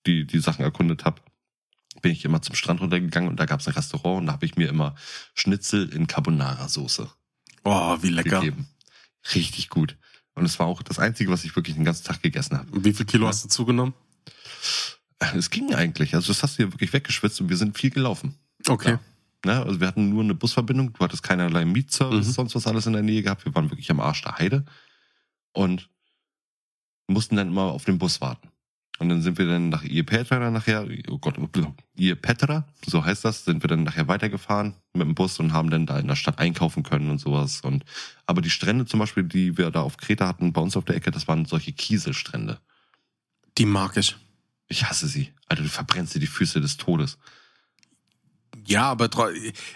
die 0.06 0.26
die 0.26 0.38
Sachen 0.38 0.62
erkundet 0.62 1.04
habe. 1.04 1.20
Bin 2.02 2.12
ich 2.12 2.24
immer 2.26 2.42
zum 2.42 2.54
Strand 2.54 2.80
runtergegangen 2.82 3.30
und 3.30 3.40
da 3.40 3.46
gab 3.46 3.60
es 3.60 3.68
ein 3.68 3.74
Restaurant 3.74 4.20
und 4.20 4.26
da 4.26 4.32
habe 4.34 4.44
ich 4.44 4.56
mir 4.56 4.68
immer 4.68 4.94
Schnitzel 5.34 5.88
in 5.88 6.06
Carbonara-Soße 6.06 7.08
Oh, 7.64 7.96
wie 8.02 8.10
lecker. 8.10 8.40
gegeben. 8.40 8.68
Richtig 9.34 9.70
gut. 9.70 9.96
Und 10.34 10.44
es 10.44 10.58
war 10.58 10.66
auch 10.66 10.82
das 10.82 10.98
Einzige, 10.98 11.30
was 11.30 11.44
ich 11.44 11.56
wirklich 11.56 11.74
den 11.74 11.84
ganzen 11.86 12.04
Tag 12.04 12.22
gegessen 12.22 12.58
habe. 12.58 12.70
Und 12.70 12.84
wie 12.84 12.92
viel 12.92 13.06
Kilo 13.06 13.26
hast 13.26 13.44
du 13.44 13.48
zugenommen? 13.48 13.94
Es 15.18 15.50
ging 15.50 15.74
eigentlich. 15.74 16.14
Also 16.14 16.28
das 16.28 16.42
hast 16.42 16.58
du 16.58 16.64
ja 16.64 16.72
wirklich 16.72 16.92
weggeschwitzt 16.92 17.40
und 17.40 17.48
wir 17.48 17.56
sind 17.56 17.76
viel 17.78 17.90
gelaufen. 17.90 18.34
Okay. 18.68 18.98
Ne? 19.44 19.62
Also 19.62 19.80
wir 19.80 19.86
hatten 19.86 20.10
nur 20.10 20.22
eine 20.22 20.34
Busverbindung, 20.34 20.92
du 20.92 21.00
hattest 21.00 21.22
keinerlei 21.22 21.64
Mietservice, 21.64 22.26
Mhm. 22.26 22.32
sonst 22.32 22.54
was 22.54 22.66
alles 22.66 22.86
in 22.86 22.92
der 22.92 23.02
Nähe 23.02 23.22
gehabt. 23.22 23.44
Wir 23.44 23.54
waren 23.54 23.70
wirklich 23.70 23.90
am 23.90 24.00
Arsch 24.00 24.22
der 24.22 24.38
Heide 24.38 24.64
und 25.52 25.88
mussten 27.06 27.36
dann 27.36 27.48
immer 27.48 27.62
auf 27.62 27.84
den 27.84 27.98
Bus 27.98 28.20
warten. 28.20 28.48
Und 28.98 29.10
dann 29.10 29.20
sind 29.20 29.36
wir 29.36 29.46
dann 29.46 29.68
nach 29.68 29.84
Iepetra 29.84 30.50
nachher, 30.50 30.88
oh 31.10 31.18
Gott, 31.18 31.36
Iepetra, 31.98 32.66
so 32.86 33.04
heißt 33.04 33.26
das, 33.26 33.44
sind 33.44 33.62
wir 33.62 33.68
dann 33.68 33.82
nachher 33.82 34.08
weitergefahren 34.08 34.74
mit 34.94 35.02
dem 35.06 35.14
Bus 35.14 35.38
und 35.38 35.52
haben 35.52 35.68
dann 35.68 35.84
da 35.84 35.98
in 35.98 36.08
der 36.08 36.16
Stadt 36.16 36.38
einkaufen 36.38 36.82
können 36.82 37.10
und 37.10 37.18
sowas. 37.18 37.60
Und 37.60 37.84
aber 38.24 38.40
die 38.40 38.48
Strände 38.50 38.86
zum 38.86 39.00
Beispiel, 39.00 39.24
die 39.24 39.58
wir 39.58 39.70
da 39.70 39.82
auf 39.82 39.98
Kreta 39.98 40.26
hatten, 40.26 40.54
bei 40.54 40.62
uns 40.62 40.76
auf 40.78 40.86
der 40.86 40.96
Ecke, 40.96 41.10
das 41.10 41.28
waren 41.28 41.44
solche 41.44 41.72
Kieselstrände. 41.72 42.58
Die 43.58 43.66
mag 43.66 43.96
ich. 43.98 44.16
Ich 44.68 44.84
hasse 44.84 45.06
sie. 45.08 45.32
Alter, 45.48 45.62
du 45.62 45.68
verbrennst 45.68 46.14
dir 46.14 46.18
die 46.20 46.26
Füße 46.26 46.60
des 46.60 46.76
Todes. 46.76 47.18
Ja, 48.66 48.90
aber 48.90 49.08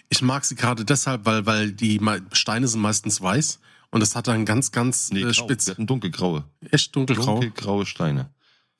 ich 0.08 0.22
mag 0.22 0.44
sie 0.44 0.56
gerade 0.56 0.84
deshalb, 0.84 1.24
weil, 1.24 1.46
weil 1.46 1.72
die 1.72 2.00
Steine 2.32 2.66
sind 2.66 2.80
meistens 2.80 3.20
weiß 3.20 3.60
und 3.90 4.02
es 4.02 4.16
hat 4.16 4.26
dann 4.26 4.44
ganz, 4.44 4.72
ganz 4.72 5.10
Nee, 5.12 5.20
äh, 5.20 5.24
grau. 5.24 5.32
spitz, 5.32 5.66
Wir 5.66 5.72
hatten 5.74 5.86
dunkelgraue. 5.86 6.44
echt 6.70 6.94
dunkelgrau. 6.96 7.40
Dunkelgraue 7.40 7.86
Steine. 7.86 8.30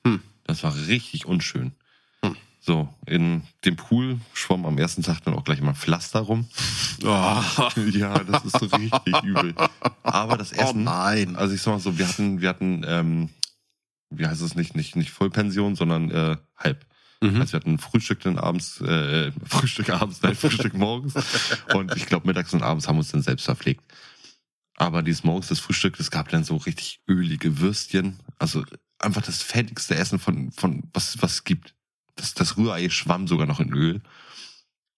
Hm. 0.05 0.21
Das 0.45 0.65
war 0.65 0.75
richtig 0.89 1.27
unschön. 1.27 1.73
Hm. 2.25 2.35
So, 2.61 2.93
in 3.07 3.43
dem 3.65 3.77
Pool 3.77 4.19
schwamm 4.33 4.67
am 4.67 4.79
ersten 4.79 5.03
Tag 5.03 5.23
dann 5.23 5.35
auch 5.35 5.45
gleich 5.45 5.61
mal 5.61 5.75
Pflaster 5.75 6.21
rum. 6.21 6.49
Oh, 7.05 7.07
ja, 7.93 8.19
das 8.25 8.45
ist 8.47 8.59
so 8.59 8.67
richtig 8.67 9.23
übel. 9.23 9.55
Aber 10.03 10.37
das 10.37 10.53
oh 10.53 10.61
Essen, 10.61 10.85
nein. 10.85 11.37
also 11.37 11.55
ich 11.55 11.63
sag 11.63 11.73
mal 11.75 11.79
so, 11.81 11.99
wir 11.99 12.09
hatten, 12.09 12.41
wir 12.41 12.49
hatten, 12.49 12.85
ähm, 12.87 13.29
wie 14.11 14.27
heißt 14.27 14.43
es 14.43 14.55
nicht, 14.55 14.77
nicht, 14.77 14.97
nicht 14.97 15.11
Vollpension, 15.11 15.77
sondern 15.77 16.11
äh, 16.11 16.37
halb. 16.57 16.87
Mhm. 17.23 17.41
Also 17.41 17.53
wir 17.53 17.61
hatten 17.61 17.79
Frühstück 17.79 18.21
dann 18.21 18.39
abends, 18.39 18.81
äh, 18.81 19.33
Frühstück 19.45 19.91
abends, 19.91 20.23
nein, 20.23 20.35
Frühstück 20.35 20.75
morgens. 20.75 21.15
Und 21.75 21.97
ich 21.97 22.07
glaube, 22.07 22.27
mittags 22.27 22.53
und 22.53 22.63
abends 22.63 22.89
haben 22.89 22.97
wir 22.97 23.01
uns 23.01 23.13
dann 23.13 23.23
selbst 23.23 23.45
verpflegt. 23.45 23.85
Aber 24.77 25.03
dieses 25.03 25.25
morgens, 25.25 25.49
das 25.49 25.61
Frühstück, 25.61 26.01
es 26.01 26.11
gab 26.11 26.31
dann 26.31 26.43
so 26.43 26.57
richtig 26.57 27.03
ölige 27.07 27.59
Würstchen. 27.61 28.19
Also 28.39 28.65
einfach 28.99 29.23
das 29.23 29.43
fettigste 29.43 29.95
Essen 29.95 30.19
von, 30.19 30.53
von 30.53 30.89
was, 30.95 31.21
was 31.21 31.33
es 31.33 31.45
gibt. 31.45 31.75
Das, 32.17 32.33
das 32.33 32.57
Rührei 32.57 32.89
schwamm 32.89 33.29
sogar 33.29 33.47
noch 33.47 33.61
in 33.61 33.73
Öl. 33.73 34.01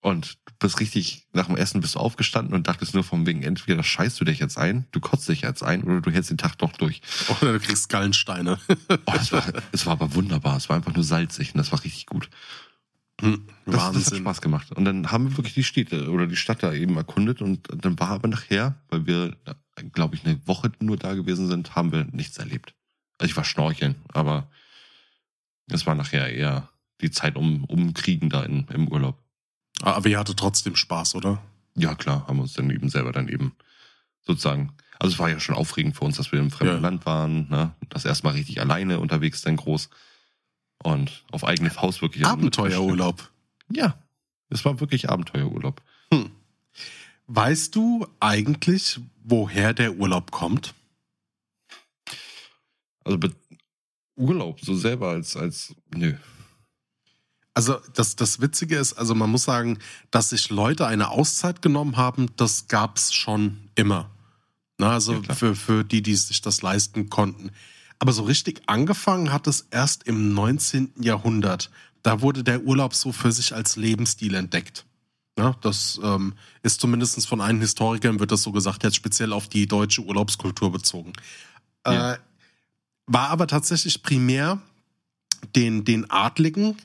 Und 0.03 0.39
du 0.47 0.53
bist 0.59 0.81
richtig, 0.81 1.29
nach 1.33 1.47
dem 1.47 1.57
Essen 1.57 1.81
bist 1.81 1.95
du 1.95 2.01
aufgestanden 2.01 2.55
und 2.55 2.67
dachtest 2.67 2.93
nur 2.93 3.05
von 3.05 3.25
wegen, 3.25 3.43
entweder 3.45 3.85
scheißt 3.85 4.21
du 4.21 4.25
dich 4.25 4.41
jetzt 4.41 4.59
ein, 4.59 4.87
du 4.91 4.99
kotzt 4.99 5.29
dich 5.29 5.43
jetzt 5.43 5.63
ein 5.63 5.85
oder 5.85 6.01
du 6.01 6.11
hältst 6.11 6.31
den 6.31 6.39
Tag 6.39 6.57
doch 6.59 6.73
durch. 6.73 7.01
Oder 7.41 7.53
du 7.55 7.61
kriegst 7.61 7.89
Gallensteine. 7.89 8.59
Oh, 9.07 9.13
es, 9.15 9.31
war, 9.33 9.45
es 9.71 9.87
war 9.87 9.93
aber 9.93 10.15
wunderbar. 10.15 10.57
Es 10.57 10.69
war 10.69 10.77
einfach 10.77 10.93
nur 10.93 11.05
salzig 11.05 11.55
und 11.55 11.59
das 11.59 11.71
war 11.71 11.83
richtig 11.85 12.07
gut. 12.07 12.29
Hm, 13.21 13.47
Das, 13.65 13.75
das 13.77 13.85
hat 13.85 13.95
Wahnsinn. 13.95 14.19
Spaß 14.19 14.41
gemacht. 14.41 14.73
Und 14.73 14.85
dann 14.85 15.13
haben 15.13 15.31
wir 15.31 15.37
wirklich 15.37 15.55
die 15.55 15.63
Städte 15.63 16.11
oder 16.11 16.27
die 16.27 16.35
Stadt 16.37 16.65
da 16.65 16.73
eben 16.73 16.97
erkundet 16.97 17.41
und 17.41 17.69
dann 17.73 17.97
war 18.01 18.09
aber 18.09 18.27
nachher, 18.27 18.75
weil 18.89 19.07
wir, 19.07 19.37
glaube 19.93 20.17
ich, 20.17 20.27
eine 20.27 20.45
Woche 20.49 20.73
nur 20.81 20.97
da 20.97 21.15
gewesen 21.15 21.47
sind, 21.47 21.77
haben 21.77 21.93
wir 21.93 22.09
nichts 22.11 22.39
erlebt. 22.39 22.75
Also 23.19 23.31
ich 23.31 23.37
war 23.37 23.45
schnorcheln, 23.45 23.95
aber 24.13 24.51
es 25.69 25.87
war 25.87 25.95
nachher 25.95 26.29
eher 26.35 26.71
die 27.01 27.13
Zeit 27.13 27.37
um, 27.37 27.63
um 27.67 27.95
Kriegen 27.95 28.31
da 28.31 28.43
in, 28.43 28.67
im 28.69 28.89
Urlaub. 28.89 29.22
Aber 29.81 30.09
ihr 30.09 30.19
hattet 30.19 30.39
trotzdem 30.39 30.77
Spaß, 30.77 31.15
oder? 31.15 31.43
Ja, 31.75 31.95
klar, 31.95 32.27
haben 32.27 32.37
wir 32.37 32.43
uns 32.43 32.53
dann 32.53 32.71
eben 32.71 32.89
selber 32.89 33.13
dann 33.13 33.29
eben 33.29 33.57
sozusagen. 34.21 34.73
Also 34.99 35.15
es 35.15 35.19
war 35.19 35.31
ja 35.31 35.41
schon 35.41 35.55
aufregend 35.55 35.97
für 35.97 36.05
uns, 36.05 36.17
dass 36.17 36.31
wir 36.31 36.39
im 36.39 36.51
fremden 36.51 36.77
Ja. 36.77 36.81
Land 36.81 37.07
waren, 37.07 37.49
ne? 37.49 37.75
Das 37.89 38.05
erstmal 38.05 38.35
richtig 38.35 38.61
alleine 38.61 39.01
unterwegs 39.01 39.43
dann 39.43 39.57
groß. 39.57 39.89
Und 40.83 41.25
auf 41.31 41.45
eigene 41.45 41.71
Faust 41.71 42.03
wirklich. 42.03 42.27
Abenteuerurlaub. 42.27 43.31
Ja, 43.71 43.99
es 44.49 44.65
war 44.65 44.81
wirklich 44.81 45.11
Abenteuerurlaub. 45.11 45.81
Hm. 46.13 46.31
Weißt 47.27 47.75
du 47.75 48.07
eigentlich, 48.21 49.01
woher 49.25 49.73
der 49.75 49.95
Urlaub 49.95 50.31
kommt? 50.31 50.75
Also 53.05 53.19
Urlaub 54.17 54.61
so 54.61 54.75
selber 54.77 55.09
als 55.09 55.37
als 55.37 55.75
nö. 55.95 56.15
Also 57.55 57.79
das, 57.95 58.17
das 58.17 58.41
Witzige 58.41 58.77
ist, 58.77 58.95
also 58.95 59.15
man 59.15 59.31
muss 59.31 59.45
sagen, 59.45 59.79
dass 60.11 60.31
sich 60.31 60.49
Leute 60.49 60.87
eine 60.87 61.11
Auszeit 61.11 61.61
genommen 61.61 61.97
haben, 61.97 62.31
das 62.37 62.67
gab's 62.69 63.13
schon 63.13 63.69
immer. 63.75 64.11
Na, 64.79 64.93
also 64.93 65.15
Ja, 65.15 65.35
für, 65.35 65.55
für 65.55 65.85
die, 65.85 66.03
die 66.03 66.17
sich 66.17 66.41
das 66.41 66.63
leisten 66.63 67.11
konnten. 67.11 67.51
Aber 67.99 68.13
so 68.13 68.23
richtig 68.23 68.63
angefangen 68.67 69.33
hat 69.33 69.47
es 69.47 69.67
erst 69.71 70.05
im 70.05 70.35
19. 70.35 70.95
Jahrhundert. 71.01 71.71
Da 72.03 72.21
wurde 72.21 72.43
der 72.43 72.63
Urlaub 72.63 72.95
so 72.95 73.13
für 73.13 73.31
sich 73.31 73.55
als 73.55 73.77
Lebensstil 73.77 74.35
entdeckt. 74.35 74.87
Ja, 75.39 75.55
das 75.61 76.01
ähm, 76.03 76.35
ist 76.63 76.81
zumindest 76.81 77.27
von 77.27 77.41
einem 77.41 77.61
Historikern, 77.61 78.19
wird 78.19 78.33
das 78.33 78.43
so 78.43 78.53
gesagt, 78.53 78.83
jetzt 78.83 78.97
speziell 78.97 79.33
auf 79.33 79.49
die 79.49 79.67
deutsche 79.67 80.03
Urlaubskultur 80.03 80.73
bezogen. 80.73 81.13
Ja. 81.87 82.15
Äh, 82.15 82.19
war 83.07 83.31
aber 83.31 83.47
tatsächlich 83.47 84.03
primär 84.03 84.61
den, 85.55 85.85
den 85.85 86.11
Adligen 86.11 86.77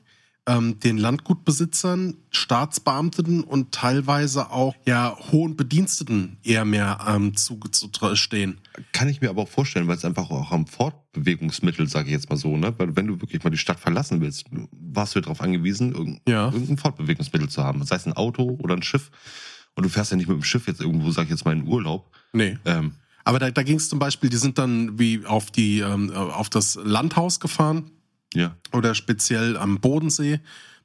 ähm, 0.47 0.79
den 0.79 0.97
Landgutbesitzern, 0.97 2.15
Staatsbeamten 2.31 3.43
und 3.43 3.71
teilweise 3.73 4.49
auch 4.51 4.73
ja 4.85 5.15
hohen 5.31 5.55
Bediensteten 5.55 6.37
eher 6.43 6.65
mehr 6.65 6.99
ähm, 7.07 7.35
zuzustehen. 7.35 8.59
Kann 8.93 9.09
ich 9.09 9.21
mir 9.21 9.29
aber 9.29 9.43
auch 9.43 9.49
vorstellen, 9.49 9.87
weil 9.87 9.97
es 9.97 10.05
einfach 10.05 10.29
auch 10.31 10.51
am 10.51 10.65
Fortbewegungsmittel, 10.65 11.87
sage 11.87 12.07
ich 12.07 12.13
jetzt 12.13 12.29
mal 12.29 12.37
so, 12.37 12.57
ne? 12.57 12.73
Weil 12.77 12.95
wenn 12.95 13.07
du 13.07 13.19
wirklich 13.21 13.43
mal 13.43 13.49
die 13.49 13.57
Stadt 13.57 13.79
verlassen 13.79 14.21
willst, 14.21 14.45
warst 14.71 15.15
du 15.15 15.21
darauf 15.21 15.41
angewiesen, 15.41 15.91
irgendein, 15.93 16.21
Ja. 16.27 16.45
irgendein 16.51 16.77
Fortbewegungsmittel 16.77 17.49
zu 17.49 17.63
haben. 17.63 17.83
Sei 17.85 17.95
es 17.97 18.05
ein 18.05 18.13
Auto 18.13 18.57
oder 18.61 18.75
ein 18.75 18.83
Schiff. 18.83 19.11
Und 19.75 19.83
du 19.83 19.89
fährst 19.89 20.11
ja 20.11 20.17
nicht 20.17 20.27
mit 20.27 20.37
dem 20.37 20.43
Schiff 20.43 20.67
jetzt 20.67 20.81
irgendwo, 20.81 21.11
sag 21.11 21.25
ich 21.25 21.29
jetzt 21.29 21.45
mal, 21.45 21.51
in 21.55 21.67
Urlaub. 21.67 22.11
Nee. 22.33 22.57
Ähm, 22.65 22.93
Aber 23.25 23.37
da, 23.39 23.51
da 23.51 23.61
ging 23.63 23.77
es 23.77 23.89
zum 23.89 23.99
Beispiel, 23.99 24.29
die 24.29 24.37
sind 24.37 24.57
dann 24.57 24.97
wie 24.97 25.25
auf 25.25 25.51
die 25.51 25.79
ähm, 25.81 26.11
auf 26.11 26.49
das 26.49 26.79
Landhaus 26.83 27.39
gefahren 27.39 27.91
ja. 28.37 28.55
oder 28.71 28.95
speziell 28.95 29.57
am 29.57 29.79
Bodensee 29.79 30.39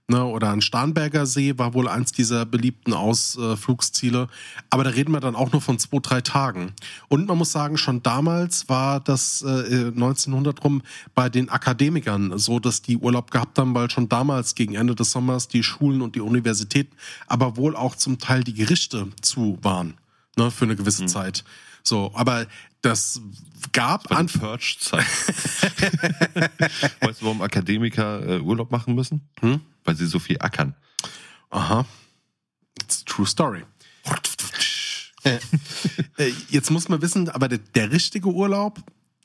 ne, 0.08 0.24
oder 0.24 0.50
an 0.50 0.60
Starnberger 0.60 1.26
See 1.26 1.58
war 1.58 1.74
wohl 1.74 1.88
eins 1.88 2.12
dieser 2.12 2.46
beliebten 2.46 2.92
Ausflugsziele. 2.92 4.28
Aber 4.70 4.84
da 4.84 4.90
reden 4.90 5.12
wir 5.12 5.20
dann 5.20 5.34
auch 5.34 5.52
nur 5.52 5.60
von 5.60 5.78
zwei, 5.78 5.98
drei 6.00 6.20
Tagen. 6.20 6.72
Und 7.08 7.26
man 7.26 7.38
muss 7.38 7.52
sagen, 7.52 7.76
schon 7.76 8.02
damals 8.02 8.68
war 8.68 9.00
das 9.00 9.42
äh, 9.42 9.86
1900 9.88 10.62
rum 10.64 10.82
bei 11.14 11.28
den 11.28 11.48
Akademikern 11.48 12.38
so, 12.38 12.58
dass 12.58 12.82
die 12.82 12.98
Urlaub 12.98 13.30
gehabt 13.30 13.58
haben, 13.58 13.74
weil 13.74 13.90
schon 13.90 14.08
damals 14.08 14.54
gegen 14.54 14.74
Ende 14.74 14.94
des 14.94 15.10
Sommers 15.10 15.48
die 15.48 15.62
Schulen 15.62 16.02
und 16.02 16.14
die 16.14 16.20
Universitäten, 16.20 16.96
aber 17.26 17.56
wohl 17.56 17.74
auch 17.76 17.96
zum 17.96 18.18
Teil 18.18 18.44
die 18.44 18.54
Gerichte 18.54 19.08
zu 19.20 19.58
waren 19.62 19.94
ne, 20.36 20.50
für 20.50 20.64
eine 20.64 20.76
gewisse 20.76 21.06
Zeit. 21.06 21.44
So, 21.84 22.12
aber 22.14 22.46
das 22.82 23.20
gab 23.72 24.10
an 24.12 24.26
Purge-Zeit. 24.26 25.06
weißt 27.00 27.20
du, 27.20 27.24
warum 27.24 27.40
Akademiker 27.42 28.28
äh, 28.28 28.40
Urlaub 28.40 28.70
machen 28.70 28.94
müssen? 28.94 29.28
Hm? 29.40 29.60
Weil 29.84 29.96
sie 29.96 30.06
so 30.06 30.18
viel 30.18 30.38
ackern. 30.40 30.74
Aha. 31.50 31.86
It's 32.80 33.02
a 33.02 33.04
true 33.06 33.26
story. 33.26 33.62
Äh, 35.24 35.38
jetzt 36.50 36.70
muss 36.70 36.88
man 36.88 37.00
wissen, 37.00 37.28
aber 37.28 37.48
der, 37.48 37.58
der 37.58 37.92
richtige 37.92 38.28
Urlaub, 38.28 38.82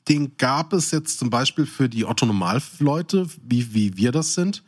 den 0.08 0.36
gab 0.36 0.72
es 0.72 0.92
jetzt 0.92 1.18
zum 1.18 1.28
Beispiel 1.28 1.66
für 1.66 1.88
die 1.88 2.04
Otto-Normal-Leute, 2.04 3.28
wie, 3.42 3.74
wie 3.74 3.96
wir 3.96 4.12
das 4.12 4.34
sind, 4.34 4.62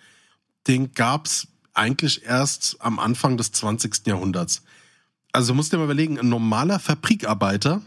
den 0.66 0.92
gab 0.92 1.26
es 1.26 1.46
eigentlich 1.72 2.24
erst 2.24 2.76
am 2.80 2.98
Anfang 2.98 3.36
des 3.36 3.52
20. 3.52 4.06
Jahrhunderts. 4.06 4.62
Also 5.32 5.54
musst 5.54 5.72
dir 5.72 5.78
mal 5.78 5.84
überlegen, 5.84 6.18
ein 6.18 6.28
normaler 6.28 6.80
Fabrikarbeiter 6.80 7.82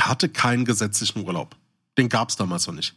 hatte 0.00 0.28
keinen 0.28 0.64
gesetzlichen 0.64 1.24
Urlaub. 1.26 1.56
Den 1.96 2.08
gab 2.08 2.30
es 2.30 2.36
damals 2.36 2.66
noch 2.66 2.74
nicht. 2.74 2.94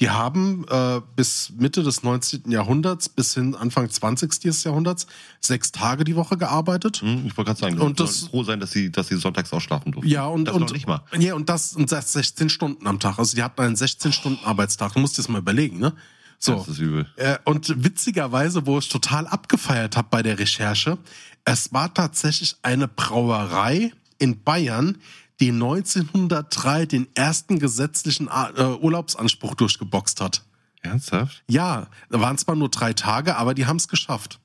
Die 0.00 0.10
haben 0.10 0.66
äh, 0.68 1.00
bis 1.14 1.52
Mitte 1.56 1.84
des 1.84 2.02
19. 2.02 2.50
Jahrhunderts 2.50 3.08
bis 3.08 3.34
hin 3.34 3.54
Anfang 3.54 3.88
20. 3.88 4.64
Jahrhunderts 4.64 5.06
sechs 5.40 5.70
Tage 5.70 6.02
die 6.02 6.16
Woche 6.16 6.36
gearbeitet. 6.36 7.00
Hm, 7.00 7.26
ich 7.26 7.36
wollte 7.36 7.50
gerade 7.52 7.60
sagen, 7.60 7.78
Und 7.80 8.00
das- 8.00 8.26
froh 8.28 8.42
sein, 8.42 8.58
dass 8.58 8.72
sie, 8.72 8.90
dass 8.90 9.06
sie 9.06 9.16
sonntags 9.16 9.52
ausschlafen 9.52 9.92
durften. 9.92 10.10
Ja, 10.10 10.26
und, 10.26 10.46
das 10.46 10.56
und, 10.56 10.72
nicht 10.72 10.88
mal. 10.88 11.02
Ja, 11.16 11.34
und 11.34 11.48
das, 11.48 11.76
und 11.76 11.92
das 11.92 12.12
16 12.12 12.48
Stunden 12.50 12.88
am 12.88 12.98
Tag. 12.98 13.20
Also 13.20 13.36
die 13.36 13.42
hatten 13.44 13.60
einen 13.60 13.76
16-Stunden-Arbeitstag. 13.76 14.94
Du 14.94 14.98
musst 14.98 15.16
dir 15.16 15.22
das 15.22 15.28
mal 15.28 15.38
überlegen, 15.38 15.78
ne? 15.78 15.92
So. 16.40 16.56
Das 16.56 16.68
ist 16.68 16.78
übel. 16.80 17.06
Äh, 17.14 17.38
und 17.44 17.84
witzigerweise, 17.84 18.66
wo 18.66 18.78
ich 18.78 18.88
total 18.88 19.28
abgefeiert 19.28 19.96
habe 19.96 20.08
bei 20.10 20.24
der 20.24 20.40
Recherche, 20.40 20.98
es 21.44 21.72
war 21.72 21.94
tatsächlich 21.94 22.56
eine 22.62 22.88
Brauerei 22.88 23.92
in 24.18 24.42
Bayern, 24.42 24.98
die 25.40 25.50
1903 25.50 26.86
den 26.86 27.08
ersten 27.14 27.58
gesetzlichen 27.58 28.28
äh, 28.28 28.62
Urlaubsanspruch 28.62 29.54
durchgeboxt 29.54 30.20
hat. 30.20 30.44
Ernsthaft? 30.82 31.42
Ja, 31.48 31.88
da 32.10 32.20
waren 32.20 32.38
zwar 32.38 32.56
nur 32.56 32.68
drei 32.68 32.92
Tage, 32.92 33.36
aber 33.36 33.54
die 33.54 33.66
haben 33.66 33.76
es 33.76 33.88
geschafft. 33.88 34.40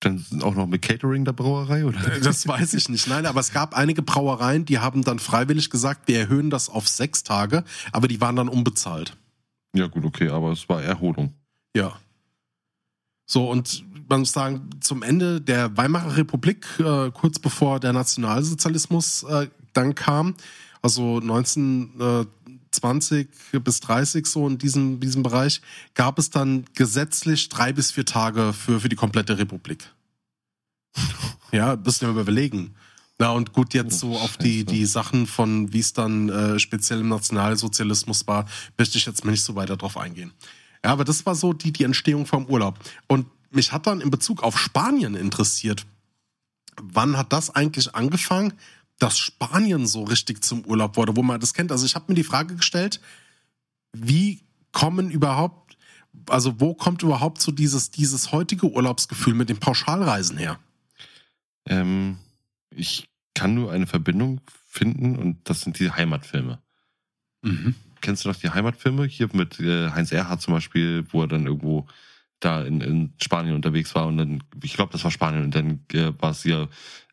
Dann 0.00 0.24
auch 0.42 0.54
noch 0.54 0.66
mit 0.66 0.82
Catering 0.82 1.24
der 1.24 1.32
Brauerei, 1.32 1.84
oder? 1.84 2.00
Das 2.20 2.48
weiß 2.48 2.74
ich 2.74 2.88
nicht. 2.88 3.06
Nein, 3.06 3.24
aber 3.24 3.38
es 3.38 3.52
gab 3.52 3.76
einige 3.76 4.02
Brauereien, 4.02 4.64
die 4.64 4.80
haben 4.80 5.04
dann 5.04 5.20
freiwillig 5.20 5.70
gesagt, 5.70 6.08
wir 6.08 6.18
erhöhen 6.18 6.50
das 6.50 6.68
auf 6.68 6.88
sechs 6.88 7.22
Tage, 7.22 7.62
aber 7.92 8.08
die 8.08 8.20
waren 8.20 8.34
dann 8.34 8.48
unbezahlt. 8.48 9.16
Ja, 9.74 9.86
gut, 9.86 10.04
okay, 10.04 10.28
aber 10.28 10.50
es 10.50 10.68
war 10.68 10.82
Erholung. 10.82 11.34
Ja. 11.76 11.92
So, 13.26 13.48
und 13.48 13.84
man 14.08 14.20
muss 14.20 14.32
sagen, 14.32 14.70
zum 14.80 15.02
Ende 15.02 15.40
der 15.40 15.76
Weimarer 15.76 16.16
Republik, 16.16 16.66
äh, 16.80 17.10
kurz 17.12 17.38
bevor 17.38 17.78
der 17.78 17.92
Nationalsozialismus 17.92 19.22
äh, 19.22 19.48
dann 19.72 19.94
kam, 19.94 20.34
also 20.82 21.20
1920 21.20 23.28
bis 23.62 23.80
30 23.80 24.26
so 24.26 24.46
in 24.48 24.58
diesem, 24.58 25.00
diesem 25.00 25.22
Bereich, 25.22 25.62
gab 25.94 26.18
es 26.18 26.30
dann 26.30 26.64
gesetzlich 26.74 27.48
drei 27.48 27.72
bis 27.72 27.92
vier 27.92 28.04
Tage 28.04 28.52
für, 28.52 28.80
für 28.80 28.88
die 28.88 28.96
komplette 28.96 29.38
Republik. 29.38 29.88
Ja, 31.54 31.76
müssen 31.76 32.06
wir 32.06 32.14
mal 32.14 32.22
überlegen. 32.22 32.74
Na 33.18 33.30
und 33.30 33.52
gut, 33.52 33.74
jetzt 33.74 33.98
so 33.98 34.16
auf 34.16 34.38
die, 34.38 34.64
die 34.64 34.86
Sachen 34.86 35.26
von, 35.26 35.70
wie 35.72 35.80
es 35.80 35.92
dann 35.92 36.30
äh, 36.30 36.58
speziell 36.58 37.00
im 37.00 37.08
Nationalsozialismus 37.08 38.26
war, 38.26 38.46
möchte 38.78 38.96
ich 38.96 39.04
jetzt 39.04 39.24
mal 39.24 39.32
nicht 39.32 39.44
so 39.44 39.54
weiter 39.54 39.76
drauf 39.76 39.98
eingehen. 39.98 40.32
Ja, 40.84 40.92
aber 40.92 41.04
das 41.04 41.24
war 41.26 41.34
so 41.34 41.52
die, 41.52 41.72
die 41.72 41.84
Entstehung 41.84 42.26
vom 42.26 42.46
Urlaub. 42.46 42.78
Und 43.06 43.26
mich 43.50 43.72
hat 43.72 43.86
dann 43.86 44.00
in 44.00 44.10
Bezug 44.10 44.42
auf 44.42 44.58
Spanien 44.58 45.14
interessiert. 45.14 45.86
Wann 46.80 47.16
hat 47.16 47.32
das 47.32 47.50
eigentlich 47.50 47.94
angefangen, 47.94 48.54
dass 48.98 49.18
Spanien 49.18 49.86
so 49.86 50.04
richtig 50.04 50.44
zum 50.44 50.64
Urlaub 50.64 50.96
wurde, 50.96 51.16
wo 51.16 51.22
man 51.22 51.40
das 51.40 51.54
kennt? 51.54 51.72
Also 51.72 51.86
ich 51.86 51.94
habe 51.94 52.06
mir 52.08 52.14
die 52.14 52.24
Frage 52.24 52.56
gestellt, 52.56 53.00
wie 53.92 54.42
kommen 54.72 55.10
überhaupt, 55.10 55.76
also 56.28 56.60
wo 56.60 56.74
kommt 56.74 57.02
überhaupt 57.02 57.40
so 57.40 57.52
dieses, 57.52 57.90
dieses 57.90 58.32
heutige 58.32 58.70
Urlaubsgefühl 58.70 59.34
mit 59.34 59.48
den 59.48 59.58
Pauschalreisen 59.58 60.38
her? 60.38 60.58
Ähm, 61.66 62.18
ich 62.70 63.08
kann 63.34 63.54
nur 63.54 63.72
eine 63.72 63.86
Verbindung 63.86 64.40
finden 64.66 65.16
und 65.16 65.38
das 65.44 65.62
sind 65.62 65.78
die 65.78 65.90
Heimatfilme. 65.90 66.60
Mhm. 67.42 67.74
Kennst 68.00 68.24
du 68.24 68.28
noch 68.28 68.36
die 68.36 68.50
Heimatfilme? 68.50 69.04
Hier 69.06 69.28
mit 69.32 69.60
äh, 69.60 69.90
Heinz 69.90 70.12
Erhardt 70.12 70.42
zum 70.42 70.54
Beispiel, 70.54 71.04
wo 71.10 71.22
er 71.22 71.28
dann 71.28 71.46
irgendwo 71.46 71.86
da 72.44 72.62
in, 72.62 72.80
in 72.80 73.12
Spanien 73.20 73.54
unterwegs 73.54 73.94
war 73.94 74.06
und 74.06 74.16
dann, 74.18 74.42
ich 74.62 74.74
glaube, 74.74 74.92
das 74.92 75.04
war 75.04 75.10
Spanien 75.10 75.44
und 75.44 75.54
dann 75.54 75.80
äh, 75.92 76.12
war 76.18 76.30
es 76.32 76.44
ja, 76.44 76.64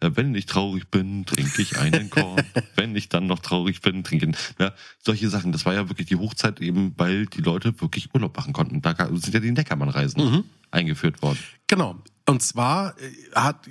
äh, 0.01 0.11
wenn 0.15 0.33
ich 0.35 0.45
traurig 0.45 0.89
bin, 0.89 1.25
trinke 1.25 1.61
ich 1.61 1.77
einen 1.77 2.09
Korn. 2.11 2.43
wenn 2.75 2.95
ich 2.95 3.09
dann 3.09 3.27
noch 3.27 3.39
traurig 3.39 3.81
bin, 3.81 4.03
trinke 4.03 4.29
ich. 4.29 4.35
Ja, 4.59 4.73
solche 5.03 5.29
Sachen. 5.29 5.51
Das 5.51 5.65
war 5.65 5.73
ja 5.73 5.87
wirklich 5.89 6.07
die 6.07 6.15
Hochzeit 6.17 6.59
eben, 6.61 6.93
weil 6.97 7.25
die 7.27 7.41
Leute 7.41 7.79
wirklich 7.81 8.13
Urlaub 8.13 8.35
machen 8.37 8.53
konnten. 8.53 8.81
Da 8.81 8.95
sind 9.13 9.33
ja 9.33 9.39
die 9.39 9.51
Neckermann-Reisen 9.51 10.23
Mhm. 10.23 10.43
eingeführt 10.71 11.21
worden. 11.21 11.39
Genau. 11.67 11.95
Und 12.25 12.41
zwar 12.43 12.95
äh, 12.99 13.11
hat, 13.35 13.67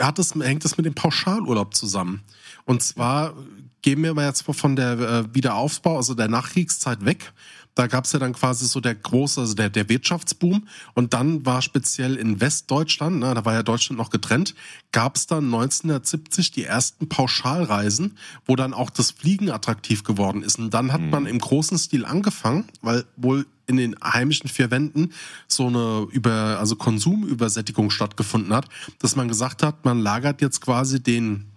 hat 0.00 0.18
es, 0.18 0.34
hängt 0.34 0.64
es 0.64 0.76
mit 0.76 0.86
dem 0.86 0.94
Pauschalurlaub 0.94 1.74
zusammen. 1.74 2.22
Und 2.64 2.82
zwar 2.82 3.34
gehen 3.82 4.02
wir 4.02 4.14
mal 4.14 4.26
jetzt 4.26 4.42
von 4.42 4.76
der 4.76 4.98
äh, 4.98 5.34
Wiederaufbau, 5.34 5.96
also 5.96 6.14
der 6.14 6.28
Nachkriegszeit 6.28 7.04
weg. 7.04 7.32
Da 7.76 7.86
gab 7.86 8.06
es 8.06 8.12
ja 8.12 8.18
dann 8.18 8.32
quasi 8.32 8.66
so 8.66 8.80
der 8.80 8.94
große, 8.94 9.38
also 9.38 9.54
der, 9.54 9.68
der 9.68 9.88
Wirtschaftsboom. 9.90 10.66
Und 10.94 11.12
dann 11.12 11.44
war 11.44 11.60
speziell 11.60 12.16
in 12.16 12.40
Westdeutschland, 12.40 13.18
na, 13.20 13.34
da 13.34 13.44
war 13.44 13.52
ja 13.52 13.62
Deutschland 13.62 13.98
noch 13.98 14.08
getrennt, 14.08 14.54
gab 14.92 15.16
es 15.16 15.26
dann 15.26 15.44
1970 15.44 16.52
die 16.52 16.64
ersten 16.64 17.08
Pauschalreisen, 17.08 18.16
wo 18.46 18.56
dann 18.56 18.72
auch 18.72 18.88
das 18.88 19.10
Fliegen 19.10 19.50
attraktiv 19.50 20.04
geworden 20.04 20.42
ist. 20.42 20.58
Und 20.58 20.72
dann 20.72 20.90
hat 20.90 21.02
man 21.02 21.26
im 21.26 21.38
großen 21.38 21.76
Stil 21.76 22.06
angefangen, 22.06 22.64
weil 22.80 23.04
wohl 23.16 23.46
in 23.66 23.76
den 23.76 23.94
heimischen 24.02 24.48
vier 24.48 24.70
Wänden 24.70 25.12
so 25.46 25.66
eine 25.66 26.06
über, 26.12 26.56
also 26.58 26.76
Konsumübersättigung 26.76 27.90
stattgefunden 27.90 28.54
hat, 28.54 28.70
dass 29.00 29.16
man 29.16 29.28
gesagt 29.28 29.62
hat, 29.62 29.84
man 29.84 30.00
lagert 30.00 30.40
jetzt 30.40 30.62
quasi 30.62 31.02
den 31.02 31.52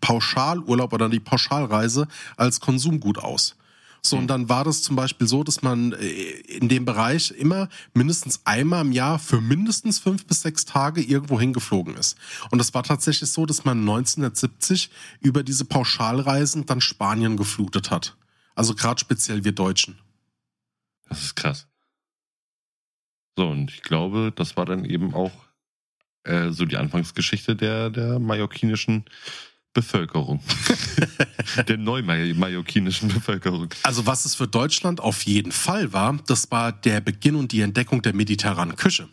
Pauschalurlaub 0.00 0.92
oder 0.92 1.08
die 1.08 1.20
Pauschalreise 1.20 2.08
als 2.36 2.58
Konsumgut 2.58 3.18
aus. 3.18 3.54
So, 4.08 4.16
und 4.16 4.28
dann 4.28 4.48
war 4.48 4.64
das 4.64 4.82
zum 4.82 4.96
Beispiel 4.96 5.26
so, 5.26 5.44
dass 5.44 5.62
man 5.62 5.92
äh, 5.92 6.06
in 6.06 6.68
dem 6.68 6.84
Bereich 6.84 7.30
immer 7.32 7.68
mindestens 7.94 8.40
einmal 8.44 8.84
im 8.84 8.92
Jahr 8.92 9.18
für 9.18 9.40
mindestens 9.40 9.98
fünf 9.98 10.26
bis 10.26 10.42
sechs 10.42 10.64
Tage 10.64 11.02
irgendwo 11.02 11.40
hingeflogen 11.40 11.96
ist. 11.96 12.16
Und 12.50 12.58
das 12.58 12.74
war 12.74 12.82
tatsächlich 12.82 13.30
so, 13.30 13.46
dass 13.46 13.64
man 13.64 13.80
1970 13.80 14.90
über 15.20 15.42
diese 15.42 15.64
Pauschalreisen 15.64 16.66
dann 16.66 16.80
Spanien 16.80 17.36
geflutet 17.36 17.90
hat. 17.90 18.16
Also 18.54 18.74
gerade 18.74 19.00
speziell 19.00 19.44
wir 19.44 19.52
Deutschen. 19.52 19.98
Das 21.08 21.22
ist 21.22 21.36
krass. 21.36 21.66
So, 23.36 23.48
und 23.48 23.70
ich 23.70 23.82
glaube, 23.82 24.32
das 24.34 24.56
war 24.56 24.64
dann 24.64 24.84
eben 24.84 25.14
auch 25.14 25.32
äh, 26.24 26.50
so 26.50 26.64
die 26.64 26.76
Anfangsgeschichte 26.76 27.54
der, 27.54 27.90
der 27.90 28.18
mallorquinischen 28.18 29.04
Bevölkerung. 29.76 30.40
der 31.68 31.76
neu-mallorquinischen 31.76 33.08
Bevölkerung. 33.08 33.68
Also 33.82 34.06
was 34.06 34.24
es 34.24 34.34
für 34.34 34.48
Deutschland 34.48 35.00
auf 35.00 35.22
jeden 35.22 35.52
Fall 35.52 35.92
war, 35.92 36.18
das 36.26 36.50
war 36.50 36.72
der 36.72 37.00
Beginn 37.02 37.36
und 37.36 37.52
die 37.52 37.60
Entdeckung 37.60 38.00
der 38.00 38.14
mediterranen 38.14 38.76
Küche. 38.76 39.06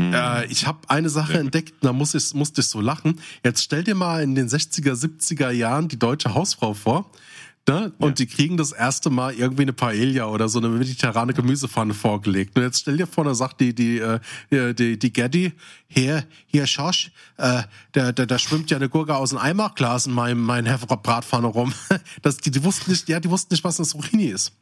Hm. 0.00 0.14
Äh, 0.14 0.46
ich 0.46 0.66
habe 0.66 0.78
eine 0.88 1.10
Sache 1.10 1.38
entdeckt, 1.38 1.74
da 1.82 1.92
muss 1.92 2.14
ich, 2.14 2.32
musste 2.32 2.62
ich 2.62 2.68
so 2.68 2.80
lachen. 2.80 3.20
Jetzt 3.44 3.62
stell 3.62 3.84
dir 3.84 3.94
mal 3.94 4.22
in 4.22 4.34
den 4.34 4.48
60er, 4.48 4.94
70er 4.94 5.50
Jahren 5.50 5.88
die 5.88 5.98
deutsche 5.98 6.32
Hausfrau 6.34 6.72
vor, 6.72 7.10
Ne? 7.66 7.92
Und 7.98 8.18
die 8.18 8.26
kriegen 8.26 8.58
das 8.58 8.72
erste 8.72 9.08
Mal 9.08 9.34
irgendwie 9.34 9.62
eine 9.62 9.72
Paella 9.72 10.26
oder 10.26 10.50
so 10.50 10.58
eine 10.58 10.68
mediterrane 10.68 11.32
Gemüsepfanne 11.32 11.94
vorgelegt. 11.94 12.56
Und 12.56 12.62
jetzt 12.62 12.80
stell 12.80 12.98
dir 12.98 13.06
vor, 13.06 13.24
da 13.24 13.34
sagt 13.34 13.60
die, 13.60 13.74
die, 13.74 14.00
äh, 14.00 14.74
die, 14.74 14.98
die 14.98 15.12
Gaddy, 15.12 15.52
hier, 15.86 16.24
hier, 16.46 16.66
Schosch, 16.66 17.10
äh, 17.38 17.62
da, 17.92 18.12
da, 18.12 18.26
da 18.26 18.38
schwimmt 18.38 18.70
ja 18.70 18.76
eine 18.76 18.90
Gurke 18.90 19.16
aus 19.16 19.32
einem 19.32 19.42
Eimerglas 19.42 20.06
in 20.06 20.12
meinem, 20.12 20.42
meinem 20.42 20.78
Bratpfanne 20.78 21.46
rum. 21.46 21.72
Das, 22.22 22.36
die, 22.36 22.50
die 22.50 22.62
wussten 22.64 22.90
nicht, 22.90 23.08
ja, 23.08 23.18
die 23.18 23.30
wussten 23.30 23.54
nicht, 23.54 23.64
was 23.64 23.78
eine 23.78 23.86
Zucchini 23.86 24.26
ist. 24.26 24.52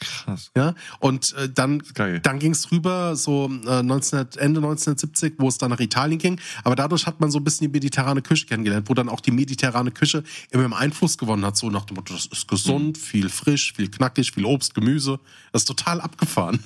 Krass. 0.00 0.50
Ja, 0.56 0.74
und 1.00 1.32
äh, 1.34 1.48
dann, 1.48 1.82
dann 2.22 2.38
ging 2.38 2.52
es 2.52 2.70
rüber, 2.70 3.16
so 3.16 3.50
äh, 3.66 3.82
19, 3.82 4.18
Ende 4.36 4.60
1970, 4.60 5.34
wo 5.38 5.48
es 5.48 5.58
dann 5.58 5.70
nach 5.70 5.80
Italien 5.80 6.18
ging. 6.18 6.40
Aber 6.64 6.76
dadurch 6.76 7.06
hat 7.06 7.20
man 7.20 7.30
so 7.30 7.38
ein 7.38 7.44
bisschen 7.44 7.66
die 7.66 7.72
mediterrane 7.72 8.22
Küche 8.22 8.46
kennengelernt, 8.46 8.88
wo 8.88 8.94
dann 8.94 9.08
auch 9.08 9.20
die 9.20 9.30
mediterrane 9.30 9.90
Küche 9.90 10.22
immer 10.50 10.64
im 10.64 10.72
Einfluss 10.72 11.18
gewonnen 11.18 11.44
hat. 11.44 11.56
So 11.56 11.70
nach 11.70 11.84
dem 11.84 11.96
Motto, 11.96 12.14
das 12.14 12.26
ist 12.26 12.48
gesund, 12.48 12.98
viel 12.98 13.28
frisch, 13.28 13.72
viel 13.74 13.90
knackig, 13.90 14.32
viel 14.32 14.44
Obst, 14.44 14.74
Gemüse. 14.74 15.18
Das 15.52 15.62
ist 15.62 15.66
total 15.66 16.00
abgefahren. 16.00 16.62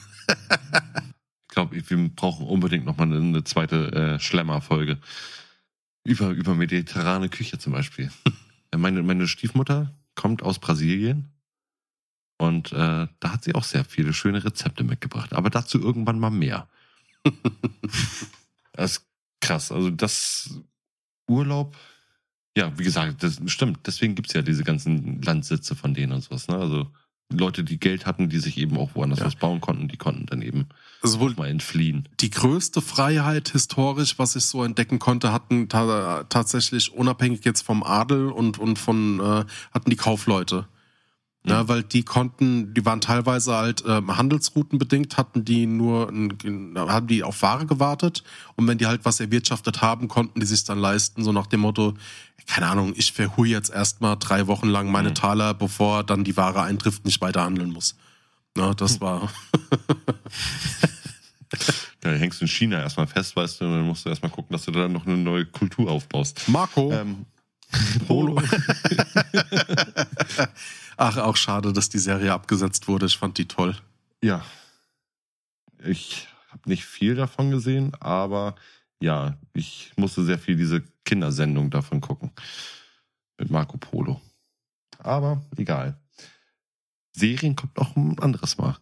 Ich 1.42 1.48
glaube, 1.48 1.76
wir 1.86 2.08
brauchen 2.08 2.46
unbedingt 2.46 2.86
nochmal 2.86 3.12
eine, 3.12 3.44
zweite 3.44 3.92
äh, 3.92 4.18
Schlemmer-Folge. 4.18 4.98
Über, 6.04 6.30
über 6.30 6.54
mediterrane 6.54 7.28
Küche 7.28 7.58
zum 7.58 7.72
Beispiel. 7.72 8.10
Meine, 8.74 9.02
meine 9.02 9.28
Stiefmutter 9.28 9.94
kommt 10.14 10.42
aus 10.42 10.58
Brasilien. 10.58 11.32
Und 12.43 12.72
äh, 12.72 13.07
da 13.20 13.32
hat 13.32 13.45
sie 13.45 13.55
auch 13.55 13.62
sehr 13.64 13.84
viele 13.84 14.12
schöne 14.12 14.43
Rezepte 14.45 14.82
mitgebracht. 14.84 15.32
Aber 15.32 15.49
dazu 15.49 15.80
irgendwann 15.80 16.18
mal 16.18 16.30
mehr. 16.30 16.68
das 18.72 18.93
ist 18.99 19.07
krass. 19.40 19.72
Also 19.72 19.90
das 19.90 20.59
Urlaub, 21.28 21.76
ja, 22.57 22.76
wie 22.78 22.84
gesagt, 22.84 23.22
das 23.22 23.40
stimmt. 23.47 23.86
Deswegen 23.86 24.14
gibt's 24.14 24.32
ja 24.34 24.43
diese 24.43 24.64
ganzen 24.64 25.22
Landsitze 25.22 25.74
von 25.74 25.95
denen 25.95 26.12
und 26.12 26.22
sowas. 26.22 26.49
Ne? 26.49 26.57
Also 26.57 26.90
Leute, 27.30 27.64
die 27.64 27.78
Geld 27.80 28.05
hatten, 28.05 28.28
die 28.28 28.38
sich 28.40 28.59
eben 28.59 28.76
auch 28.76 28.90
woanders 28.95 29.20
Ja. 29.20 29.26
was 29.26 29.36
bauen 29.36 29.61
konnten, 29.61 29.88
die 29.88 29.97
konnten 29.97 30.26
dann 30.26 30.43
eben 30.43 30.66
Also 31.01 31.18
wohl 31.20 31.32
mal 31.34 31.49
entfliehen. 31.49 32.07
die 32.20 32.28
größte 32.28 32.82
Freiheit 32.82 33.49
historisch, 33.51 34.18
was 34.18 34.36
ich 34.36 34.45
so 34.45 34.62
entdecken 34.64 34.99
konnte, 34.99 35.32
hatten 35.32 35.68
ta 35.70 36.24
tatsächlich 36.24 36.93
unabhängig 36.93 37.45
jetzt 37.45 37.62
vom 37.62 37.82
Adel 37.84 38.30
und, 38.30 38.59
und 38.59 38.78
von, 38.78 39.18
äh, 39.20 39.45
hatten 39.72 39.88
die 39.90 39.97
Kaufleute. 39.97 40.66
Ja, 41.45 41.66
weil 41.66 41.82
die 41.82 42.05
konnten, 42.05 42.72
die 42.72 42.84
waren 42.84 43.01
teilweise 43.01 43.53
halt 43.55 43.82
ähm, 43.84 44.16
Handelsrouten 44.16 44.78
bedingt, 44.78 45.16
hatten 45.16 45.45
die 45.45 45.66
nur, 45.66 46.09
ein, 46.09 46.74
haben 46.76 47.09
die 47.09 47.24
auf 47.24 47.43
Ware 47.43 47.66
gewartet 47.66 48.22
und 48.55 48.68
wenn 48.68 48.78
die 48.78 48.86
halt 48.86 49.05
was 49.05 49.18
erwirtschaftet 49.18 49.82
haben, 49.82 50.07
konnten 50.07 50.38
die 50.38 50.47
sich 50.47 50.62
dann 50.62 50.78
leisten, 50.78 51.24
so 51.24 51.32
nach 51.32 51.49
dem 51.49 51.61
Motto, 51.61 51.95
keine 52.47 52.68
Ahnung, 52.68 52.93
ich 52.97 53.12
verhui 53.12 53.49
jetzt 53.49 53.70
erstmal 53.72 54.16
drei 54.18 54.47
Wochen 54.47 54.68
lang 54.68 54.93
meine 54.93 55.11
Mhm. 55.11 55.14
Taler, 55.16 55.53
bevor 55.55 56.05
dann 56.05 56.22
die 56.22 56.36
Ware 56.36 56.62
eintrifft, 56.62 57.05
nicht 57.05 57.20
weiter 57.20 57.43
handeln 57.43 57.72
muss. 57.72 57.97
Ja, 58.57 58.74
das 58.74 59.01
war, 59.01 59.28
Ja, 62.05 62.11
hängst 62.11 62.40
du 62.40 62.45
in 62.45 62.49
China 62.49 62.80
erstmal 62.80 63.07
fest, 63.07 63.34
weißt 63.36 63.61
du, 63.61 63.64
und 63.64 63.72
dann 63.72 63.86
musst 63.86 64.05
du 64.05 64.11
erstmal 64.11 64.30
gucken, 64.30 64.53
dass 64.53 64.64
du 64.64 64.70
da 64.70 64.88
noch 64.88 65.07
eine 65.07 65.16
neue 65.16 65.45
Kultur 65.47 65.90
aufbaust. 65.90 66.49
Marco. 66.49 66.93
Ähm, 66.93 67.26
Polo. 68.07 68.40
Ach, 71.05 71.16
auch 71.16 71.34
schade, 71.34 71.72
dass 71.72 71.88
die 71.88 71.98
Serie 71.98 72.32
abgesetzt 72.32 72.86
wurde. 72.86 73.07
Ich 73.07 73.18
fand 73.18 73.36
die 73.36 73.48
toll. 73.48 73.76
Ja. 74.22 74.44
Ich 75.82 76.28
habe 76.48 76.68
nicht 76.68 76.84
viel 76.84 77.16
davon 77.16 77.50
gesehen, 77.50 77.92
aber 77.98 78.55
ja, 79.00 79.36
ich 79.53 79.92
musste 79.96 80.22
sehr 80.22 80.38
viel 80.38 80.55
diese 80.55 80.84
Kindersendung 81.05 81.70
davon 81.70 82.00
gucken. 82.00 82.30
Mit 83.36 83.50
Marco 83.50 83.78
Polo. 83.78 84.20
Aber 85.00 85.42
egal. 85.57 86.00
Serien 87.11 87.57
kommt 87.57 87.76
auch 87.80 87.96
ein 87.96 88.20
anderes 88.20 88.57
Mal. 88.59 88.76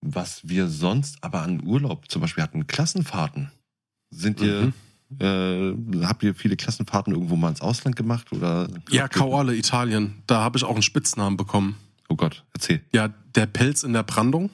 Was 0.00 0.48
wir 0.48 0.66
sonst 0.66 1.22
aber 1.22 1.42
an 1.42 1.62
Urlaub 1.64 2.10
zum 2.10 2.20
Beispiel 2.20 2.42
hatten, 2.42 2.66
Klassenfahrten. 2.66 3.52
Sind 4.10 4.40
ihr, 4.40 4.72
äh, 5.18 5.74
habt 6.04 6.22
ihr 6.22 6.34
viele 6.34 6.56
Klassenfahrten 6.56 7.12
irgendwo 7.12 7.36
mal 7.36 7.48
ins 7.50 7.60
Ausland 7.60 7.96
gemacht 7.96 8.32
oder? 8.32 8.68
Ja, 8.90 9.08
Kauale, 9.08 9.54
Italien. 9.56 10.22
Da 10.26 10.40
habe 10.40 10.58
ich 10.58 10.64
auch 10.64 10.74
einen 10.74 10.82
Spitznamen 10.82 11.36
bekommen. 11.36 11.76
Oh 12.08 12.16
Gott, 12.16 12.44
erzähl. 12.52 12.80
Ja, 12.92 13.08
der 13.34 13.46
Pelz 13.46 13.82
in 13.82 13.92
der 13.92 14.02
Brandung. 14.02 14.50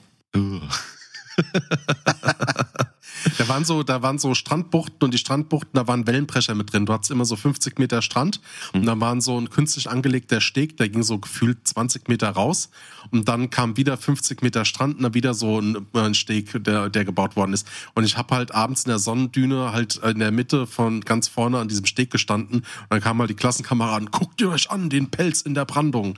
Da 3.37 3.47
waren 3.47 3.65
so, 3.65 3.83
da 3.83 4.01
waren 4.01 4.19
so 4.19 4.33
Strandbuchten 4.33 5.03
und 5.03 5.13
die 5.13 5.17
Strandbuchten, 5.17 5.71
da 5.73 5.87
waren 5.87 6.07
Wellenbrecher 6.07 6.55
mit 6.55 6.71
drin. 6.71 6.85
Du 6.85 6.93
hattest 6.93 7.11
immer 7.11 7.25
so 7.25 7.35
50 7.35 7.79
Meter 7.79 8.01
Strand 8.01 8.41
und 8.73 8.85
da 8.85 8.99
waren 8.99 9.21
so 9.21 9.39
ein 9.39 9.49
künstlich 9.49 9.89
angelegter 9.89 10.41
Steg, 10.41 10.77
der 10.77 10.89
ging 10.89 11.03
so 11.03 11.19
gefühlt 11.19 11.67
20 11.67 12.07
Meter 12.07 12.29
raus 12.29 12.69
und 13.11 13.27
dann 13.27 13.49
kam 13.49 13.77
wieder 13.77 13.97
50 13.97 14.41
Meter 14.41 14.65
Strand 14.65 14.97
und 14.97 15.03
dann 15.03 15.13
wieder 15.13 15.33
so 15.33 15.59
ein, 15.59 15.87
ein 15.93 16.13
Steg, 16.13 16.63
der, 16.63 16.89
der 16.89 17.05
gebaut 17.05 17.35
worden 17.35 17.53
ist. 17.53 17.67
Und 17.95 18.03
ich 18.03 18.17
habe 18.17 18.35
halt 18.35 18.53
abends 18.53 18.83
in 18.83 18.89
der 18.89 18.99
Sonnendüne 18.99 19.71
halt 19.71 19.97
in 19.97 20.19
der 20.19 20.31
Mitte 20.31 20.67
von 20.67 21.01
ganz 21.01 21.27
vorne 21.27 21.59
an 21.59 21.67
diesem 21.67 21.85
Steg 21.85 22.11
gestanden 22.11 22.57
und 22.57 22.65
dann 22.89 23.01
kam 23.01 23.17
mal 23.17 23.27
die 23.27 23.35
Klassenkameraden, 23.35 24.11
guckt 24.11 24.41
ihr 24.41 24.49
euch 24.49 24.71
an, 24.71 24.89
den 24.89 25.09
Pelz 25.11 25.41
in 25.41 25.53
der 25.53 25.65
Brandung. 25.65 26.17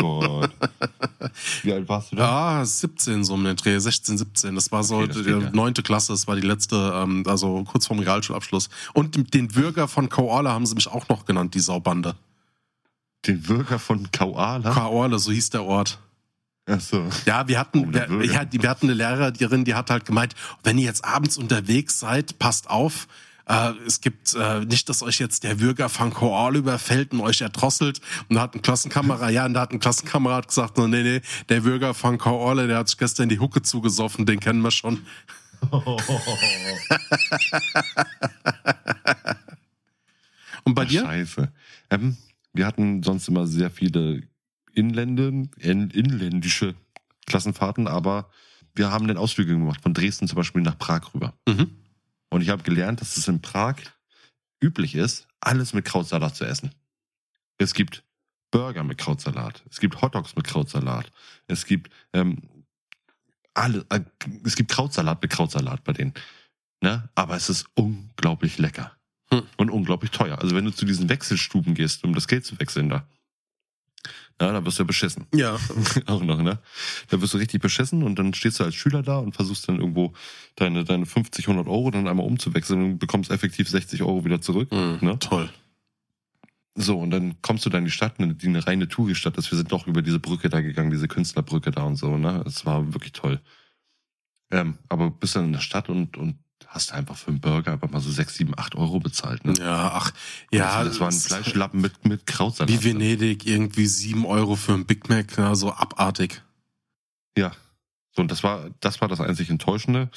Gott. 0.00 0.50
Wie 1.62 1.72
alt 1.72 1.88
warst 1.88 2.12
du 2.12 2.16
da? 2.16 2.58
Ja, 2.60 2.64
17 2.64 3.24
so 3.24 3.34
um 3.34 3.44
den 3.44 3.56
Dreh, 3.56 3.78
16, 3.78 4.18
17. 4.18 4.54
Das 4.54 4.70
war 4.72 4.84
so 4.84 4.96
Okay, 4.98 5.08
das 5.08 5.22
die 5.22 5.30
ja. 5.30 5.50
neunte 5.50 5.82
Klasse, 5.82 6.12
das 6.12 6.26
war 6.26 6.36
die 6.36 6.46
letzte, 6.46 6.92
ähm, 6.94 7.24
also 7.26 7.64
kurz 7.64 7.86
vorm 7.86 8.00
Realschulabschluss. 8.00 8.68
Und 8.94 9.34
den 9.34 9.48
Bürger 9.48 9.88
von 9.88 10.08
Koala 10.08 10.50
haben 10.52 10.66
sie 10.66 10.74
mich 10.74 10.88
auch 10.88 11.08
noch 11.08 11.24
genannt, 11.26 11.54
die 11.54 11.60
Saubande. 11.60 12.14
Den 13.26 13.42
Bürger 13.42 13.78
von 13.78 14.10
Kauala? 14.12 14.72
Koala, 14.72 15.18
so 15.18 15.32
hieß 15.32 15.50
der 15.50 15.64
Ort. 15.64 15.98
Ach 16.70 16.80
so. 16.80 17.06
Ja, 17.26 17.48
wir 17.48 17.56
Oh, 17.56 17.60
hatten, 17.60 17.92
der 17.92 18.02
wir, 18.10 18.18
Bürger. 18.18 18.32
ja, 18.32 18.44
die- 18.44 18.62
wir 18.62 18.68
hatten 18.70 18.86
eine 18.86 18.94
Lehrerin, 18.94 19.64
die 19.64 19.74
hat 19.74 19.90
halt 19.90 20.04
gemeint, 20.04 20.34
wenn 20.62 20.78
ihr 20.78 20.84
jetzt 20.84 21.04
abends 21.04 21.36
unterwegs 21.38 21.98
seid, 21.98 22.38
passt 22.38 22.68
auf. 22.70 23.08
Äh, 23.48 23.72
es 23.86 24.00
gibt 24.00 24.34
äh, 24.34 24.64
nicht, 24.64 24.88
dass 24.88 25.02
euch 25.02 25.18
jetzt 25.18 25.42
der 25.44 25.56
Bürger 25.56 25.88
von 25.88 26.12
Koala 26.12 26.58
überfällt 26.58 27.12
und 27.12 27.20
euch 27.20 27.40
erdrosselt. 27.40 28.00
Und 28.28 28.36
da 28.36 28.42
hat 28.42 28.54
ein 28.54 28.62
Klassenkamerad, 28.62 29.32
ja, 29.32 29.46
und 29.46 29.54
da 29.54 29.62
hat 29.62 29.72
ein 29.72 29.80
Klassenkamerad 29.80 30.48
gesagt, 30.48 30.76
nee, 30.78 31.02
nee, 31.02 31.20
der 31.48 31.62
Bürger 31.62 31.94
von 31.94 32.18
Koala, 32.18 32.66
der 32.66 32.78
hat 32.78 32.88
sich 32.88 32.98
gestern 32.98 33.28
die 33.28 33.38
Hucke 33.38 33.62
zugesoffen, 33.62 34.26
den 34.26 34.38
kennen 34.38 34.60
wir 34.60 34.70
schon. 34.70 35.06
Und 40.64 40.74
bei 40.74 40.82
Ach, 40.82 40.88
dir? 40.88 41.00
Scheiße. 41.00 41.52
Ähm, 41.90 42.16
wir 42.52 42.66
hatten 42.66 43.02
sonst 43.02 43.26
immer 43.28 43.46
sehr 43.46 43.70
viele 43.70 44.22
Inländen, 44.74 45.50
in, 45.58 45.90
inländische 45.90 46.74
Klassenfahrten, 47.26 47.88
aber 47.88 48.30
wir 48.74 48.90
haben 48.92 49.08
dann 49.08 49.16
Ausflüge 49.16 49.54
gemacht, 49.54 49.80
von 49.80 49.94
Dresden 49.94 50.28
zum 50.28 50.36
Beispiel 50.36 50.62
nach 50.62 50.78
Prag 50.78 51.14
rüber. 51.14 51.34
Mhm. 51.48 51.70
Und 52.30 52.42
ich 52.42 52.50
habe 52.50 52.62
gelernt, 52.62 53.00
dass 53.00 53.16
es 53.16 53.28
in 53.28 53.40
Prag 53.40 53.76
üblich 54.62 54.94
ist, 54.94 55.26
alles 55.40 55.72
mit 55.72 55.84
Krautsalat 55.84 56.36
zu 56.36 56.44
essen. 56.44 56.74
Es 57.58 57.74
gibt 57.74 58.04
Burger 58.50 58.84
mit 58.84 58.98
Krautsalat, 58.98 59.64
es 59.70 59.80
gibt 59.80 60.00
Hotdogs 60.00 60.36
mit 60.36 60.46
Krautsalat, 60.46 61.10
es 61.46 61.66
gibt 61.66 61.92
ähm, 62.12 62.64
alle, 63.54 63.84
äh, 63.90 64.00
es 64.44 64.56
gibt 64.56 64.70
Krautsalat 64.70 65.20
mit 65.20 65.30
Krautsalat 65.30 65.84
bei 65.84 65.92
denen. 65.92 66.14
Ne? 66.80 67.08
Aber 67.14 67.36
es 67.36 67.50
ist 67.50 67.66
unglaublich 67.74 68.58
lecker 68.58 68.98
Hm. 69.30 69.42
und 69.58 69.70
unglaublich 69.70 70.10
teuer. 70.10 70.38
Also 70.38 70.56
wenn 70.56 70.64
du 70.64 70.70
zu 70.70 70.86
diesen 70.86 71.08
Wechselstuben 71.08 71.74
gehst, 71.74 72.02
um 72.04 72.14
das 72.14 72.28
Geld 72.28 72.46
zu 72.46 72.58
wechseln 72.60 72.88
da, 72.88 73.06
na, 74.40 74.52
da 74.52 74.64
wirst 74.64 74.78
du 74.78 74.82
ja 74.82 74.86
beschissen. 74.86 75.26
Ja. 75.34 75.58
Auch 76.06 76.22
noch, 76.22 76.40
ne? 76.40 76.58
Da 77.08 77.20
wirst 77.20 77.34
du 77.34 77.38
richtig 77.38 77.60
beschissen 77.60 78.02
und 78.02 78.18
dann 78.18 78.34
stehst 78.34 78.60
du 78.60 78.64
als 78.64 78.74
Schüler 78.74 79.02
da 79.02 79.18
und 79.18 79.34
versuchst 79.34 79.68
dann 79.68 79.80
irgendwo 79.80 80.12
deine, 80.56 80.84
deine 80.84 81.06
50, 81.06 81.48
100 81.48 81.66
Euro 81.66 81.90
dann 81.90 82.06
einmal 82.06 82.26
umzuwechseln 82.26 82.82
und 82.82 82.98
bekommst 82.98 83.30
effektiv 83.30 83.68
60 83.68 84.02
Euro 84.02 84.24
wieder 84.24 84.40
zurück. 84.40 84.70
Mhm. 84.70 84.98
Ne? 85.00 85.18
Toll. 85.18 85.50
So, 86.76 86.96
und 86.98 87.10
dann 87.10 87.42
kommst 87.42 87.66
du 87.66 87.70
da 87.70 87.78
in 87.78 87.86
die 87.86 87.90
Stadt, 87.90 88.14
eine, 88.18 88.34
die 88.34 88.46
eine 88.46 88.64
reine 88.64 88.86
Touri-Stadt 88.86 89.36
ist. 89.36 89.50
Wir 89.50 89.58
sind 89.58 89.72
doch 89.72 89.88
über 89.88 90.00
diese 90.00 90.20
Brücke 90.20 90.48
da 90.48 90.60
gegangen, 90.60 90.92
diese 90.92 91.08
Künstlerbrücke 91.08 91.72
da 91.72 91.82
und 91.82 91.96
so, 91.96 92.16
ne? 92.16 92.44
Es 92.46 92.64
war 92.64 92.94
wirklich 92.94 93.12
toll. 93.12 93.40
Ähm, 94.52 94.78
aber 94.88 95.10
bist 95.10 95.34
dann 95.34 95.46
in 95.46 95.52
der 95.52 95.60
Stadt 95.60 95.88
und, 95.88 96.16
und 96.16 96.38
hast 96.68 96.92
einfach 96.92 97.16
für 97.16 97.28
einen 97.28 97.40
Burger 97.40 97.72
einfach 97.72 97.90
mal 97.90 98.00
so 98.00 98.10
6, 98.10 98.34
7, 98.36 98.52
8 98.56 98.74
Euro 98.76 99.00
bezahlt, 99.00 99.44
ne? 99.44 99.54
Ja, 99.58 99.90
ach, 99.94 100.12
ja. 100.52 100.84
das, 100.84 100.88
das 100.92 101.00
war 101.00 101.08
ein 101.08 101.12
Fleischlappen 101.18 101.80
mit, 101.80 102.04
mit 102.04 102.26
Krautsalat. 102.26 102.70
Wie 102.70 102.84
Venedig, 102.84 103.46
irgendwie 103.46 103.86
sieben 103.86 104.26
Euro 104.26 104.54
für 104.54 104.74
ein 104.74 104.84
Big 104.86 105.08
Mac, 105.08 105.36
ja, 105.38 105.54
so 105.54 105.72
abartig. 105.72 106.42
Ja. 107.36 107.52
So, 108.14 108.22
und 108.22 108.30
das 108.30 108.42
war, 108.42 108.70
das 108.80 109.00
war 109.00 109.08
das 109.08 109.20
einzig 109.20 109.48
Enttäuschende. 109.50 110.10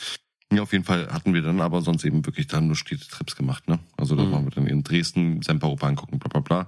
Ja, 0.51 0.63
auf 0.63 0.73
jeden 0.73 0.83
Fall 0.83 1.07
hatten 1.13 1.33
wir 1.33 1.41
dann 1.41 1.61
aber 1.61 1.81
sonst 1.81 2.03
eben 2.03 2.25
wirklich 2.25 2.47
dann 2.47 2.67
nur 2.67 2.75
Städtetrips 2.75 3.35
gemacht, 3.37 3.69
ne? 3.69 3.79
Also 3.95 4.15
da 4.17 4.23
Mhm. 4.23 4.31
waren 4.33 4.43
wir 4.45 4.51
dann 4.51 4.67
in 4.67 4.83
Dresden, 4.83 5.41
Semperoper 5.41 5.87
angucken, 5.87 6.19
bla 6.19 6.27
bla 6.27 6.41
bla. 6.41 6.67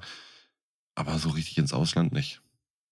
Aber 0.95 1.19
so 1.19 1.29
richtig 1.29 1.57
ins 1.57 1.73
Ausland 1.73 2.13
nicht. 2.13 2.39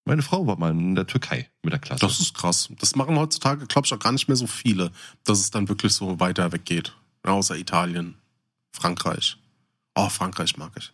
Meine 0.05 0.21
Frau 0.23 0.47
war 0.47 0.57
mal 0.57 0.71
in 0.71 0.95
der 0.95 1.05
Türkei 1.07 1.49
mit 1.63 1.73
der 1.73 1.79
Klasse. 1.79 1.99
Das 2.01 2.19
ist 2.19 2.33
krass. 2.33 2.69
Das 2.79 2.95
machen 2.95 3.17
heutzutage, 3.17 3.67
glaube 3.67 3.85
ich, 3.85 3.93
auch 3.93 3.99
gar 3.99 4.11
nicht 4.11 4.27
mehr 4.27 4.35
so 4.37 4.47
viele, 4.47 4.91
dass 5.23 5.39
es 5.39 5.51
dann 5.51 5.69
wirklich 5.69 5.93
so 5.93 6.19
weiter 6.19 6.51
weggeht. 6.51 6.95
Außer 7.23 7.55
Italien, 7.57 8.15
Frankreich. 8.71 9.37
Oh, 9.95 10.09
Frankreich 10.09 10.57
mag 10.57 10.71
ich. 10.77 10.91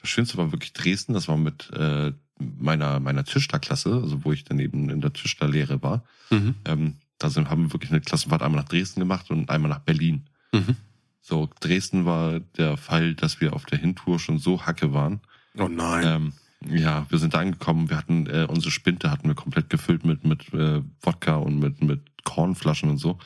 Das 0.00 0.08
Schönste 0.08 0.36
war 0.38 0.52
wirklich 0.52 0.72
Dresden. 0.72 1.12
Das 1.12 1.26
war 1.28 1.36
mit 1.36 1.70
äh, 1.72 2.12
meiner, 2.38 3.00
meiner 3.00 3.24
Tischlerklasse, 3.24 3.92
also 4.02 4.24
wo 4.24 4.32
ich 4.32 4.44
dann 4.44 4.60
eben 4.60 4.88
in 4.90 5.00
der 5.00 5.12
Tischlerlehre 5.12 5.82
war, 5.82 6.04
Mhm. 6.30 6.54
ähm, 6.64 6.96
da 7.18 7.28
sind, 7.28 7.50
haben 7.50 7.64
wir 7.64 7.72
wirklich 7.72 7.90
eine 7.90 8.00
Klassenfahrt 8.00 8.40
einmal 8.42 8.62
nach 8.62 8.68
Dresden 8.68 9.00
gemacht 9.00 9.30
und 9.30 9.50
einmal 9.50 9.68
nach 9.68 9.80
Berlin. 9.80 10.26
Mhm. 10.52 10.76
So, 11.20 11.50
Dresden 11.60 12.06
war 12.06 12.38
der 12.40 12.76
Fall, 12.76 13.14
dass 13.14 13.40
wir 13.40 13.52
auf 13.52 13.66
der 13.66 13.78
Hintour 13.78 14.18
schon 14.20 14.38
so 14.38 14.64
hacke 14.64 14.94
waren. 14.94 15.20
Oh 15.58 15.66
nein. 15.68 16.04
Ähm, 16.06 16.32
ja, 16.66 17.06
wir 17.08 17.18
sind 17.18 17.34
da 17.34 17.40
angekommen, 17.40 17.88
wir 17.88 17.96
hatten 17.96 18.26
äh, 18.26 18.46
unsere 18.48 18.70
Spinte 18.70 19.10
hatten 19.10 19.28
wir 19.28 19.34
komplett 19.34 19.70
gefüllt 19.70 20.04
mit 20.04 20.24
mit 20.24 20.52
äh, 20.52 20.82
Wodka 21.00 21.36
und 21.36 21.58
mit 21.58 21.82
mit 21.82 22.24
Kornflaschen 22.24 22.90
und 22.90 22.98
so. 22.98 23.18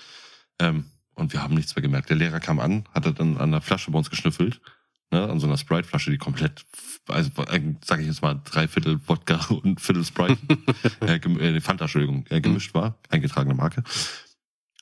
Ähm, 0.61 0.87
und 1.14 1.32
wir 1.32 1.43
haben 1.43 1.55
nichts 1.55 1.74
mehr 1.74 1.82
gemerkt. 1.82 2.11
Der 2.11 2.16
Lehrer 2.16 2.41
kam 2.41 2.59
an, 2.59 2.85
hatte 2.93 3.12
dann 3.12 3.39
an 3.39 3.53
der 3.53 3.61
Flasche 3.61 3.91
bei 3.91 3.99
uns 3.99 4.11
geschnüffelt, 4.11 4.61
ne, 5.11 5.28
an 5.28 5.41
so 5.41 5.47
einer 5.47 5.57
Sprite-Flasche, 5.57 6.11
die 6.11 6.18
komplett, 6.18 6.64
also 7.09 7.30
äh, 7.45 7.74
sage 7.85 8.03
ich 8.03 8.09
jetzt 8.09 8.22
mal, 8.22 8.41
drei 8.45 8.68
Viertel 8.68 9.01
Wodka 9.07 9.47
und 9.55 9.80
Viertel 9.80 10.05
Sprite, 10.05 10.39
äh, 11.01 11.16
äh, 11.16 11.61
Fanta, 11.61 11.85
Entschuldigung, 11.85 12.26
äh, 12.30 12.41
gemischt 12.41 12.74
war, 12.74 12.99
eingetragene 13.11 13.55
Marke. 13.55 13.82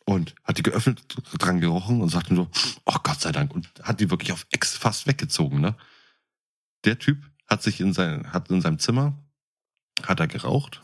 Und 0.05 0.35
hat 0.43 0.59
die 0.59 0.63
geöffnet, 0.63 1.01
dran 1.39 1.61
gerochen 1.61 2.01
und 2.01 2.09
sagte 2.09 2.35
so, 2.35 2.49
oh 2.87 2.97
Gott 3.05 3.21
sei 3.21 3.31
Dank. 3.31 3.55
Und 3.55 3.69
hat 3.83 4.01
die 4.01 4.11
wirklich 4.11 4.33
auf 4.33 4.47
Ex 4.51 4.77
fast 4.77 5.07
weggezogen, 5.07 5.61
ne? 5.61 5.77
Der 6.85 6.99
Typ 6.99 7.19
hat 7.53 7.63
sich 7.63 7.81
in 7.81 7.93
sein, 7.93 8.33
hat 8.33 8.51
in 8.51 8.63
seinem 8.63 8.79
Zimmer, 8.79 9.13
hat 10.07 10.21
er 10.21 10.27
geraucht. 10.27 10.81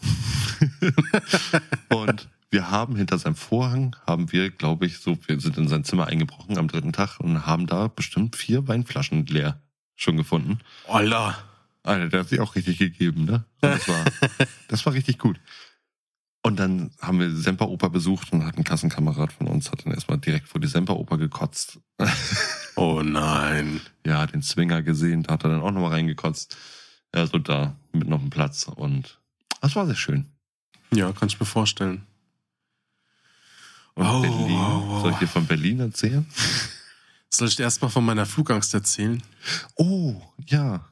und 1.88 2.28
wir 2.50 2.70
haben 2.70 2.94
hinter 2.94 3.18
seinem 3.18 3.36
Vorhang, 3.36 3.96
haben 4.06 4.32
wir, 4.32 4.50
glaube 4.50 4.84
ich, 4.84 4.98
so, 4.98 5.16
wir 5.26 5.40
sind 5.40 5.56
in 5.56 5.66
sein 5.66 5.84
Zimmer 5.84 6.08
eingebrochen 6.08 6.58
am 6.58 6.68
dritten 6.68 6.92
Tag 6.92 7.20
und 7.20 7.46
haben 7.46 7.66
da 7.66 7.88
bestimmt 7.88 8.36
vier 8.36 8.68
Weinflaschen 8.68 9.24
leer 9.26 9.62
schon 9.96 10.18
gefunden. 10.18 10.58
Alter. 10.86 11.38
Alter, 11.84 12.08
der 12.10 12.20
hat 12.20 12.28
sich 12.28 12.40
auch 12.40 12.54
richtig 12.54 12.78
gegeben, 12.78 13.24
ne? 13.24 13.44
Und 13.62 13.70
das 13.70 13.88
war, 13.88 14.04
das 14.68 14.84
war 14.84 14.92
richtig 14.92 15.18
gut. 15.18 15.40
Und 16.42 16.60
dann 16.60 16.90
haben 17.00 17.18
wir 17.18 17.30
Semperoper 17.34 17.88
besucht 17.88 18.32
und 18.32 18.44
hat 18.44 18.58
ein 18.58 18.64
Klassenkamerad 18.64 19.32
von 19.32 19.48
uns, 19.48 19.72
hat 19.72 19.86
dann 19.86 19.94
erstmal 19.94 20.18
direkt 20.18 20.48
vor 20.48 20.60
die 20.60 20.68
Semperoper 20.68 21.16
gekotzt. 21.16 21.80
Oh 22.79 23.03
nein. 23.03 23.81
ja, 24.07 24.26
den 24.26 24.43
Zwinger 24.43 24.83
gesehen, 24.83 25.22
da 25.24 25.35
hat 25.35 25.45
er 25.45 25.51
dann 25.51 25.61
auch 25.62 25.70
nochmal 25.70 25.93
reingekotzt. 25.93 26.57
Ja, 27.14 27.26
so 27.26 27.39
da 27.39 27.76
mit 27.93 28.09
noch 28.09 28.20
einem 28.20 28.31
Platz 28.31 28.66
und 28.74 29.18
das 29.61 29.74
war 29.76 29.87
sehr 29.87 29.97
schön. 29.97 30.26
Ja, 30.93 31.12
kann 31.12 31.29
ich 31.29 31.39
mir 31.41 31.47
vorstellen. 31.47 32.07
Und 33.95 34.07
Oh, 34.07 34.20
Berlin, 34.22 34.57
wow, 34.57 34.83
wow. 34.87 35.03
soll 35.03 35.12
ich 35.12 35.18
dir 35.18 35.26
von 35.29 35.47
Berlin 35.47 35.81
erzählen? 35.81 36.26
Soll 37.31 37.49
ich 37.49 37.57
dir 37.57 37.64
erstmal 37.64 37.91
von 37.91 38.07
meiner 38.07 38.24
Flugangst 38.24 38.72
erzählen? 38.72 39.22
Oh, 39.74 40.14
ja. 40.47 40.89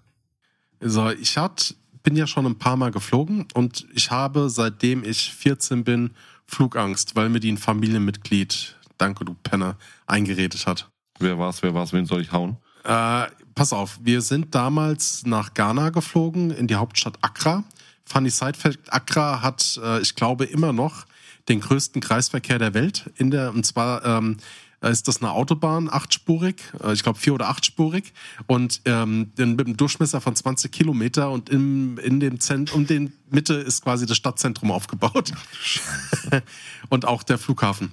Also 0.80 1.10
ich 1.10 1.38
hat, 1.38 1.74
bin 2.02 2.14
ja 2.14 2.26
schon 2.26 2.44
ein 2.44 2.58
paar 2.58 2.76
Mal 2.76 2.90
geflogen 2.90 3.46
und 3.54 3.86
ich 3.94 4.10
habe, 4.10 4.50
seitdem 4.50 5.02
ich 5.02 5.32
14 5.32 5.82
bin, 5.82 6.10
Flugangst, 6.46 7.16
weil 7.16 7.30
mir 7.30 7.40
die 7.40 7.50
ein 7.50 7.56
Familienmitglied, 7.56 8.76
danke 8.98 9.24
du 9.24 9.32
Penner, 9.34 9.78
eingeredet 10.06 10.66
hat. 10.66 10.90
Wer 11.18 11.38
war's, 11.38 11.62
wer 11.62 11.74
war's, 11.74 11.92
wen 11.92 12.06
soll 12.06 12.20
ich 12.20 12.32
hauen? 12.32 12.56
Äh, 12.84 13.26
pass 13.54 13.72
auf, 13.72 13.98
wir 14.02 14.20
sind 14.20 14.54
damals 14.54 15.24
nach 15.26 15.54
Ghana 15.54 15.90
geflogen, 15.90 16.50
in 16.50 16.66
die 16.66 16.76
Hauptstadt 16.76 17.18
Accra. 17.22 17.64
Funny 18.04 18.30
Side 18.30 18.54
Fact, 18.54 18.92
Accra 18.92 19.42
hat, 19.42 19.80
äh, 19.82 20.00
ich 20.00 20.14
glaube, 20.14 20.44
immer 20.44 20.72
noch 20.72 21.06
den 21.48 21.60
größten 21.60 22.00
Kreisverkehr 22.00 22.58
der 22.58 22.74
Welt. 22.74 23.10
In 23.16 23.30
der, 23.30 23.52
und 23.52 23.64
zwar 23.66 24.04
ähm, 24.04 24.36
ist 24.82 25.08
das 25.08 25.20
eine 25.22 25.32
Autobahn, 25.32 25.88
achtspurig, 25.90 26.56
äh, 26.84 26.92
ich 26.92 27.02
glaube 27.02 27.18
vier- 27.18 27.34
oder 27.34 27.48
achtspurig 27.48 28.12
und 28.46 28.82
ähm, 28.84 29.32
den- 29.36 29.56
mit 29.56 29.66
einem 29.66 29.76
Durchmesser 29.76 30.20
von 30.20 30.36
20 30.36 30.70
Kilometer 30.70 31.30
und 31.30 31.48
im, 31.48 31.98
in 31.98 32.20
dem 32.20 32.38
Zent 32.38 32.72
um 32.72 32.86
den 32.86 33.12
Mitte 33.30 33.54
ist 33.54 33.82
quasi 33.82 34.06
das 34.06 34.16
Stadtzentrum 34.16 34.70
aufgebaut. 34.70 35.32
und 36.90 37.04
auch 37.06 37.22
der 37.24 37.38
Flughafen. 37.38 37.92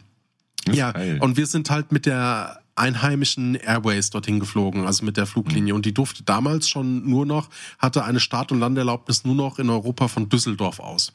Ja, 0.71 0.91
geil. 0.91 1.17
und 1.21 1.37
wir 1.37 1.47
sind 1.47 1.69
halt 1.69 1.91
mit 1.91 2.05
der 2.05 2.59
einheimischen 2.75 3.55
Airways 3.55 4.09
dorthin 4.09 4.39
geflogen, 4.39 4.85
also 4.85 5.05
mit 5.05 5.17
der 5.17 5.25
Fluglinie. 5.25 5.75
Und 5.75 5.85
die 5.85 5.93
durfte 5.93 6.23
damals 6.23 6.69
schon 6.69 7.07
nur 7.07 7.25
noch, 7.25 7.49
hatte 7.79 8.03
eine 8.03 8.19
Start- 8.19 8.51
und 8.51 8.59
Landeerlaubnis 8.59 9.25
nur 9.25 9.35
noch 9.35 9.59
in 9.59 9.69
Europa 9.69 10.07
von 10.07 10.29
Düsseldorf 10.29 10.79
aus. 10.79 11.13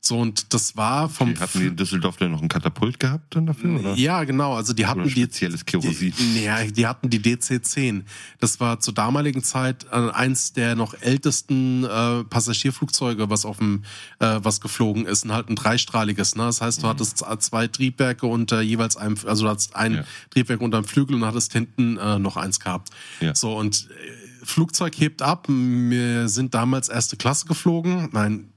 So, 0.00 0.16
und 0.18 0.54
das 0.54 0.76
war 0.76 1.08
vom. 1.08 1.34
Die 1.34 1.40
hatten 1.40 1.58
die 1.60 1.66
in 1.66 1.76
Düsseldorf 1.76 2.16
denn 2.16 2.30
noch 2.30 2.40
ein 2.40 2.48
Katapult 2.48 3.00
gehabt 3.00 3.34
dann 3.34 3.46
dafür, 3.46 3.78
oder? 3.80 3.94
ja, 3.94 4.22
genau. 4.24 4.54
Also 4.54 4.72
die 4.72 4.86
hatten 4.86 5.00
Oder 5.00 5.08
die, 5.08 5.22
spezielles 5.22 5.66
Kerosin? 5.66 6.14
die, 6.16 6.24
nee, 6.40 6.70
die 6.70 6.86
hatten 6.86 7.10
die 7.10 7.18
DC-10. 7.18 8.04
Das 8.38 8.60
war 8.60 8.78
zur 8.80 8.94
damaligen 8.94 9.42
Zeit 9.42 9.86
äh, 9.90 9.96
eins 10.10 10.52
der 10.52 10.76
noch 10.76 10.94
ältesten 11.00 11.84
äh, 11.84 12.22
Passagierflugzeuge, 12.24 13.28
was 13.28 13.44
auf 13.44 13.58
dem, 13.58 13.82
äh, 14.20 14.38
was 14.42 14.60
geflogen 14.60 15.04
ist, 15.04 15.24
und 15.24 15.32
halt 15.32 15.48
ein 15.50 15.56
dreistrahliges. 15.56 16.36
Ne? 16.36 16.44
Das 16.44 16.60
heißt, 16.60 16.82
du 16.82 16.86
hattest 16.88 17.18
z- 17.18 17.42
zwei 17.42 17.66
Triebwerke 17.66 18.26
unter 18.26 18.60
jeweils 18.60 18.96
einem, 18.96 19.16
also 19.26 19.44
du 19.44 19.50
hattest 19.50 19.74
ein 19.76 19.94
Ja. 19.94 20.04
Triebwerk 20.30 20.60
unter 20.60 20.80
dem 20.80 20.84
Flügel 20.86 21.16
und 21.16 21.24
hattest 21.24 21.52
hinten 21.52 21.96
äh, 21.98 22.18
noch 22.18 22.36
eins 22.36 22.60
gehabt. 22.60 22.90
Ja. 23.20 23.34
So 23.34 23.56
und 23.58 23.88
äh, 23.90 24.44
Flugzeug 24.46 24.94
hebt 24.98 25.22
ab. 25.22 25.46
Wir 25.48 26.28
sind 26.28 26.54
damals 26.54 26.88
erste 26.88 27.16
Klasse 27.16 27.46
geflogen. 27.46 28.08
Nein, 28.12 28.48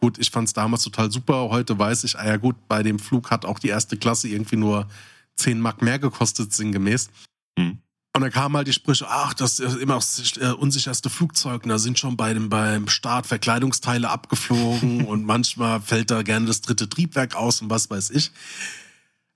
gut, 0.00 0.18
ich 0.18 0.30
fand 0.30 0.48
es 0.48 0.54
damals 0.54 0.82
total 0.82 1.10
super. 1.10 1.48
Heute 1.50 1.78
weiß 1.78 2.04
ich, 2.04 2.18
ah 2.18 2.26
ja 2.26 2.36
gut, 2.36 2.56
bei 2.68 2.82
dem 2.82 2.98
Flug 2.98 3.30
hat 3.30 3.44
auch 3.44 3.58
die 3.58 3.68
erste 3.68 3.96
Klasse 3.96 4.28
irgendwie 4.28 4.56
nur 4.56 4.88
10 5.36 5.60
Mark 5.60 5.82
mehr 5.82 5.98
gekostet, 5.98 6.52
sinngemäß. 6.52 7.10
Hm. 7.58 7.78
Und 8.14 8.22
dann 8.22 8.32
kamen 8.32 8.56
halt 8.56 8.66
die 8.66 8.72
Sprüche, 8.72 9.06
ach, 9.08 9.34
das 9.34 9.60
ist 9.60 9.76
immer 9.76 9.94
das 9.94 10.36
äh, 10.38 10.50
unsicherste 10.50 11.10
Flugzeug. 11.10 11.62
Und 11.62 11.68
da 11.68 11.78
sind 11.78 11.98
schon 11.98 12.16
bei 12.16 12.34
dem, 12.34 12.48
beim 12.48 12.88
Start 12.88 13.26
Verkleidungsteile 13.26 14.10
abgeflogen 14.10 15.04
und 15.06 15.24
manchmal 15.24 15.80
fällt 15.80 16.10
da 16.10 16.22
gerne 16.22 16.46
das 16.46 16.60
dritte 16.60 16.88
Triebwerk 16.88 17.36
aus 17.36 17.62
und 17.62 17.70
was 17.70 17.90
weiß 17.90 18.10
ich. 18.10 18.32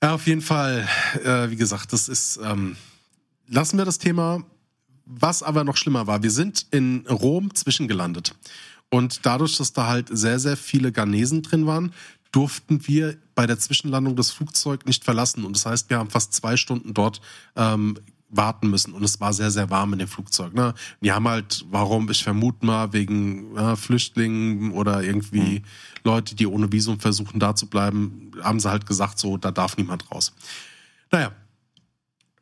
Ja, 0.03 0.15
auf 0.15 0.27
jeden 0.27 0.41
Fall, 0.41 0.89
äh, 1.25 1.51
wie 1.51 1.57
gesagt, 1.57 1.93
das 1.93 2.09
ist, 2.09 2.41
ähm, 2.43 2.77
lassen 3.47 3.79
wir 3.79 3.85
das 3.85 3.99
Thema. 3.99 4.43
Was 5.05 5.43
aber 5.43 5.63
noch 5.65 5.77
schlimmer 5.77 6.07
war, 6.07 6.23
wir 6.23 6.31
sind 6.31 6.67
in 6.71 7.07
Rom 7.09 7.55
zwischengelandet. 7.55 8.35
Und 8.93 9.25
dadurch, 9.25 9.57
dass 9.57 9.73
da 9.73 9.87
halt 9.87 10.11
sehr, 10.13 10.39
sehr 10.39 10.55
viele 10.55 10.93
Ghanesen 10.93 11.41
drin 11.41 11.67
waren, 11.67 11.95
durften 12.31 12.87
wir 12.87 13.17
bei 13.35 13.47
der 13.47 13.59
Zwischenlandung 13.59 14.17
das 14.17 14.31
Flugzeug 14.31 14.85
nicht 14.85 15.03
verlassen. 15.03 15.47
Und 15.47 15.57
das 15.57 15.65
heißt, 15.65 15.89
wir 15.89 15.99
haben 15.99 16.11
fast 16.11 16.35
zwei 16.35 16.59
Stunden 16.59 16.93
dort 16.93 17.23
ähm, 17.57 17.97
warten 18.29 18.69
müssen. 18.69 18.93
Und 18.93 19.03
es 19.03 19.19
war 19.19 19.33
sehr, 19.33 19.51
sehr 19.51 19.71
warm 19.71 19.95
in 19.95 20.01
dem 20.01 20.09
Flugzeug. 20.09 20.53
Ne? 20.53 20.75
Die 21.01 21.11
haben 21.11 21.27
halt, 21.27 21.65
warum, 21.71 22.11
ich 22.11 22.23
vermute 22.23 22.67
mal, 22.67 22.93
wegen 22.93 23.55
ja, 23.57 23.77
Flüchtlingen 23.77 24.73
oder 24.73 25.03
irgendwie 25.03 25.63
Leute, 26.05 26.35
die 26.35 26.47
ohne 26.47 26.71
Visum 26.71 27.01
versuchen, 27.01 27.41
da 27.41 27.55
zu 27.55 27.69
bleiben, 27.69 28.33
haben 28.43 28.61
sie 28.61 28.71
halt 28.71 28.85
gesagt, 28.85 29.19
so, 29.19 29.39
da 29.39 29.51
darf 29.51 29.79
niemand 29.79 30.11
raus. 30.11 30.35
Naja, 31.11 31.33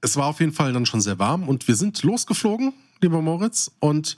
es 0.01 0.16
war 0.16 0.26
auf 0.26 0.40
jeden 0.40 0.53
Fall 0.53 0.72
dann 0.72 0.84
schon 0.86 1.01
sehr 1.01 1.20
warm 1.20 1.48
und 1.48 1.68
wir 1.68 1.76
sind 1.76 2.03
losgeflogen, 2.03 2.72
lieber 3.03 3.22
Moritz. 3.22 3.70
Und 3.80 4.16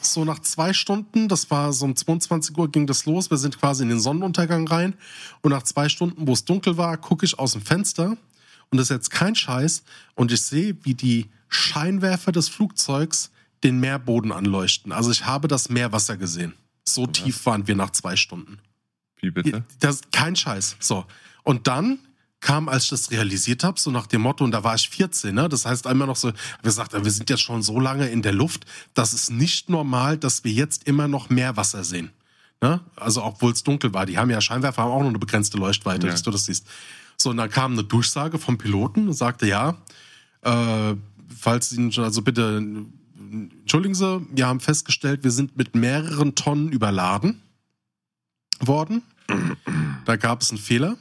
so 0.00 0.24
nach 0.24 0.40
zwei 0.40 0.72
Stunden, 0.72 1.28
das 1.28 1.50
war 1.50 1.72
so 1.72 1.84
um 1.84 1.96
22 1.96 2.56
Uhr 2.56 2.70
ging 2.70 2.86
das 2.86 3.06
los, 3.06 3.30
wir 3.30 3.38
sind 3.38 3.58
quasi 3.58 3.82
in 3.82 3.88
den 3.88 4.00
Sonnenuntergang 4.00 4.66
rein. 4.68 4.94
Und 5.42 5.50
nach 5.50 5.62
zwei 5.62 5.88
Stunden, 5.88 6.26
wo 6.26 6.32
es 6.32 6.44
dunkel 6.44 6.76
war, 6.76 6.96
gucke 6.96 7.24
ich 7.24 7.38
aus 7.38 7.52
dem 7.52 7.62
Fenster 7.62 8.16
und 8.70 8.78
das 8.78 8.90
ist 8.90 8.96
jetzt 8.96 9.10
kein 9.10 9.34
Scheiß. 9.34 9.84
Und 10.14 10.32
ich 10.32 10.42
sehe, 10.42 10.76
wie 10.82 10.94
die 10.94 11.30
Scheinwerfer 11.48 12.32
des 12.32 12.48
Flugzeugs 12.48 13.30
den 13.62 13.78
Meerboden 13.78 14.32
anleuchten. 14.32 14.92
Also 14.92 15.10
ich 15.10 15.26
habe 15.26 15.48
das 15.48 15.68
Meerwasser 15.68 16.16
gesehen. 16.16 16.54
So 16.84 17.06
tief 17.06 17.46
waren 17.46 17.66
wir 17.66 17.76
nach 17.76 17.90
zwei 17.90 18.16
Stunden. 18.16 18.58
Wie 19.20 19.30
bitte? 19.30 19.64
Das 19.80 20.02
kein 20.12 20.36
Scheiß. 20.36 20.76
So. 20.80 21.06
Und 21.44 21.66
dann 21.66 21.98
kam, 22.44 22.68
als 22.68 22.84
ich 22.84 22.90
das 22.90 23.10
realisiert 23.10 23.64
habe, 23.64 23.80
so 23.80 23.90
nach 23.90 24.06
dem 24.06 24.20
Motto, 24.20 24.44
und 24.44 24.50
da 24.50 24.62
war 24.62 24.74
ich 24.74 24.90
14, 24.90 25.34
ne? 25.34 25.48
Das 25.48 25.64
heißt 25.64 25.86
einmal 25.86 26.06
noch 26.06 26.16
so, 26.16 26.28
hab 26.28 26.62
gesagt, 26.62 26.92
wir 26.92 27.10
sind 27.10 27.30
jetzt 27.30 27.40
schon 27.40 27.62
so 27.62 27.80
lange 27.80 28.08
in 28.08 28.20
der 28.20 28.34
Luft, 28.34 28.66
das 28.92 29.14
ist 29.14 29.30
nicht 29.30 29.70
normal, 29.70 30.18
dass 30.18 30.44
wir 30.44 30.52
jetzt 30.52 30.86
immer 30.86 31.08
noch 31.08 31.30
mehr 31.30 31.56
Wasser 31.56 31.84
sehen. 31.84 32.10
Ne? 32.60 32.80
Also 32.96 33.24
obwohl 33.24 33.52
es 33.52 33.62
dunkel 33.64 33.94
war. 33.94 34.04
Die 34.04 34.18
haben 34.18 34.28
ja 34.28 34.42
Scheinwerfer, 34.42 34.82
haben 34.82 34.90
auch 34.90 35.00
nur 35.00 35.08
eine 35.08 35.18
begrenzte 35.18 35.56
Leuchtweite, 35.56 36.06
Ja. 36.06 36.12
dass 36.12 36.22
du 36.22 36.30
das 36.30 36.44
siehst. 36.44 36.66
So, 37.16 37.30
und 37.30 37.38
dann 37.38 37.48
kam 37.48 37.72
eine 37.72 37.82
Durchsage 37.84 38.38
vom 38.38 38.58
Piloten 38.58 39.08
und 39.08 39.14
sagte, 39.14 39.46
ja, 39.46 39.78
äh, 40.42 40.94
falls 41.34 41.72
Ihnen 41.72 41.92
schon, 41.92 42.04
also 42.04 42.20
bitte, 42.20 42.62
entschuldigen 43.32 43.94
Sie, 43.94 44.20
wir 44.34 44.46
haben 44.46 44.60
festgestellt, 44.60 45.24
wir 45.24 45.30
sind 45.30 45.56
mit 45.56 45.74
mehreren 45.74 46.34
Tonnen 46.34 46.70
überladen 46.70 47.40
worden. 48.60 49.00
Da 50.04 50.16
gab 50.16 50.42
es 50.42 50.50
einen 50.50 50.58
Fehler. 50.58 50.96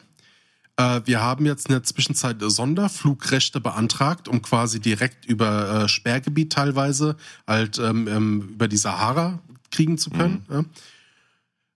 Äh, 0.77 1.01
wir 1.05 1.21
haben 1.21 1.45
jetzt 1.45 1.67
in 1.67 1.73
der 1.73 1.83
Zwischenzeit 1.83 2.37
Sonderflugrechte 2.39 3.59
beantragt, 3.59 4.27
um 4.27 4.41
quasi 4.41 4.79
direkt 4.79 5.25
über 5.25 5.83
äh, 5.83 5.87
Sperrgebiet 5.87 6.51
teilweise 6.51 7.15
halt 7.47 7.77
ähm, 7.79 8.07
ähm, 8.07 8.49
über 8.53 8.67
die 8.67 8.77
Sahara 8.77 9.39
kriegen 9.71 9.97
zu 9.97 10.09
können. 10.09 10.45
Ja. 10.49 10.65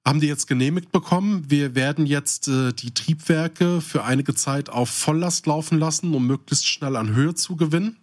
Haben 0.05 0.21
die 0.21 0.27
jetzt 0.27 0.47
genehmigt 0.47 0.91
bekommen. 0.91 1.45
Wir 1.49 1.75
werden 1.75 2.05
jetzt 2.05 2.47
äh, 2.47 2.71
die 2.71 2.93
Triebwerke 2.93 3.81
für 3.81 4.03
einige 4.03 4.33
Zeit 4.33 4.69
auf 4.69 4.89
Volllast 4.89 5.45
laufen 5.47 5.79
lassen, 5.79 6.13
um 6.13 6.25
möglichst 6.25 6.65
schnell 6.65 6.95
an 6.95 7.13
Höhe 7.13 7.35
zu 7.35 7.55
gewinnen. 7.55 7.97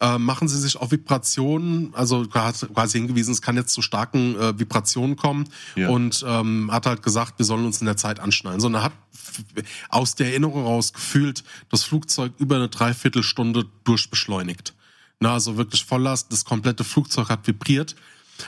Äh, 0.00 0.18
machen 0.18 0.46
Sie 0.48 0.58
sich 0.58 0.76
auf 0.76 0.90
Vibrationen, 0.92 1.92
also 1.94 2.26
hat 2.32 2.68
quasi 2.72 2.98
hingewiesen, 2.98 3.32
es 3.32 3.42
kann 3.42 3.56
jetzt 3.56 3.72
zu 3.74 3.82
starken 3.82 4.36
äh, 4.38 4.58
Vibrationen 4.58 5.16
kommen 5.16 5.48
Ja. 5.74 5.88
und 5.88 6.24
ähm, 6.26 6.70
hat 6.70 6.86
halt 6.86 7.02
gesagt, 7.02 7.38
wir 7.38 7.44
sollen 7.44 7.66
uns 7.66 7.80
in 7.80 7.86
der 7.86 7.96
Zeit 7.96 8.20
anschnallen. 8.20 8.60
Sondern 8.60 8.82
hat 8.84 8.92
aus 9.88 10.14
der 10.14 10.28
Erinnerung 10.28 10.64
raus 10.64 10.92
gefühlt 10.92 11.44
das 11.70 11.84
Flugzeug 11.84 12.32
über 12.38 12.56
eine 12.56 12.68
Dreiviertelstunde 12.68 13.66
durchbeschleunigt. 13.84 14.74
Na, 15.20 15.32
also 15.34 15.56
wirklich 15.56 15.84
Volllast, 15.84 16.32
das 16.32 16.44
komplette 16.44 16.84
Flugzeug 16.84 17.28
hat 17.28 17.46
vibriert. 17.46 17.96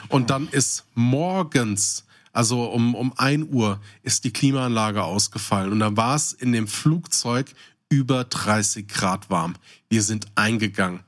Und 0.07 0.29
dann 0.29 0.47
ist 0.47 0.85
morgens, 0.95 2.05
also 2.31 2.63
um, 2.63 2.95
um 2.95 3.11
1 3.17 3.47
Uhr, 3.51 3.81
ist 4.03 4.23
die 4.23 4.31
Klimaanlage 4.31 5.03
ausgefallen. 5.03 5.73
Und 5.73 5.79
dann 5.79 5.97
war 5.97 6.15
es 6.15 6.31
in 6.31 6.53
dem 6.53 6.67
Flugzeug 6.67 7.53
über 7.89 8.23
30 8.23 8.87
Grad 8.87 9.29
warm. 9.29 9.55
Wir 9.89 10.01
sind 10.01 10.27
eingegangen. 10.35 11.01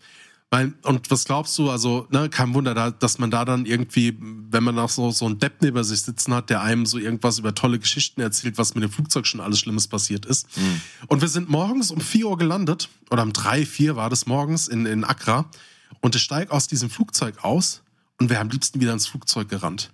Weil, 0.53 0.75
und 0.83 1.09
was 1.09 1.25
glaubst 1.25 1.57
du, 1.57 1.71
also, 1.71 2.05
ne, 2.11 2.29
kein 2.29 2.53
Wunder, 2.53 2.75
da, 2.75 2.91
dass 2.91 3.17
man 3.17 3.31
da 3.31 3.43
dann 3.43 3.65
irgendwie, 3.65 4.15
wenn 4.19 4.63
man 4.63 4.77
auch 4.77 4.89
so, 4.91 5.09
so 5.09 5.25
einen 5.25 5.39
Depp 5.39 5.63
neben 5.63 5.83
sich 5.83 6.03
sitzen 6.03 6.31
hat, 6.31 6.51
der 6.51 6.61
einem 6.61 6.85
so 6.85 6.99
irgendwas 6.99 7.39
über 7.39 7.55
tolle 7.55 7.79
Geschichten 7.79 8.21
erzählt, 8.21 8.59
was 8.59 8.75
mit 8.75 8.83
dem 8.83 8.91
Flugzeug 8.91 9.25
schon 9.25 9.39
alles 9.39 9.57
Schlimmes 9.57 9.87
passiert 9.87 10.27
ist. 10.27 10.45
Und 11.07 11.21
wir 11.21 11.27
sind 11.27 11.49
morgens 11.49 11.89
um 11.89 11.99
4 11.99 12.27
Uhr 12.27 12.37
gelandet, 12.37 12.89
oder 13.09 13.23
um 13.23 13.33
3, 13.33 13.65
4 13.65 13.95
war 13.95 14.11
das 14.11 14.27
morgens 14.27 14.67
in, 14.67 14.85
in 14.85 15.03
Accra. 15.03 15.49
Und 16.01 16.13
ich 16.15 16.21
steige 16.21 16.51
aus 16.51 16.67
diesem 16.67 16.91
Flugzeug 16.91 17.43
aus 17.43 17.81
und 18.19 18.29
wäre 18.29 18.41
am 18.41 18.49
liebsten 18.49 18.79
wieder 18.79 18.93
ins 18.93 19.07
Flugzeug 19.07 19.49
gerannt. 19.49 19.89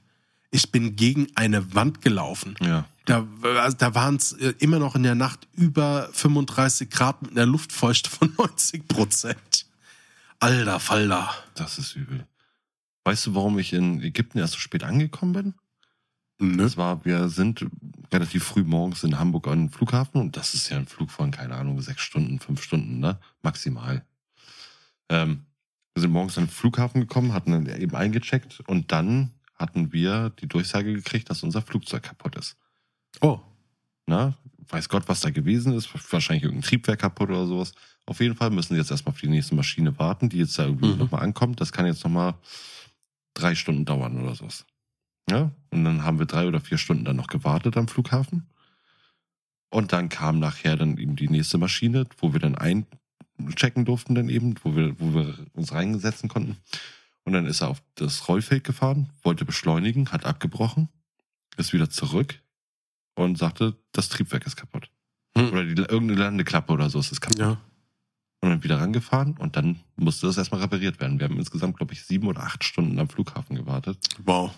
Ich 0.51 0.73
bin 0.73 0.97
gegen 0.97 1.27
eine 1.35 1.73
Wand 1.73 2.01
gelaufen. 2.01 2.55
Ja. 2.59 2.83
Da, 3.05 3.25
also 3.61 3.77
da 3.77 3.95
waren 3.95 4.17
es 4.17 4.33
immer 4.33 4.79
noch 4.79 4.95
in 4.95 5.03
der 5.03 5.15
Nacht 5.15 5.47
über 5.53 6.09
35 6.11 6.89
Grad 6.89 7.21
mit 7.21 7.31
einer 7.31 7.45
Luftfeuchte 7.45 8.09
von 8.09 8.33
90 8.37 8.89
Prozent. 8.89 9.68
Alter 10.39 10.79
Falter. 10.79 11.29
Das 11.55 11.77
ist 11.77 11.95
übel. 11.95 12.25
Weißt 13.03 13.27
du, 13.27 13.35
warum 13.35 13.59
ich 13.59 13.73
in 13.73 14.01
Ägypten 14.01 14.39
erst 14.39 14.53
so 14.53 14.59
spät 14.59 14.83
angekommen 14.83 15.33
bin? 15.33 15.53
Nö. 16.39 16.63
Das 16.63 16.77
war, 16.77 17.03
wir 17.03 17.27
sind 17.29 17.65
relativ 18.13 18.45
früh 18.45 18.63
morgens 18.63 19.03
in 19.03 19.19
Hamburg 19.19 19.47
an 19.47 19.65
den 19.65 19.69
Flughafen 19.69 20.21
und 20.21 20.37
das 20.37 20.53
ist 20.53 20.69
ja 20.69 20.77
ein 20.77 20.87
Flug 20.87 21.11
von, 21.11 21.31
keine 21.31 21.55
Ahnung, 21.55 21.81
sechs 21.81 22.01
Stunden, 22.01 22.39
fünf 22.39 22.63
Stunden, 22.63 22.99
ne? 22.99 23.19
Maximal. 23.41 24.05
Ähm, 25.09 25.45
wir 25.93 26.01
sind 26.01 26.11
morgens 26.11 26.37
an 26.37 26.45
den 26.45 26.51
Flughafen 26.51 27.01
gekommen, 27.01 27.33
hatten 27.33 27.51
dann 27.51 27.65
eben 27.65 27.95
eingecheckt 27.95 28.61
und 28.67 28.91
dann 28.91 29.31
hatten 29.55 29.91
wir 29.91 30.29
die 30.29 30.47
Durchsage 30.47 30.93
gekriegt, 30.93 31.29
dass 31.29 31.43
unser 31.43 31.61
Flugzeug 31.61 32.03
kaputt 32.03 32.37
ist. 32.37 32.55
Oh. 33.19 33.39
Na, 34.05 34.33
weiß 34.69 34.89
Gott, 34.89 35.07
was 35.07 35.21
da 35.21 35.29
gewesen 35.29 35.73
ist. 35.73 35.89
Wahrscheinlich 36.11 36.43
irgendein 36.43 36.67
Triebwerk 36.69 36.99
kaputt 36.99 37.29
oder 37.29 37.45
sowas. 37.47 37.73
Auf 38.05 38.19
jeden 38.21 38.35
Fall 38.35 38.49
müssen 38.51 38.73
sie 38.73 38.79
jetzt 38.79 38.91
erstmal 38.91 39.13
auf 39.13 39.19
die 39.21 39.27
nächste 39.27 39.55
Maschine 39.55 39.97
warten, 39.99 40.29
die 40.29 40.37
jetzt 40.37 40.57
da 40.57 40.65
irgendwie 40.65 40.87
Mhm. 40.93 40.97
nochmal 40.99 41.23
ankommt. 41.23 41.59
Das 41.61 41.71
kann 41.71 41.85
jetzt 41.85 42.03
nochmal 42.03 42.35
drei 43.33 43.55
Stunden 43.55 43.85
dauern 43.85 44.21
oder 44.21 44.35
sowas. 44.35 44.65
Ja, 45.29 45.51
und 45.69 45.83
dann 45.83 46.03
haben 46.03 46.17
wir 46.19 46.25
drei 46.25 46.47
oder 46.47 46.59
vier 46.59 46.77
Stunden 46.79 47.05
dann 47.05 47.15
noch 47.15 47.27
gewartet 47.27 47.77
am 47.77 47.87
Flughafen. 47.87 48.47
Und 49.69 49.93
dann 49.93 50.09
kam 50.09 50.39
nachher 50.39 50.75
dann 50.75 50.97
eben 50.97 51.15
die 51.15 51.29
nächste 51.29 51.59
Maschine, 51.59 52.07
wo 52.17 52.33
wir 52.33 52.39
dann 52.39 52.55
einchecken 52.55 53.85
durften 53.85 54.15
dann 54.15 54.29
eben, 54.29 54.55
wo 54.63 54.75
wir, 54.75 54.99
wo 54.99 55.13
wir 55.13 55.37
uns 55.53 55.71
reinsetzen 55.71 56.29
konnten. 56.29 56.57
Und 57.25 57.33
dann 57.33 57.45
ist 57.45 57.61
er 57.61 57.67
auf 57.69 57.83
das 57.93 58.27
Rollfeld 58.27 58.63
gefahren, 58.63 59.09
wollte 59.21 59.45
beschleunigen, 59.45 60.11
hat 60.11 60.25
abgebrochen, 60.25 60.89
ist 61.57 61.73
wieder 61.73 61.91
zurück 61.91 62.41
und 63.23 63.37
sagte, 63.37 63.75
das 63.91 64.09
Triebwerk 64.09 64.45
ist 64.45 64.55
kaputt. 64.55 64.89
Hm. 65.37 65.49
Oder 65.51 65.63
die, 65.65 65.81
irgendeine 65.81 66.15
Landeklappe 66.19 66.73
oder 66.73 66.89
so 66.89 66.99
ist 66.99 67.11
es 67.11 67.21
kaputt. 67.21 67.39
Ja. 67.39 67.57
Und 68.41 68.49
dann 68.51 68.63
wieder 68.63 68.79
rangefahren 68.79 69.35
und 69.37 69.57
dann 69.57 69.79
musste 69.97 70.27
das 70.27 70.37
erstmal 70.37 70.61
repariert 70.61 70.99
werden. 71.01 71.19
Wir 71.19 71.25
haben 71.27 71.37
insgesamt, 71.37 71.75
glaube 71.77 71.93
ich, 71.93 72.03
sieben 72.03 72.27
oder 72.27 72.41
acht 72.43 72.63
Stunden 72.63 72.97
am 72.97 73.09
Flughafen 73.09 73.55
gewartet, 73.57 73.97
Wow. 74.23 74.51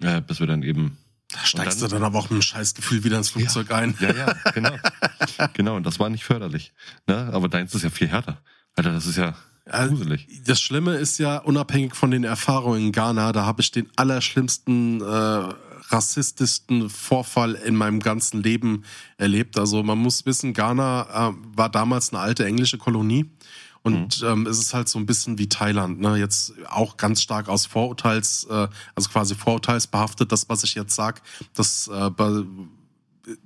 äh, 0.00 0.20
bis 0.20 0.38
wir 0.40 0.46
dann 0.46 0.62
eben. 0.62 0.96
Da 1.32 1.38
steigst 1.44 1.82
Und 1.82 1.90
du 1.90 1.96
dann 1.96 2.04
aber 2.04 2.18
auch 2.20 2.24
mit 2.24 2.32
einem 2.32 2.42
Scheißgefühl 2.42 3.02
wieder 3.02 3.18
ins 3.18 3.30
Flugzeug 3.30 3.72
ein. 3.72 3.96
Ja, 3.98 4.14
ja, 4.14 4.32
genau. 4.52 4.76
genau, 5.54 5.74
und 5.76 5.84
das 5.84 5.98
war 5.98 6.08
nicht 6.08 6.22
förderlich. 6.24 6.72
Ne? 7.08 7.30
Aber 7.32 7.48
deins 7.48 7.74
ist 7.74 7.82
ja 7.82 7.90
viel 7.90 8.06
härter. 8.06 8.40
Alter, 8.76 8.92
das 8.92 9.06
ist 9.06 9.16
ja 9.16 9.34
Ja, 9.66 9.86
gruselig. 9.88 10.28
Das 10.46 10.60
Schlimme 10.60 10.94
ist 10.94 11.18
ja, 11.18 11.38
unabhängig 11.38 11.96
von 11.96 12.12
den 12.12 12.22
Erfahrungen 12.22 12.80
in 12.86 12.92
Ghana, 12.92 13.32
da 13.32 13.44
habe 13.44 13.60
ich 13.62 13.72
den 13.72 13.88
allerschlimmsten, 13.96 15.00
äh, 15.00 15.54
rassistischsten 15.94 16.90
Vorfall 16.90 17.54
in 17.54 17.76
meinem 17.76 18.00
ganzen 18.00 18.42
Leben 18.42 18.84
erlebt. 19.16 19.58
Also 19.58 19.82
man 19.82 19.98
muss 19.98 20.26
wissen, 20.26 20.52
Ghana 20.52 21.30
äh, 21.30 21.34
war 21.56 21.68
damals 21.68 22.12
eine 22.12 22.20
alte 22.20 22.44
englische 22.44 22.78
Kolonie. 22.78 23.30
Und 23.82 24.22
ähm, 24.26 24.46
es 24.46 24.58
ist 24.58 24.72
halt 24.72 24.88
so 24.88 24.98
ein 24.98 25.04
bisschen 25.04 25.38
wie 25.38 25.46
Thailand, 25.46 26.00
ne? 26.00 26.16
Jetzt 26.16 26.54
auch 26.70 26.96
ganz 26.96 27.20
stark 27.20 27.50
aus 27.50 27.66
Vorurteils, 27.66 28.46
äh, 28.48 28.68
also 28.94 29.10
quasi 29.10 29.34
vorurteilsbehaftet. 29.34 30.32
Das, 30.32 30.48
was 30.48 30.64
ich 30.64 30.74
jetzt 30.74 30.94
sag, 30.94 31.20
das 31.52 31.88
äh, 31.88 32.08
ba- 32.08 32.44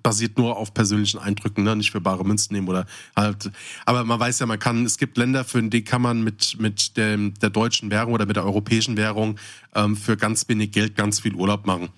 basiert 0.00 0.38
nur 0.38 0.56
auf 0.56 0.74
persönlichen 0.74 1.18
Eindrücken, 1.18 1.64
ne? 1.64 1.74
nicht 1.74 1.90
für 1.90 2.00
bare 2.00 2.24
Münzen 2.24 2.54
nehmen 2.54 2.68
oder 2.68 2.86
halt. 3.16 3.50
Aber 3.84 4.04
man 4.04 4.20
weiß 4.20 4.38
ja, 4.38 4.46
man 4.46 4.60
kann, 4.60 4.84
es 4.84 4.98
gibt 4.98 5.16
Länder, 5.16 5.44
für 5.44 5.60
die 5.60 5.82
kann 5.82 6.02
man 6.02 6.22
mit, 6.22 6.56
mit 6.60 6.96
dem, 6.96 7.34
der 7.34 7.50
deutschen 7.50 7.90
Währung 7.90 8.12
oder 8.12 8.26
mit 8.26 8.36
der 8.36 8.44
europäischen 8.44 8.96
Währung 8.96 9.40
ähm, 9.74 9.96
für 9.96 10.16
ganz 10.16 10.48
wenig 10.48 10.70
Geld 10.70 10.94
ganz 10.94 11.18
viel 11.18 11.34
Urlaub 11.34 11.66
machen. 11.66 11.88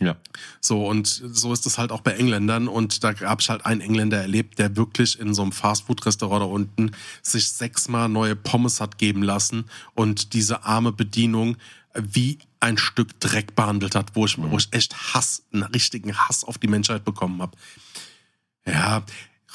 Ja. 0.00 0.16
So, 0.60 0.86
und 0.86 1.06
so 1.08 1.52
ist 1.52 1.66
es 1.66 1.76
halt 1.78 1.90
auch 1.90 2.02
bei 2.02 2.12
Engländern. 2.12 2.68
Und 2.68 3.02
da 3.02 3.18
habe 3.20 3.40
ich 3.40 3.50
halt 3.50 3.66
einen 3.66 3.80
Engländer 3.80 4.20
erlebt, 4.20 4.58
der 4.58 4.76
wirklich 4.76 5.18
in 5.18 5.34
so 5.34 5.42
einem 5.42 5.52
Fastfood-Restaurant 5.52 6.42
da 6.42 6.46
unten 6.46 6.92
sich 7.22 7.50
sechsmal 7.50 8.08
neue 8.08 8.36
Pommes 8.36 8.80
hat 8.80 8.98
geben 8.98 9.22
lassen 9.22 9.64
und 9.94 10.34
diese 10.34 10.64
arme 10.64 10.92
Bedienung 10.92 11.56
wie 11.94 12.38
ein 12.60 12.78
Stück 12.78 13.18
Dreck 13.18 13.56
behandelt 13.56 13.94
hat, 13.94 14.14
wo 14.14 14.26
ich, 14.26 14.38
wo 14.38 14.56
ich 14.56 14.68
echt 14.72 15.14
Hass, 15.14 15.44
einen 15.52 15.64
richtigen 15.64 16.16
Hass 16.16 16.44
auf 16.44 16.58
die 16.58 16.68
Menschheit 16.68 17.04
bekommen 17.04 17.42
habe. 17.42 17.56
Ja, 18.66 19.04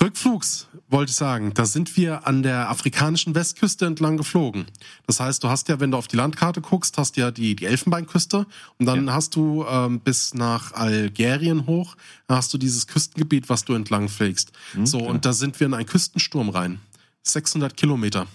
Rückflugs, 0.01 0.67
wollte 0.89 1.11
ich 1.11 1.15
sagen. 1.15 1.53
Da 1.53 1.65
sind 1.65 1.95
wir 1.97 2.27
an 2.27 2.41
der 2.41 2.69
afrikanischen 2.69 3.35
Westküste 3.35 3.85
entlang 3.85 4.17
geflogen. 4.17 4.65
Das 5.05 5.19
heißt, 5.19 5.43
du 5.43 5.49
hast 5.49 5.69
ja, 5.69 5.79
wenn 5.79 5.91
du 5.91 5.97
auf 5.97 6.07
die 6.07 6.15
Landkarte 6.15 6.61
guckst, 6.61 6.97
hast 6.97 7.15
ja 7.15 7.31
die, 7.31 7.55
die 7.55 7.65
Elfenbeinküste 7.65 8.47
und 8.79 8.85
dann 8.85 9.11
hast 9.11 9.35
du 9.35 9.65
ähm, 9.65 9.99
bis 9.99 10.33
nach 10.33 10.73
Algerien 10.73 11.67
hoch, 11.67 11.95
da 12.27 12.37
hast 12.37 12.53
du 12.53 12.57
dieses 12.57 12.87
Küstengebiet, 12.87 13.49
was 13.49 13.65
du 13.65 13.73
entlang 13.73 14.09
fliegst. 14.09 14.51
so, 14.83 14.97
klar. 14.97 15.09
und 15.09 15.25
da 15.25 15.33
sind 15.33 15.59
wir 15.59 15.67
in 15.67 15.73
einen 15.73 15.85
Küstensturm 15.85 16.49
rein. 16.49 16.79
600 17.23 17.77
Kilometer. 17.77 18.27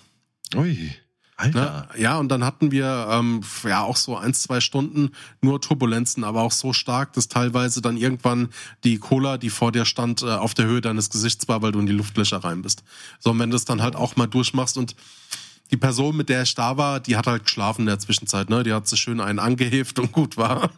Ui. 0.54 0.92
Alter. 1.38 1.88
Ne? 1.94 2.02
Ja, 2.02 2.18
und 2.18 2.28
dann 2.30 2.44
hatten 2.44 2.72
wir 2.72 3.08
ähm, 3.10 3.42
ja 3.64 3.82
auch 3.82 3.96
so 3.96 4.16
ein, 4.16 4.34
zwei 4.34 4.60
Stunden 4.60 5.12
nur 5.40 5.60
Turbulenzen, 5.60 6.24
aber 6.24 6.42
auch 6.42 6.50
so 6.50 6.72
stark, 6.72 7.12
dass 7.12 7.28
teilweise 7.28 7.80
dann 7.80 7.96
irgendwann 7.96 8.48
die 8.82 8.98
Cola, 8.98 9.38
die 9.38 9.48
vor 9.48 9.70
dir 9.70 9.84
stand, 9.84 10.22
äh, 10.22 10.26
auf 10.26 10.54
der 10.54 10.66
Höhe 10.66 10.80
deines 10.80 11.10
Gesichts 11.10 11.46
war, 11.46 11.62
weil 11.62 11.70
du 11.70 11.78
in 11.78 11.86
die 11.86 11.92
Luftlöcher 11.92 12.38
rein 12.38 12.62
bist. 12.62 12.82
So, 13.20 13.30
und 13.30 13.38
wenn 13.38 13.50
du 13.50 13.56
es 13.56 13.64
dann 13.64 13.80
halt 13.80 13.94
auch 13.94 14.16
mal 14.16 14.26
durchmachst 14.26 14.76
und 14.76 14.96
die 15.70 15.76
Person, 15.76 16.16
mit 16.16 16.28
der 16.28 16.42
ich 16.42 16.54
da 16.56 16.76
war, 16.76 16.98
die 16.98 17.16
hat 17.16 17.28
halt 17.28 17.44
geschlafen 17.44 17.82
in 17.82 17.86
der 17.86 18.00
Zwischenzeit, 18.00 18.50
ne? 18.50 18.64
Die 18.64 18.72
hat 18.72 18.88
sich 18.88 18.98
schön 18.98 19.20
einen 19.20 19.38
angeheft 19.38 20.00
und 20.00 20.10
gut 20.10 20.36
war. 20.36 20.70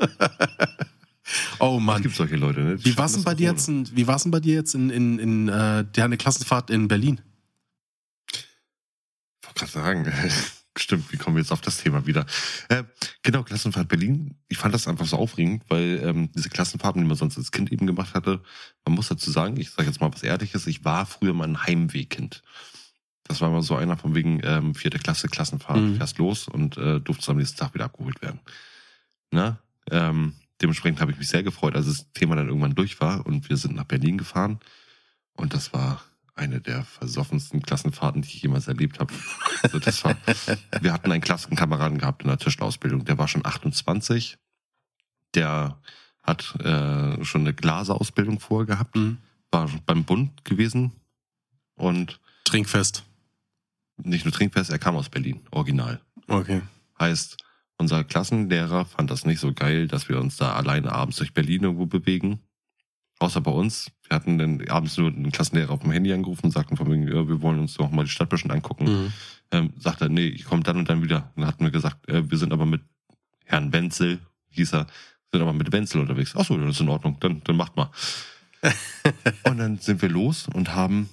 oh 1.59 1.79
Es 1.79 1.83
Mann. 1.83 2.03
gibt 2.03 2.17
solche 2.17 2.37
Leute, 2.37 2.61
ne? 2.61 2.77
Die 2.77 2.85
Wie 2.85 2.89
schaffen 2.91 2.99
war's 2.99 3.13
denn 3.15 3.25
bei 3.25 3.35
dir 3.35 3.51
jetzt 3.51 3.69
in, 3.69 3.97
wie 3.97 4.07
war's 4.07 4.25
denn 4.25 4.33
bei 4.33 4.41
dir 4.41 4.55
jetzt 4.55 4.75
in, 4.75 4.91
in, 4.91 5.19
in 5.19 5.49
äh, 5.49 5.85
der 5.85 6.05
eine 6.05 6.19
Klassenfahrt 6.19 6.69
in 6.69 6.89
Berlin? 6.89 7.21
Gerade 9.61 9.73
sagen, 9.73 10.13
stimmt, 10.79 11.13
wie 11.13 11.17
kommen 11.17 11.37
wir 11.37 11.43
jetzt 11.43 11.53
auf 11.53 11.61
das 11.61 11.79
Thema 11.79 12.07
wieder? 12.07 12.27
Äh, 12.69 12.85
genau, 13.23 13.43
Klassenfahrt 13.43 13.89
Berlin. 13.89 14.35
Ich 14.49 14.59
fand 14.59 14.75
das 14.75 14.89
einfach 14.89 15.07
so 15.07 15.17
aufregend, 15.17 15.65
weil 15.69 16.01
ähm, 16.03 16.31
diese 16.35 16.49
Klassenfahrten, 16.49 17.03
die 17.03 17.09
man 17.09 17.17
sonst 17.17 17.37
als 17.39 17.51
Kind 17.53 17.71
eben 17.73 17.87
gemacht 17.87 18.15
hatte, 18.15 18.43
man 18.85 18.95
muss 18.95 19.09
dazu 19.09 19.31
sagen, 19.31 19.57
ich 19.59 19.71
sage 19.71 19.89
jetzt 19.89 20.01
mal 20.01 20.13
was 20.13 20.23
Ehrliches, 20.23 20.67
ich 20.67 20.85
war 20.85 21.07
früher 21.07 21.35
mal 21.35 21.49
ein 21.49 21.63
Heimwehkind. 21.67 22.43
Das 23.25 23.41
war 23.41 23.51
mal 23.51 23.63
so 23.63 23.77
einer 23.77 23.97
von 23.97 24.15
wegen 24.15 24.41
ähm, 24.43 24.75
vierte 24.75 24.99
Klasse 24.99 25.29
Klassenfahrt, 25.29 25.79
Mhm. 25.81 25.97
fährst 25.97 26.19
los 26.19 26.49
und 26.49 26.77
äh, 26.79 27.01
durftest 27.01 27.29
am 27.29 27.37
nächsten 27.37 27.59
Tag 27.59 27.75
wieder 27.75 27.85
abgeholt 27.85 28.21
werden. 28.23 28.41
Na? 29.31 29.61
Ähm, 29.91 30.35
dementsprechend 30.61 31.01
habe 31.01 31.13
ich 31.13 31.19
mich 31.19 31.29
sehr 31.29 31.43
gefreut, 31.43 31.77
als 31.77 31.87
das 31.87 32.13
Thema 32.13 32.37
dann 32.37 32.49
irgendwann 32.49 32.75
durch 32.75 33.01
war 33.01 33.25
und 33.27 33.49
wir 33.49 33.57
sind 33.57 33.75
nach 33.77 33.85
Berlin 33.85 34.19
gefahren 34.19 34.59
und 35.35 35.55
das 35.55 35.73
war 35.73 36.03
eine 36.41 36.61
der 36.61 36.83
versoffensten 36.85 37.63
Klassenfahrten, 37.63 38.23
die 38.23 38.29
ich 38.29 38.43
jemals 38.43 38.67
erlebt 38.67 38.99
habe. 38.99 39.13
Also 39.63 39.79
das 39.79 40.03
war, 40.05 40.17
wir 40.81 40.93
hatten 40.93 41.13
einen 41.13 41.21
Klassenkameraden 41.23 41.99
gehabt 41.99 42.23
in 42.23 42.29
der 42.29 42.39
Tischlerausbildung, 42.39 43.05
der 43.05 43.19
war 43.19 43.29
schon 43.29 43.45
28, 43.45 44.39
der 45.35 45.79
hat 46.23 46.55
äh, 46.61 47.25
schon 47.25 47.43
eine 47.43 47.55
Glaserausbildung 47.55 48.41
vorher 48.41 48.67
gehabt, 48.67 48.97
Mhm. 48.97 49.19
war 49.53 49.69
beim 49.87 50.05
Bund 50.05 50.45
gewesen 50.45 50.93
und 51.77 52.21
Trinkfest. 52.45 53.05
nicht 54.03 54.25
nur 54.25 54.33
Trinkfest, 54.33 54.71
er 54.71 54.79
kam 54.79 54.97
aus 54.97 55.09
Berlin, 55.09 55.41
original. 55.51 56.01
Okay. 56.27 56.63
Heißt, 56.99 57.37
unser 57.79 58.05
Klassenlehrer 58.05 58.85
fand 58.85 59.11
das 59.11 59.25
nicht 59.25 59.41
so 59.41 59.53
geil, 59.53 59.89
dass 59.89 60.09
wir 60.09 60.19
uns 60.21 60.37
da 60.37 60.55
alleine 60.55 60.93
abends 60.93 61.17
durch 61.19 61.33
Berlin 61.33 61.63
irgendwo 61.65 61.87
bewegen. 61.87 62.41
Außer 63.19 63.41
bei 63.41 63.51
uns. 63.51 63.91
Wir 64.11 64.17
hatten 64.17 64.39
dann 64.39 64.69
abends 64.69 64.97
nur 64.97 65.07
einen 65.07 65.31
Klassenlehrer 65.31 65.71
auf 65.71 65.83
dem 65.83 65.93
Handy 65.93 66.13
angerufen 66.13 66.47
und 66.47 66.51
sagten 66.51 66.77
von 66.77 66.91
wegen, 66.91 67.07
ja, 67.07 67.29
wir 67.29 67.43
wollen 67.43 67.61
uns 67.61 67.75
doch 67.75 67.93
mal 67.93 68.03
die 68.03 68.11
Stadt 68.11 68.29
bestimmt 68.29 68.53
angucken. 68.53 68.85
Mhm. 68.85 69.13
Ähm, 69.53 69.73
sagt 69.79 70.01
er, 70.01 70.09
nee, 70.09 70.27
ich 70.27 70.45
komme 70.45 70.65
dann 70.65 70.79
und 70.79 70.91
dann 70.91 71.05
wieder. 71.05 71.33
Dann 71.37 71.47
hatten 71.47 71.63
wir 71.63 71.71
gesagt, 71.71 72.09
äh, 72.09 72.29
wir 72.29 72.37
sind 72.37 72.53
aber 72.53 72.67
mit 72.67 72.83
Herrn 73.45 73.73
Wenzel, 73.73 74.19
hieß 74.49 74.75
er, 74.75 74.89
sind 75.31 75.41
aber 75.41 75.53
mit 75.53 75.71
Wenzel 75.71 76.01
unterwegs. 76.01 76.35
Ach 76.37 76.45
so, 76.45 76.59
das 76.59 76.71
ist 76.71 76.81
in 76.81 76.89
Ordnung, 76.89 77.19
dann, 77.21 77.41
dann 77.45 77.57
macht 77.57 77.77
mal. 77.77 77.93
und 79.45 79.59
dann 79.59 79.79
sind 79.79 80.03
wir 80.03 80.09
los 80.09 80.49
und 80.53 80.75
haben 80.75 81.09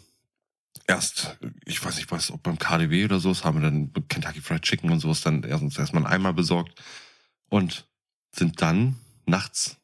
erst, 0.87 1.37
ich 1.65 1.85
weiß 1.85 1.97
nicht 1.97 2.09
was, 2.09 2.31
ob 2.31 2.41
beim 2.41 2.57
KDW 2.57 3.05
oder 3.05 3.19
so, 3.19 3.31
haben 3.43 3.61
wir 3.61 3.69
dann 3.69 3.93
Kentucky 4.07 4.41
Fried 4.41 4.63
Chicken 4.63 4.89
und 4.89 5.01
sowas 5.01 5.21
dann 5.21 5.43
erst 5.43 5.61
uns 5.61 5.77
erstmal 5.77 6.07
Eimer 6.07 6.33
besorgt 6.33 6.81
und 7.47 7.85
sind 8.31 8.59
dann 8.59 8.95
nachts 9.27 9.77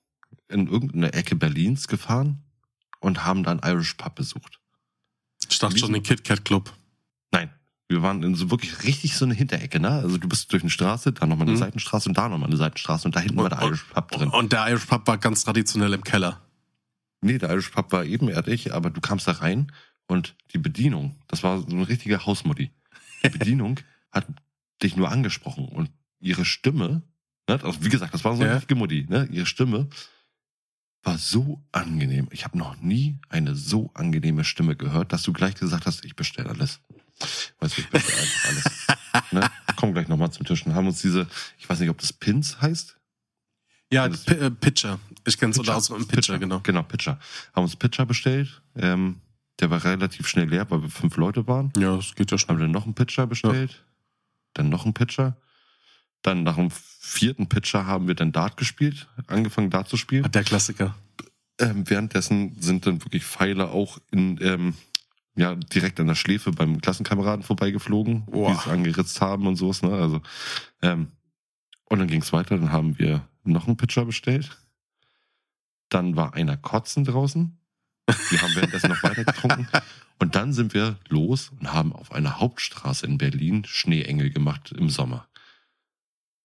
in 0.50 0.66
irgendeine 0.66 1.14
Ecke 1.14 1.36
Berlins 1.36 1.88
gefahren 1.88 2.44
und 3.04 3.26
haben 3.26 3.44
dann 3.44 3.60
Irish 3.64 3.94
Pub 3.96 4.16
besucht. 4.16 4.60
Ich 5.50 5.60
dachte 5.60 5.78
schon 5.78 5.94
den 5.94 6.04
Kit 6.04 6.24
Kat 6.24 6.46
Club. 6.46 6.74
Nein, 7.32 7.52
wir 7.90 8.02
waren 8.02 8.24
in 8.24 8.34
so 8.36 8.50
wirklich 8.50 8.84
richtig 8.84 9.16
so 9.16 9.26
eine 9.26 9.34
Hinterecke, 9.34 9.80
ne? 9.80 9.90
Also 9.90 10.18
du 10.18 10.28
bist 10.30 10.52
durch 10.54 10.64
eine 10.64 10.70
Straße, 10.70 11.12
dann 11.14 11.30
nochmal 11.30 11.48
eine 11.48 11.56
Mhm. 11.58 11.60
Seitenstraße 11.62 12.10
und 12.10 12.18
da 12.18 12.30
nochmal 12.30 12.48
eine 12.50 12.58
Seitenstraße 12.58 13.08
und 13.08 13.16
da 13.16 13.20
hinten 13.20 13.38
war 13.38 13.50
der 13.50 13.62
Irish 13.62 13.84
Pub 13.84 14.10
drin. 14.12 14.30
Und 14.30 14.54
der 14.54 14.68
Irish 14.70 14.86
Pub 14.86 15.06
war 15.06 15.18
ganz 15.18 15.44
traditionell 15.44 15.94
im 15.94 16.04
Keller. 16.04 16.42
Nee, 17.22 17.38
der 17.38 17.52
Irish 17.52 17.70
Pub 17.70 17.92
war 17.92 18.06
ebenerdig, 18.06 18.74
aber 18.74 18.90
du 18.90 19.02
kamst 19.02 19.28
da 19.28 19.34
rein 19.34 19.72
und 20.08 20.36
die 20.54 20.58
Bedienung, 20.58 21.16
das 21.28 21.44
war 21.44 21.60
so 21.60 21.68
eine 21.68 21.88
richtige 21.88 22.26
Hausmutti. 22.26 22.72
Die 23.24 23.30
Bedienung 23.38 23.80
hat 24.12 24.28
dich 24.82 24.96
nur 24.96 25.12
angesprochen 25.12 25.68
und 25.68 25.90
ihre 26.20 26.46
Stimme, 26.46 27.04
ne, 27.50 27.60
also 27.64 27.84
wie 27.84 27.90
gesagt, 27.90 28.14
das 28.14 28.24
war 28.24 28.34
so 28.36 28.42
eine 28.42 28.52
Ja. 28.52 28.56
richtige 28.56 28.76
Mutti, 28.76 29.06
ne, 29.10 29.28
ihre 29.32 29.46
Stimme 29.46 29.90
war 31.04 31.18
so 31.18 31.62
angenehm. 31.72 32.28
Ich 32.32 32.46
habe 32.46 32.58
noch 32.58 32.78
nie 32.78 33.20
eine 33.30 33.56
so 33.56 33.92
angenehme 33.94 34.44
Stimme 34.44 34.76
gehört, 34.76 35.14
dass 35.14 35.24
du 35.24 35.34
gleich 35.34 35.56
gesagt 35.56 35.86
hast, 35.86 36.06
ich 36.06 36.16
bestelle 36.16 36.50
alles. 36.50 36.80
Weißt 37.60 37.78
du, 37.78 37.82
ich 37.82 37.90
bestelle 37.90 38.22
einfach 38.22 38.50
alles. 38.50 39.32
ne? 39.32 39.52
Komm 39.76 39.94
gleich 39.94 40.08
nochmal 40.08 40.32
zum 40.32 40.46
Tisch 40.46 40.66
und 40.66 40.74
haben 40.74 40.88
uns 40.88 41.02
diese, 41.02 41.28
ich 41.58 41.70
weiß 41.70 41.80
nicht, 41.80 41.90
ob 41.90 41.98
das 42.00 42.14
Pins 42.14 42.62
heißt, 42.62 42.98
Ja, 43.92 44.08
P 44.08 44.34
äh, 44.34 44.50
Pitcher. 44.50 45.00
Ich 45.26 45.38
kenn's 45.38 45.60
unter 45.60 45.76
aus 45.76 45.88
dem 45.88 46.08
Pitcher, 46.08 46.40
genau. 46.40 46.62
Genau, 46.62 46.84
Pitcher. 46.84 47.20
Haben 47.54 47.64
uns 47.64 47.76
Pitcher 47.76 48.06
bestellt. 48.06 48.62
Ähm, 48.76 49.22
der 49.60 49.70
war 49.70 49.84
relativ 49.84 50.28
schnell 50.28 50.50
leer, 50.50 50.70
weil 50.72 50.82
wir 50.82 50.90
fünf 50.90 51.16
Leute 51.18 51.48
waren. 51.48 51.72
Ja, 51.78 51.96
das 51.96 52.16
geht 52.16 52.32
ja 52.32 52.38
schon. 52.38 52.50
Haben 52.50 52.60
dann 52.60 52.72
noch 52.72 52.86
einen 52.86 52.96
Pitcher 52.96 53.28
bestellt. 53.28 53.86
Dann 54.54 54.70
noch 54.70 54.86
einen 54.86 54.94
Pitcher. 54.94 55.38
Dann 56.24 56.44
nach 56.44 56.56
dem 56.56 56.72
vierten 56.72 57.48
Pitcher 57.48 57.86
haben 57.86 58.08
wir 58.08 58.16
dann 58.16 58.32
Dart 58.32 58.58
gespielt, 58.58 59.08
angefangen 59.28 59.70
Dart 59.70 59.88
zu 59.88 59.98
spielen. 59.98 60.30
Der 60.32 60.44
Klassiker. 60.44 60.96
Ähm, 61.60 61.88
währenddessen 61.88 62.60
sind 62.60 62.88
dann 62.88 63.04
wirklich 63.04 63.24
Pfeile 63.24 63.70
auch 63.70 64.00
in, 64.12 64.40
ähm, 64.42 64.74
ja, 65.36 65.56
direkt 65.56 66.00
an 66.00 66.08
der 66.08 66.16
Schläfe 66.16 66.52
beim 66.52 66.82
Klassenkameraden 66.82 67.44
vorbeigeflogen, 67.44 68.26
Boah. 68.26 68.52
die 68.52 68.58
es 68.58 68.68
angeritzt 68.68 69.22
haben 69.22 69.46
und 69.46 69.58
sowas, 69.58 69.84
ne? 69.84 69.92
Also, 69.92 70.22
ähm, 70.82 71.10
und 71.86 72.00
dann 72.00 72.08
ging 72.08 72.22
es 72.22 72.34
weiter, 72.34 72.58
dann 72.58 72.72
haben 72.72 72.98
wir 72.98 73.28
noch 73.44 73.68
einen 73.68 73.78
Pitcher 73.78 74.06
bestellt. 74.06 74.58
Dann 75.90 76.16
war 76.16 76.34
einer 76.34 76.58
kotzen 76.58 77.04
draußen. 77.04 77.60
Wir 78.30 78.42
haben 78.42 78.56
währenddessen 78.56 78.90
noch 78.90 79.04
weiter 79.04 79.24
getrunken. 79.24 79.68
Und 80.20 80.36
dann 80.36 80.54
sind 80.54 80.74
wir 80.74 80.98
los 81.10 81.52
und 81.60 81.74
haben 81.74 81.92
auf 81.92 82.14
einer 82.14 82.40
Hauptstraße 82.40 83.06
in 83.06 83.18
Berlin 83.18 83.66
Schneeengel 83.66 84.30
gemacht 84.30 84.72
im 84.72 84.90
Sommer. 84.90 85.28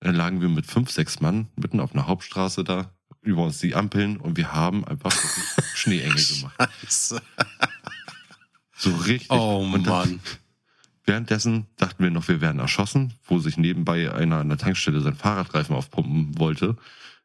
Dann 0.00 0.14
lagen 0.14 0.40
wir 0.40 0.48
mit 0.48 0.66
fünf, 0.66 0.90
sechs 0.90 1.20
Mann 1.20 1.48
mitten 1.56 1.80
auf 1.80 1.92
einer 1.92 2.06
Hauptstraße 2.06 2.64
da, 2.64 2.92
über 3.20 3.44
uns 3.44 3.58
die 3.58 3.74
Ampeln 3.74 4.16
und 4.16 4.36
wir 4.36 4.52
haben 4.52 4.84
einfach 4.84 5.12
wirklich 5.12 5.64
Schneeengel 5.74 6.24
gemacht. 6.24 6.70
Scheiße. 6.82 7.22
So 8.76 8.94
richtig. 8.94 9.30
Oh 9.30 9.68
und 9.72 9.86
Mann. 9.86 10.20
Währenddessen 11.04 11.66
dachten 11.76 12.04
wir 12.04 12.10
noch, 12.10 12.28
wir 12.28 12.40
werden 12.40 12.60
erschossen, 12.60 13.14
wo 13.24 13.38
sich 13.38 13.56
nebenbei 13.56 14.12
einer 14.12 14.36
an 14.36 14.48
der 14.50 14.58
Tankstelle 14.58 15.00
sein 15.00 15.14
Fahrradreifen 15.16 15.74
aufpumpen 15.74 16.38
wollte 16.38 16.76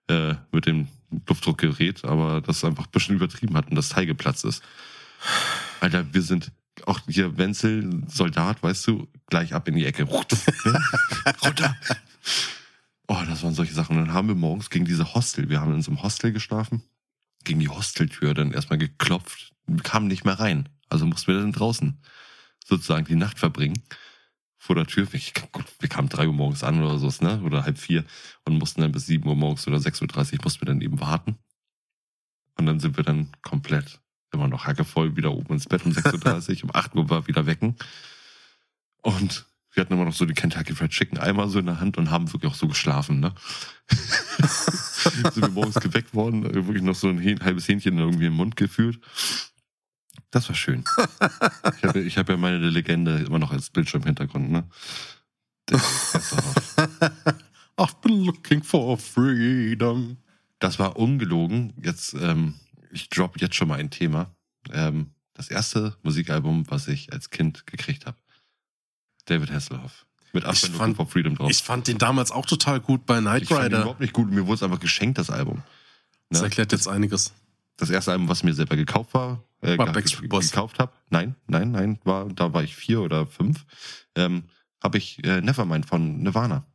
äh, 0.08 0.36
mit 0.52 0.66
dem 0.66 0.88
Luftdruckgerät, 1.28 2.06
aber 2.06 2.42
das 2.42 2.64
einfach 2.64 2.86
ein 2.86 2.92
bisschen 2.92 3.16
übertrieben 3.16 3.56
hat 3.56 3.70
und 3.70 3.76
das 3.76 3.90
Teil 3.90 4.06
geplatzt 4.06 4.46
ist. 4.46 4.64
Alter, 5.82 6.14
wir 6.14 6.22
sind 6.22 6.52
auch 6.86 7.02
hier 7.08 7.38
Wenzel, 7.38 8.04
Soldat, 8.08 8.64
weißt 8.64 8.88
du, 8.88 9.08
gleich 9.28 9.54
ab 9.54 9.68
in 9.68 9.76
die 9.76 9.86
Ecke. 9.86 10.04
Runter! 11.44 11.76
Oh, 13.08 13.22
das 13.28 13.44
waren 13.44 13.54
solche 13.54 13.74
Sachen. 13.74 13.98
Und 13.98 14.06
dann 14.06 14.14
haben 14.14 14.28
wir 14.28 14.36
morgens 14.36 14.70
gegen 14.70 14.86
diese 14.86 15.14
Hostel, 15.14 15.50
wir 15.50 15.60
haben 15.60 15.74
in 15.74 15.82
so 15.82 15.92
einem 15.92 16.04
Hostel 16.04 16.32
geschlafen, 16.32 16.84
gegen 17.44 17.60
die 17.60 17.70
Hosteltür 17.70 18.34
dann 18.34 18.52
erstmal 18.52 18.80
geklopft, 18.80 19.54
kamen 19.84 20.08
nicht 20.08 20.26
mehr 20.26 20.40
rein. 20.40 20.70
Also 20.90 21.06
mussten 21.06 21.34
wir 21.34 21.40
dann 21.40 21.52
draußen 21.52 22.00
sozusagen 22.66 23.06
die 23.06 23.16
Nacht 23.16 23.40
verbringen. 23.40 23.82
Vor 24.58 24.76
der 24.76 24.88
Tür. 24.88 25.08
Ich, 25.12 25.34
gut, 25.52 25.66
wir 25.80 25.90
kamen 25.90 26.08
drei 26.08 26.28
Uhr 26.28 26.34
morgens 26.34 26.64
an 26.64 26.82
oder 26.82 26.98
so, 26.98 27.12
ne? 27.24 27.42
Oder 27.44 27.66
halb 27.66 27.78
vier 27.78 28.06
und 28.46 28.58
mussten 28.58 28.80
dann 28.80 28.94
bis 28.94 29.08
sieben 29.08 29.28
Uhr 29.28 29.36
morgens 29.36 29.68
oder 29.68 29.78
6.30 29.78 30.34
Uhr 30.34 30.40
mussten 30.44 30.62
wir 30.62 30.68
dann 30.68 30.80
eben 30.80 31.02
warten. 31.02 31.36
Und 32.58 32.66
dann 32.66 32.80
sind 32.80 32.96
wir 32.96 33.04
dann 33.04 33.32
komplett 33.42 34.00
immer 34.32 34.48
noch 34.48 34.66
hackevoll 34.66 35.18
wieder 35.18 35.34
oben 35.34 35.54
ins 35.54 35.68
Bett 35.68 35.86
um 35.86 35.92
6.30 35.92 36.58
Uhr. 36.58 36.64
um 36.66 36.76
8 36.76 36.96
Uhr 36.96 37.10
war 37.10 37.28
wieder 37.28 37.46
wecken. 37.46 37.76
Und 39.02 39.46
wir 39.74 39.82
hatten 39.82 39.94
immer 39.94 40.06
noch 40.06 40.14
so 40.14 40.26
die 40.26 40.34
Kentucky 40.34 40.74
Fried 40.76 40.92
Chicken 40.92 41.18
Eimer 41.18 41.50
so 41.50 41.60
in 41.60 41.66
der 41.66 41.80
Hand 41.80 41.98
und 41.98 42.12
haben 42.12 42.32
wirklich 42.32 42.52
auch 42.52 42.56
so 42.56 42.68
geschlafen, 42.68 43.20
ne? 43.20 43.34
sind 45.34 45.42
wir 45.42 45.50
morgens 45.50 45.76
geweckt 45.76 46.14
worden, 46.14 46.44
wirklich 46.54 46.84
noch 46.84 46.96
so 46.96 47.10
ein 47.10 47.40
halbes 47.42 47.68
Hähnchen 47.68 47.98
irgendwie 47.98 48.28
im 48.28 48.34
Mund 48.34 48.56
gefühlt. 48.56 49.00
Das 50.32 50.48
war 50.50 50.56
schön. 50.56 50.84
Ich 51.78 51.84
habe 51.84 52.08
hab 52.10 52.30
ja 52.30 52.38
meine 52.38 52.58
Legende 52.70 53.18
immer 53.20 53.40
noch 53.40 53.52
als 53.52 53.70
Bildschirmhintergrund, 53.70 54.52
ne? 54.52 54.64
Der- 55.70 55.82
der- 56.78 57.12
I've 57.78 57.96
been 58.02 58.24
looking 58.26 58.62
for 58.64 58.98
freedom. 58.98 60.18
Das 60.60 60.78
war 60.78 60.96
ungelogen. 60.98 61.74
Jetzt, 61.82 62.14
ähm, 62.14 62.54
ich 62.92 63.10
drop 63.10 63.42
jetzt 63.42 63.56
schon 63.56 63.68
mal 63.68 63.80
ein 63.80 63.90
Thema. 63.90 64.36
Ähm, 64.72 65.12
das 65.34 65.50
erste 65.50 65.98
Musikalbum, 66.04 66.70
was 66.70 66.88
ich 66.88 67.12
als 67.12 67.32
Kind 67.32 67.66
gekriegt 67.66 68.06
habe. 68.06 68.18
David 69.26 69.52
Hasselhoff. 69.52 70.06
Mit 70.34 70.44
Ich 70.46 70.62
been 70.62 70.72
looking 70.72 70.78
fand- 70.78 70.96
for 70.98 71.08
freedom 71.08 71.36
drauf. 71.36 71.50
Ich 71.52 71.62
fand 71.64 71.88
den 71.88 71.98
damals 72.00 72.32
auch 72.32 72.46
total 72.46 72.80
gut 72.80 73.06
bei 73.06 73.20
Knight 73.20 73.44
Ich 73.44 73.50
fand 73.50 73.60
ihn 73.62 73.66
Rider. 73.66 73.78
überhaupt 73.82 74.00
nicht 74.00 74.14
gut. 74.14 74.32
Mir 74.32 74.46
wurde 74.48 74.56
es 74.56 74.64
einfach 74.64 74.80
geschenkt, 74.80 75.18
das 75.20 75.30
Album. 75.30 75.62
Das 76.30 76.42
Ne? 76.42 76.48
erklärt 76.48 76.72
jetzt 76.72 76.88
einiges. 76.88 77.34
Das 77.78 77.90
erste 77.90 78.12
Album, 78.12 78.28
was 78.30 78.44
mir 78.44 78.54
selber 78.54 78.76
gekauft 78.76 79.14
war, 79.14 79.44
äh, 79.62 79.78
War 79.78 79.92
Backstreet 79.92 80.30
Boys. 80.30 80.50
gekauft 80.52 80.80
habe. 80.80 80.92
Nein, 81.10 81.36
nein, 81.48 81.72
nein, 81.72 82.00
war, 82.04 82.28
da 82.30 82.52
war 82.54 82.64
ich 82.64 82.76
vier 82.76 83.02
oder 83.02 83.26
fünf. 83.28 83.66
Ähm, 84.16 84.44
habe 84.84 84.98
ich 84.98 85.24
äh, 85.24 85.42
Nevermind 85.42 85.86
von 85.86 86.22
Nirvana. 86.22 86.66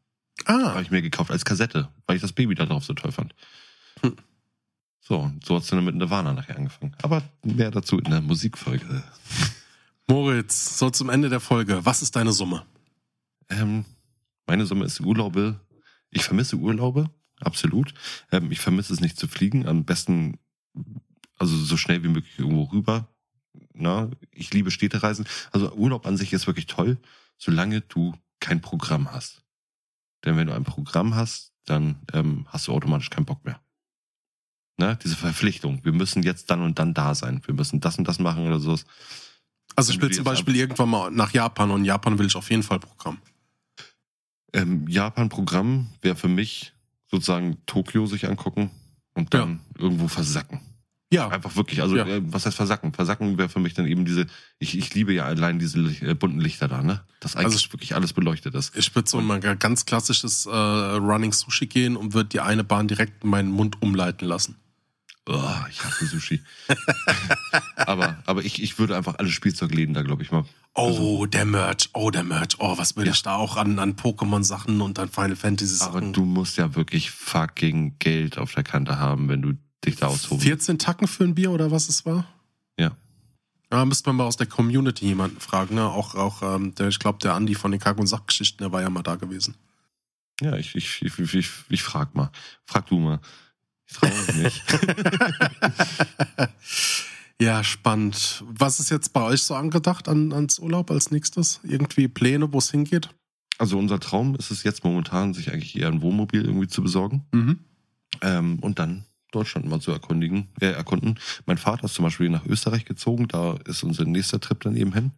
Ah, 0.45 0.71
Habe 0.75 0.83
ich 0.83 0.91
mir 0.93 1.03
gekauft 1.03 1.31
als 1.33 1.45
Kassette, 1.45 1.89
weil 2.07 2.15
ich 2.17 2.23
das 2.23 2.33
Baby 2.33 2.55
da 2.55 2.65
drauf 2.65 2.85
so 2.85 2.95
toll 2.95 3.11
fand. 3.11 3.35
Hm. 4.03 4.17
So, 5.01 5.19
und 5.19 5.45
so 5.45 5.57
hat's 5.57 5.67
dann 5.67 5.85
mit 5.85 5.97
Nirvana 5.97 6.33
nachher 6.33 6.57
angefangen. 6.57 6.95
Aber 7.03 7.23
mehr 7.43 7.71
dazu 7.73 7.99
in 7.99 8.11
der 8.11 8.21
Musikfolge. 8.21 9.03
Moritz, 10.11 10.79
so 10.79 10.89
zum 10.89 11.11
Ende 11.11 11.29
der 11.29 11.41
Folge. 11.41 11.85
Was 11.85 12.01
ist 12.01 12.17
deine 12.17 12.33
Summe? 12.33 12.65
Ähm, 13.51 13.85
meine 14.47 14.65
Summe 14.65 14.87
ist 14.87 15.01
Urlaube. 15.01 15.61
Ich 16.11 16.25
vermisse 16.25 16.57
Urlaube, 16.57 17.11
absolut. 17.41 17.93
Ähm, 18.33 18.51
ich 18.51 18.59
vermisse 18.59 18.95
es 18.95 19.01
nicht 19.01 19.19
zu 19.19 19.29
fliegen. 19.29 19.67
Am 19.67 19.85
besten, 19.85 20.39
also 21.37 21.55
so 21.55 21.77
schnell 21.77 22.03
wie 22.05 22.09
möglich 22.09 22.39
irgendwo 22.39 22.65
rüber. 22.65 23.09
Na, 23.75 24.11
ich 24.33 24.53
liebe 24.55 24.71
Städtereisen. 24.71 25.27
Also 25.53 25.73
Urlaub 25.75 26.07
an 26.07 26.17
sich 26.17 26.33
ist 26.33 26.47
wirklich 26.47 26.67
toll, 26.67 26.97
solange 27.37 27.83
du 27.83 28.15
kein 28.41 28.63
Programm 28.63 29.13
hast. 29.13 29.45
Denn 30.25 30.39
wenn 30.39 30.47
du 30.47 30.55
ein 30.55 30.65
Programm 30.65 31.17
hast, 31.17 31.53
dann 31.67 31.97
ähm, 32.15 32.47
hast 32.49 32.67
du 32.67 32.73
automatisch 32.73 33.11
keinen 33.11 33.27
Bock 33.27 33.45
mehr. 33.45 33.61
Ne? 34.79 34.99
Diese 35.05 35.17
Verpflichtung. 35.17 35.85
Wir 35.85 35.93
müssen 35.93 36.23
jetzt 36.23 36.51
dann 36.51 36.63
und 36.63 36.79
dann 36.79 36.95
da 36.95 37.15
sein. 37.15 37.43
Wir 37.45 37.55
müssen 37.55 37.81
das 37.81 37.99
und 37.99 38.09
das 38.09 38.19
machen 38.19 38.47
oder 38.47 38.59
so. 38.59 38.79
Also 39.79 39.93
ich 39.93 40.01
will 40.01 40.11
zum 40.11 40.25
Beispiel 40.25 40.57
irgendwann 40.57 40.89
mal 40.91 41.11
nach 41.11 41.33
Japan 41.33 41.71
und 41.71 41.85
Japan 41.85 42.19
will 42.19 42.27
ich 42.27 42.35
auf 42.37 42.51
jeden 42.51 42.63
Fall 42.65 42.81
Programm. 42.81 43.19
Ähm, 44.53 44.89
Japan-Programm 44.89 45.89
wäre 46.03 46.17
für 46.17 46.29
mich 46.29 46.73
sozusagen 47.11 47.59
Tokio 47.67 48.07
sich 48.07 48.27
angucken 48.29 48.71
und 49.15 49.35
dann 49.35 49.61
irgendwo 49.79 50.09
versacken. 50.09 50.61
Ja, 51.11 51.29
Einfach 51.29 51.57
wirklich, 51.57 51.81
also 51.81 51.97
Ja. 51.97 52.07
äh, 52.07 52.21
was 52.25 52.45
heißt 52.45 52.57
versacken? 52.57 52.93
Versacken 52.93 53.39
wäre 53.39 53.49
für 53.49 53.61
mich 53.61 53.73
dann 53.73 53.87
eben 53.87 54.05
diese, 54.05 54.27
ich, 54.59 54.77
ich 54.77 54.93
liebe 54.95 55.15
ja 55.15 55.25
allein 55.25 55.59
diese 55.59 55.79
äh, 56.03 56.15
bunten 56.15 56.41
Lichter 56.41 56.69
da, 56.69 56.83
ne? 56.83 57.03
Dass 57.21 57.35
eigentlich 57.37 57.63
Also- 57.65 57.73
wirklich 57.73 57.95
alles 57.95 58.13
beleuchtet 58.13 58.55
ist. 58.55 58.77
ich 58.77 58.95
würde 58.95 59.09
so 59.09 59.19
mal 59.21 59.41
ganz 59.41 59.87
klassisches 59.87 60.45
äh, 60.45 60.51
Running 60.51 61.33
Sushi 61.33 61.67
gehen 61.67 61.97
und 61.97 62.13
würde 62.15 62.29
die 62.29 62.41
eine 62.41 62.63
Bahn 62.65 62.89
direkt 62.89 63.25
in 63.25 63.31
meinen 63.31 63.51
Mund 63.51 63.81
umleiten 63.81 64.27
lassen. 64.27 64.57
Oh, 65.31 65.55
ich 65.71 65.85
hasse 65.85 66.07
Sushi. 66.07 66.43
aber 67.77 68.17
aber 68.25 68.43
ich, 68.45 68.63
ich 68.63 68.79
würde 68.79 68.97
einfach 68.97 69.17
alle 69.19 69.29
Spielzeugläden 69.29 69.93
da, 69.95 70.03
glaube 70.03 70.23
ich, 70.23 70.31
mal. 70.33 70.45
Oh, 70.75 71.27
der 71.27 71.45
Merch, 71.45 71.91
oh, 71.93 72.11
der 72.11 72.25
Merch. 72.25 72.57
Oh, 72.61 72.79
was 72.79 72.97
würde 72.97 73.11
Ja. 73.11 73.15
ich 73.15 73.23
da 73.23 73.35
auch 73.37 73.57
an, 73.57 73.79
an 73.79 73.95
Pokémon-Sachen 73.95 74.81
und 74.81 74.99
an 74.99 75.09
Final 75.11 75.37
Fantasy 75.37 75.85
Aber 75.85 76.01
du 76.01 76.25
musst 76.25 76.57
ja 76.57 76.75
wirklich 76.75 77.11
fucking 77.11 77.97
Geld 77.99 78.39
auf 78.39 78.55
der 78.55 78.63
Kante 78.65 78.99
haben, 78.99 79.29
wenn 79.29 79.43
du 79.43 79.53
dich 79.85 79.97
da 79.97 80.07
austoben 80.07 80.41
14 80.41 80.79
Tacken 80.79 81.07
für 81.09 81.25
ein 81.25 81.35
Bier 81.35 81.51
oder 81.51 81.71
was 81.71 81.89
es 81.89 82.07
war? 82.07 82.27
Ja, 83.71 83.85
müsste 83.85 84.09
man 84.09 84.17
mal 84.17 84.25
aus 84.25 84.39
der 84.39 84.47
Community 84.47 85.05
jemanden 85.05 85.41
fragen. 85.41 85.75
Ne? 85.75 85.85
Auch, 85.87 86.15
auch 86.15 86.41
ähm, 86.43 86.75
der, 86.77 86.89
ich 86.89 86.99
glaube, 86.99 87.19
der 87.19 87.35
Andi 87.35 87.55
von 87.55 87.71
den 87.71 87.79
Kack- 87.79 87.99
und 87.99 88.07
Sachgeschichten, 88.07 88.65
der 88.65 88.73
war 88.73 88.81
ja 88.81 88.89
mal 88.89 89.03
da 89.03 89.17
gewesen. 89.17 89.57
Ja, 90.41 90.57
ich, 90.57 90.75
ich, 90.75 91.03
ich, 91.03 91.19
ich, 91.19 91.35
ich, 91.35 91.51
ich 91.69 91.83
frag 91.83 92.15
mal. 92.15 92.31
Frag 92.65 92.87
du 92.87 92.99
mal. 92.99 93.21
Ich 93.89 93.97
traue 93.97 94.11
mich 94.11 94.35
nicht. 94.37 94.63
ja, 97.41 97.65
spannend. 97.65 98.45
Was 98.47 98.81
ist 98.81 98.91
jetzt 98.91 99.13
bei 99.13 99.23
euch 99.23 99.43
so 99.43 99.55
angedacht 99.55 100.09
an, 100.09 100.33
ans 100.33 100.59
Urlaub 100.59 100.91
als 100.91 101.11
nächstes? 101.11 101.61
Irgendwie 101.63 102.09
Pläne, 102.09 102.53
wo 102.53 102.59
es 102.59 102.71
hingeht? 102.71 103.09
Also 103.59 103.79
unser 103.79 103.99
Traum 103.99 104.37
ist 104.37 104.51
es 104.51 104.63
jetzt 104.63 104.85
momentan, 104.85 105.35
sich 105.35 105.53
eigentlich 105.53 105.77
eher 105.77 105.89
ein 105.89 106.03
Wohnmobil 106.03 106.45
irgendwie 106.45 106.69
zu 106.69 106.83
besorgen. 106.83 107.25
Mhm. 107.33 107.59
Ähm, 108.23 108.59
und 108.61 108.79
dann 108.79 109.05
Deutschland 109.33 109.67
mal 109.67 109.81
zu 109.81 109.91
erkundigen, 109.91 110.49
äh, 110.61 110.67
erkunden. 110.71 111.19
Mein 111.47 111.59
Vater 111.59 111.85
ist 111.85 111.95
zum 111.95 112.05
Beispiel 112.05 112.31
nach 112.31 112.47
Österreich 112.47 112.85
gezogen, 112.85 113.29
da 113.29 113.59
ist 113.67 113.83
unser 113.83 114.05
nächster 114.05 114.41
Trip 114.41 114.61
dann 114.61 114.77
eben 114.77 114.93
hin. 114.93 115.13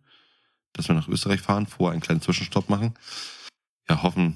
Dass 0.72 0.88
wir 0.88 0.94
nach 0.94 1.08
Österreich 1.08 1.40
fahren, 1.40 1.66
vorher 1.66 1.92
einen 1.92 2.00
kleinen 2.00 2.20
Zwischenstopp 2.20 2.68
machen. 2.68 2.94
Ja, 3.88 4.02
hoffen, 4.02 4.34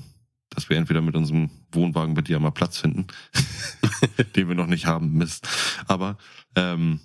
dass 0.55 0.69
wir 0.69 0.77
entweder 0.77 1.01
mit 1.01 1.15
unserem 1.17 1.51
Wohnwagen 1.73 2.15
bei 2.15 2.23
dir 2.23 2.39
mal 2.41 2.51
Platz 2.51 2.79
finden, 2.79 3.07
den 4.37 4.49
wir 4.49 4.55
noch 4.55 4.67
nicht 4.67 4.87
haben, 4.87 5.13
Mist. 5.15 5.49
Aber 5.87 6.17
ähm, 6.57 7.01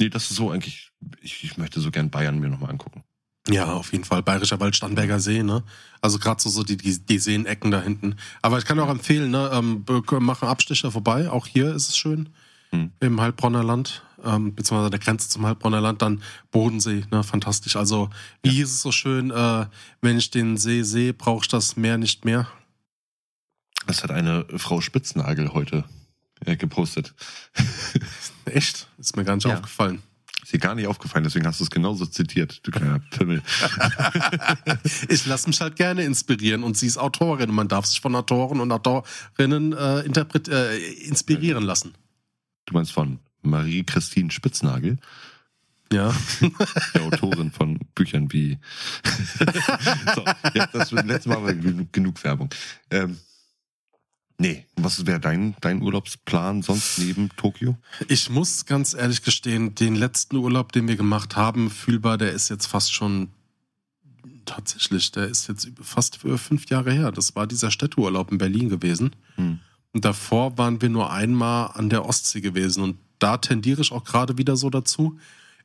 nee, 0.00 0.08
das 0.08 0.30
ist 0.30 0.36
so 0.36 0.50
eigentlich, 0.50 0.90
ich, 1.20 1.44
ich 1.44 1.56
möchte 1.56 1.80
so 1.80 1.90
gern 1.90 2.10
Bayern 2.10 2.38
mir 2.38 2.48
nochmal 2.48 2.70
angucken. 2.70 3.04
Ja, 3.48 3.74
auf 3.74 3.92
jeden 3.92 4.04
Fall. 4.04 4.22
Bayerischer 4.22 4.58
Wald, 4.58 4.74
Starnberger 4.74 5.20
See, 5.20 5.42
ne? 5.42 5.62
Also 6.00 6.18
gerade 6.18 6.40
so, 6.40 6.48
so 6.48 6.62
die, 6.62 6.78
die, 6.78 6.98
die 6.98 7.18
Seenecken 7.18 7.70
da 7.70 7.82
hinten. 7.82 8.16
Aber 8.40 8.56
ich 8.56 8.64
kann 8.64 8.80
auch 8.80 8.88
empfehlen, 8.88 9.30
ne? 9.30 9.50
Ähm, 9.52 9.84
machen 10.20 10.48
Abstecher 10.48 10.90
vorbei. 10.90 11.28
Auch 11.28 11.46
hier 11.46 11.74
ist 11.74 11.90
es 11.90 11.96
schön. 11.98 12.30
Hm. 12.70 12.90
Im 13.00 13.20
Heilbronner 13.20 13.62
Land, 13.62 14.02
ähm, 14.24 14.54
beziehungsweise 14.54 14.86
an 14.86 14.90
der 14.92 15.00
Grenze 15.00 15.28
zum 15.28 15.44
Heilbronner 15.44 15.82
Land, 15.82 16.00
dann 16.00 16.22
Bodensee, 16.52 17.04
ne? 17.10 17.22
Fantastisch. 17.22 17.76
Also, 17.76 18.08
wie 18.42 18.48
Ja. 18.48 18.54
hieß 18.54 18.70
es 18.70 18.80
so 18.80 18.92
schön, 18.92 19.30
äh, 19.30 19.66
wenn 20.00 20.16
ich 20.16 20.30
den 20.30 20.56
See 20.56 20.82
sehe, 20.82 21.12
brauche 21.12 21.42
ich 21.42 21.48
das 21.48 21.76
Meer 21.76 21.98
nicht 21.98 22.24
mehr. 22.24 22.48
Das 23.86 24.02
hat 24.02 24.10
eine 24.10 24.46
Frau 24.56 24.80
Spitznagel 24.80 25.52
heute 25.52 25.84
äh, 26.44 26.56
gepostet. 26.56 27.14
Echt? 28.46 28.88
Ist 28.98 29.16
mir 29.16 29.24
gar 29.24 29.34
nicht 29.36 29.44
Ja. 29.46 29.54
aufgefallen. 29.54 30.02
Ist 30.42 30.52
dir 30.52 30.58
gar 30.58 30.74
nicht 30.74 30.86
aufgefallen, 30.86 31.24
deswegen 31.24 31.46
hast 31.46 31.60
du 31.60 31.64
es 31.64 31.70
genauso 31.70 32.04
zitiert, 32.04 32.60
du 32.66 32.70
kleiner 32.70 32.98
Pimmel. 33.10 33.42
Ich 35.08 35.24
lasse 35.26 35.48
mich 35.48 35.60
halt 35.60 35.76
gerne 35.76 36.04
inspirieren 36.04 36.62
und 36.64 36.76
sie 36.76 36.86
ist 36.86 36.98
Autorin 36.98 37.48
und 37.50 37.56
man 37.56 37.68
darf 37.68 37.86
sich 37.86 38.00
von 38.00 38.14
Autoren 38.14 38.60
und 38.60 38.70
Autorinnen 38.70 39.72
äh, 39.72 40.00
interpret 40.00 40.48
äh, 40.48 40.76
inspirieren 40.76 41.64
lassen. 41.64 41.94
Du 42.66 42.74
meinst 42.74 42.92
von 42.92 43.20
Marie-Christine 43.42 44.30
Spitznagel, 44.30 44.98
Ja. 45.92 46.14
der 46.94 47.02
Autorin 47.02 47.50
von 47.50 47.78
Büchern 47.94 48.30
wie. 48.32 48.58
so, 50.14 50.24
ja, 50.54 50.66
das 50.72 50.92
wird 50.92 51.06
letztes 51.06 51.26
Mal 51.26 51.56
genug, 51.58 51.92
genug 51.92 52.22
Werbung. 52.24 52.50
Ähm, 52.90 53.18
nee, 54.38 54.66
was 54.76 55.06
wäre 55.06 55.20
dein, 55.20 55.54
dein 55.60 55.82
Urlaubsplan 55.82 56.62
sonst 56.62 56.98
neben 56.98 57.30
Tokio? 57.36 57.76
Ich 58.08 58.30
muss 58.30 58.66
ganz 58.66 58.94
ehrlich 58.94 59.22
gestehen, 59.22 59.74
den 59.74 59.96
letzten 59.96 60.36
Urlaub, 60.36 60.72
den 60.72 60.88
wir 60.88 60.96
gemacht 60.96 61.36
haben, 61.36 61.70
fühlbar, 61.70 62.18
der 62.18 62.32
ist 62.32 62.48
jetzt 62.48 62.66
fast 62.66 62.92
schon 62.92 63.28
tatsächlich, 64.44 65.10
der 65.12 65.26
ist 65.28 65.48
jetzt 65.48 65.70
fast 65.80 66.18
fünf 66.18 66.68
Jahre 66.68 66.92
her. 66.92 67.12
Das 67.12 67.34
war 67.36 67.46
dieser 67.46 67.70
Städteurlaub 67.70 68.30
in 68.30 68.38
Berlin 68.38 68.68
gewesen. 68.68 69.16
Hm. 69.36 69.60
Und 69.92 70.04
davor 70.04 70.58
waren 70.58 70.82
wir 70.82 70.88
nur 70.88 71.12
einmal 71.12 71.70
an 71.74 71.88
der 71.88 72.04
Ostsee 72.04 72.40
gewesen. 72.40 72.82
Und 72.82 72.98
da 73.18 73.38
tendiere 73.38 73.80
ich 73.80 73.92
auch 73.92 74.04
gerade 74.04 74.38
wieder 74.38 74.56
so 74.56 74.70
dazu. 74.70 75.18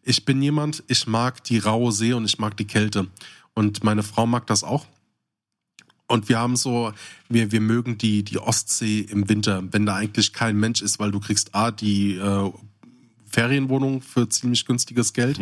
Ich 0.04 0.24
bin 0.24 0.42
jemand, 0.42 0.84
ich 0.88 1.08
mag 1.08 1.44
die 1.44 1.58
raue 1.58 1.92
See 1.92 2.14
und 2.14 2.26
ich 2.26 2.40
mag 2.40 2.56
die 2.56 2.68
Kälte. 2.68 3.08
Und 3.54 3.84
meine 3.84 4.04
Frau 4.04 4.26
mag 4.26 4.48
das 4.48 4.64
auch. 4.64 4.86
Und 6.10 6.28
wir 6.28 6.40
haben 6.40 6.56
so, 6.56 6.92
wir, 7.30 7.52
wir 7.52 7.62
mögen 7.62 7.98
die, 7.98 8.24
die 8.24 8.40
Ostsee 8.40 9.02
im 9.02 9.30
Winter, 9.30 9.64
wenn 9.72 9.86
da 9.86 9.96
eigentlich 9.96 10.34
kein 10.34 10.58
Mensch 10.60 10.82
ist, 10.82 11.00
weil 11.00 11.12
du 11.12 11.20
kriegst 11.20 11.54
A, 11.56 11.70
die 11.72 12.16
äh, 12.16 12.52
Ferienwohnung 13.30 14.02
für 14.02 14.28
ziemlich 14.28 14.66
günstiges 14.66 15.14
Geld. 15.14 15.40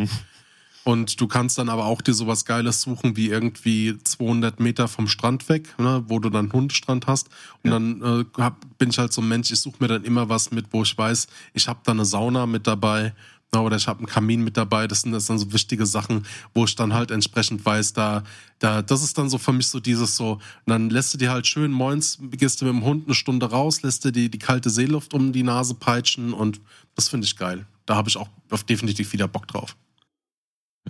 Und 0.84 1.20
du 1.20 1.26
kannst 1.26 1.58
dann 1.58 1.68
aber 1.70 1.86
auch 1.86 2.00
dir 2.02 2.14
sowas 2.14 2.44
Geiles 2.44 2.82
suchen, 2.82 3.16
wie 3.16 3.28
irgendwie 3.28 3.96
200 4.04 4.60
Meter 4.60 4.88
vom 4.88 5.06
Strand 5.08 5.48
weg, 5.48 5.74
ne, 5.78 6.04
wo 6.06 6.18
du 6.18 6.30
dann 6.30 6.52
Hundestrand 6.52 7.06
hast. 7.06 7.28
Und 7.62 7.70
Ja. 7.70 7.78
dann 7.78 8.02
äh, 8.20 8.24
hab, 8.40 8.78
bin 8.78 8.90
ich 8.90 8.98
halt 8.98 9.12
so 9.12 9.20
ein 9.22 9.28
Mensch, 9.28 9.50
ich 9.50 9.60
suche 9.60 9.76
mir 9.80 9.88
dann 9.88 10.04
immer 10.04 10.28
was 10.28 10.50
mit, 10.50 10.66
wo 10.70 10.82
ich 10.82 10.96
weiß, 10.96 11.26
ich 11.54 11.66
habe 11.68 11.80
da 11.84 11.92
eine 11.92 12.04
Sauna 12.04 12.46
mit 12.46 12.66
dabei 12.66 13.14
oder 13.56 13.76
ich 13.76 13.88
habe 13.88 14.00
einen 14.00 14.06
Kamin 14.06 14.44
mit 14.44 14.56
dabei. 14.56 14.86
Das 14.86 15.02
sind 15.02 15.12
das 15.12 15.26
dann 15.26 15.38
so 15.38 15.52
wichtige 15.52 15.86
Sachen, 15.86 16.26
wo 16.54 16.64
ich 16.64 16.76
dann 16.76 16.92
halt 16.92 17.10
entsprechend 17.10 17.64
weiß, 17.64 17.94
da, 17.94 18.22
da, 18.58 18.82
das 18.82 19.02
ist 19.02 19.16
dann 19.16 19.30
so 19.30 19.38
für 19.38 19.52
mich 19.52 19.68
so 19.68 19.80
dieses 19.80 20.16
so, 20.16 20.32
und 20.32 20.42
dann 20.66 20.90
lässt 20.90 21.14
du 21.14 21.18
dir 21.18 21.30
halt 21.30 21.46
schön 21.46 21.70
moins, 21.70 22.18
gehst 22.20 22.60
du 22.60 22.66
mit 22.66 22.74
dem 22.74 22.84
Hund 22.84 23.06
eine 23.06 23.14
Stunde 23.14 23.50
raus, 23.50 23.82
lässt 23.82 24.04
dir 24.04 24.12
die, 24.12 24.30
die 24.30 24.38
kalte 24.38 24.70
Seeluft 24.70 25.14
um 25.14 25.32
die 25.32 25.42
Nase 25.42 25.74
peitschen 25.74 26.32
und 26.32 26.60
das 26.94 27.08
finde 27.08 27.24
ich 27.26 27.36
geil. 27.36 27.66
Da 27.86 27.96
habe 27.96 28.08
ich 28.08 28.16
auch 28.16 28.28
definitiv 28.68 29.12
wieder 29.12 29.28
Bock 29.28 29.48
drauf. 29.48 29.76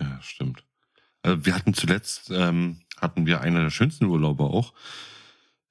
Ja, 0.01 0.19
stimmt. 0.21 0.65
Äh, 1.23 1.37
wir 1.41 1.55
hatten 1.55 1.75
zuletzt, 1.75 2.31
ähm, 2.31 2.81
hatten 3.01 3.27
wir 3.27 3.41
einer 3.41 3.63
der 3.63 3.71
schönsten 3.71 4.07
Urlaube 4.07 4.45
auch, 4.45 4.73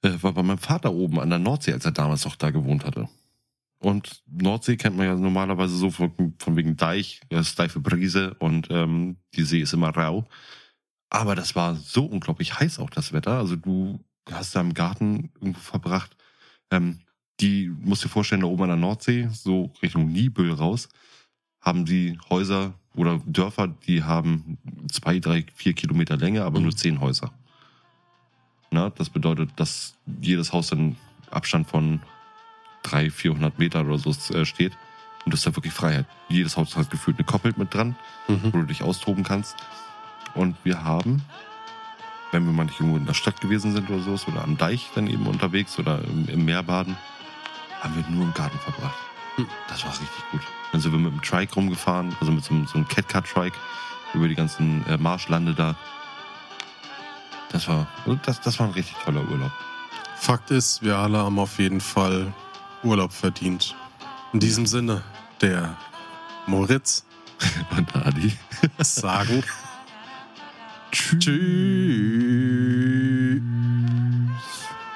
äh, 0.02 0.12
war 0.22 0.32
bei 0.32 0.42
meinem 0.42 0.58
Vater 0.58 0.92
oben 0.92 1.20
an 1.20 1.30
der 1.30 1.38
Nordsee, 1.38 1.72
als 1.72 1.84
er 1.84 1.92
damals 1.92 2.24
noch 2.24 2.36
da 2.36 2.50
gewohnt 2.50 2.84
hatte. 2.84 3.08
Und 3.80 4.22
Nordsee 4.26 4.76
kennt 4.76 4.96
man 4.96 5.06
ja 5.06 5.14
normalerweise 5.14 5.76
so 5.76 5.90
von, 5.90 6.34
von 6.38 6.56
wegen 6.56 6.76
Deich, 6.76 7.20
äh, 7.28 7.44
steife 7.44 7.78
Brise 7.80 8.34
und 8.34 8.68
ähm, 8.70 9.18
die 9.34 9.44
See 9.44 9.60
ist 9.60 9.72
immer 9.72 9.90
rau. 9.90 10.26
Aber 11.10 11.34
das 11.34 11.54
war 11.54 11.74
so 11.76 12.04
unglaublich 12.04 12.58
heiß 12.58 12.80
auch 12.80 12.90
das 12.90 13.12
Wetter. 13.12 13.38
Also 13.38 13.56
du 13.56 14.00
hast 14.30 14.54
da 14.56 14.60
im 14.60 14.74
Garten 14.74 15.30
irgendwo 15.40 15.60
verbracht. 15.60 16.16
Ähm, 16.70 16.98
die, 17.40 17.68
musst 17.68 18.04
dir 18.04 18.08
vorstellen, 18.08 18.40
da 18.40 18.48
oben 18.48 18.64
an 18.64 18.68
der 18.70 18.76
Nordsee, 18.76 19.28
so 19.32 19.72
Richtung 19.80 20.10
Nibel 20.10 20.52
raus, 20.52 20.88
haben 21.60 21.84
die 21.84 22.18
Häuser 22.28 22.74
oder 22.96 23.20
Dörfer, 23.26 23.68
die 23.68 24.02
haben 24.02 24.58
zwei, 24.90 25.20
drei, 25.20 25.44
vier 25.54 25.72
Kilometer 25.72 26.16
Länge, 26.16 26.42
aber 26.42 26.58
Mhm. 26.58 26.64
nur 26.64 26.76
zehn 26.76 27.00
Häuser. 27.00 27.32
Na, 28.70 28.90
das 28.90 29.08
bedeutet, 29.08 29.50
dass 29.56 29.96
jedes 30.20 30.52
Haus 30.52 30.68
dann 30.68 30.96
Abstand 31.30 31.68
von 31.68 32.00
drei, 32.82 33.10
400 33.10 33.58
Meter 33.58 33.84
oder 33.84 33.98
so 33.98 34.10
äh, 34.34 34.44
steht. 34.44 34.76
Und 35.24 35.32
das 35.34 35.40
ist 35.40 35.46
da 35.46 35.56
wirklich 35.56 35.72
Freiheit. 35.72 36.06
Jedes 36.28 36.56
Haus 36.56 36.76
hat 36.76 36.90
gefühlt 36.90 37.18
eine 37.18 37.26
Koppel 37.26 37.52
mit 37.56 37.74
dran, 37.74 37.96
Mhm. 38.28 38.52
wo 38.52 38.58
du 38.58 38.64
dich 38.64 38.82
austoben 38.82 39.24
kannst. 39.24 39.56
Und 40.34 40.56
wir 40.64 40.84
haben, 40.84 41.22
wenn 42.32 42.44
wir 42.44 42.52
mal 42.52 42.64
nicht 42.64 42.78
irgendwo 42.80 42.96
in 42.98 43.06
der 43.06 43.14
Stadt 43.14 43.40
gewesen 43.40 43.72
sind 43.72 43.90
oder 43.90 44.00
so, 44.00 44.18
oder 44.30 44.42
am 44.44 44.56
Deich 44.56 44.90
dann 44.94 45.06
eben 45.06 45.26
unterwegs 45.26 45.78
oder 45.78 46.02
im, 46.04 46.28
im 46.28 46.44
Meer 46.44 46.62
baden, 46.62 46.96
haben 47.80 47.94
wir 47.96 48.04
nur 48.10 48.24
im 48.24 48.34
Garten 48.34 48.58
verbracht. 48.58 48.96
Hm. 49.36 49.46
Das 49.68 49.84
war 49.84 49.90
richtig 49.92 50.24
gut. 50.30 50.40
Dann 50.72 50.80
sind 50.80 50.92
wir 50.92 50.98
mit 50.98 51.12
dem 51.12 51.22
Trike 51.22 51.54
rumgefahren, 51.54 52.14
also 52.20 52.32
mit 52.32 52.44
so 52.44 52.54
einem, 52.54 52.66
so 52.66 52.74
einem 52.74 52.88
Catcar-Trike 52.88 53.56
über 54.14 54.28
die 54.28 54.34
ganzen 54.34 54.84
äh, 54.86 54.96
Marschlande 54.98 55.54
da. 55.54 55.76
Das 57.50 57.68
war, 57.68 57.86
also 58.04 58.18
das, 58.24 58.40
das 58.40 58.58
war 58.58 58.66
ein 58.66 58.72
richtig 58.72 58.96
toller 59.04 59.22
Urlaub. 59.30 59.52
Fakt 60.16 60.50
ist, 60.50 60.82
wir 60.82 60.96
alle 60.98 61.18
haben 61.18 61.38
auf 61.38 61.58
jeden 61.58 61.80
Fall 61.80 62.32
Urlaub 62.82 63.12
verdient. 63.12 63.76
In 64.32 64.40
diesem 64.40 64.66
Sinne, 64.66 65.02
der 65.40 65.76
Moritz 66.46 67.04
Und 67.76 67.94
Adi. 67.94 68.32
sagen 68.78 69.44
Tschüss. 70.90 71.18
Tschüss. 71.20 73.42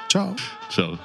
Ciao. 0.09 0.35
Ciao. 0.71 0.99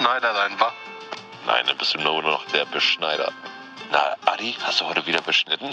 Schneiderlein, 0.00 0.58
wa? 0.58 0.72
Nein, 1.44 1.66
dann 1.66 1.76
bist 1.76 1.92
du 1.92 1.98
nur 1.98 2.22
noch 2.22 2.46
der 2.52 2.64
Beschneider. 2.64 3.30
Na, 3.92 4.16
Adi, 4.24 4.56
hast 4.62 4.80
du 4.80 4.86
heute 4.86 5.04
wieder 5.04 5.20
beschnitten? 5.20 5.68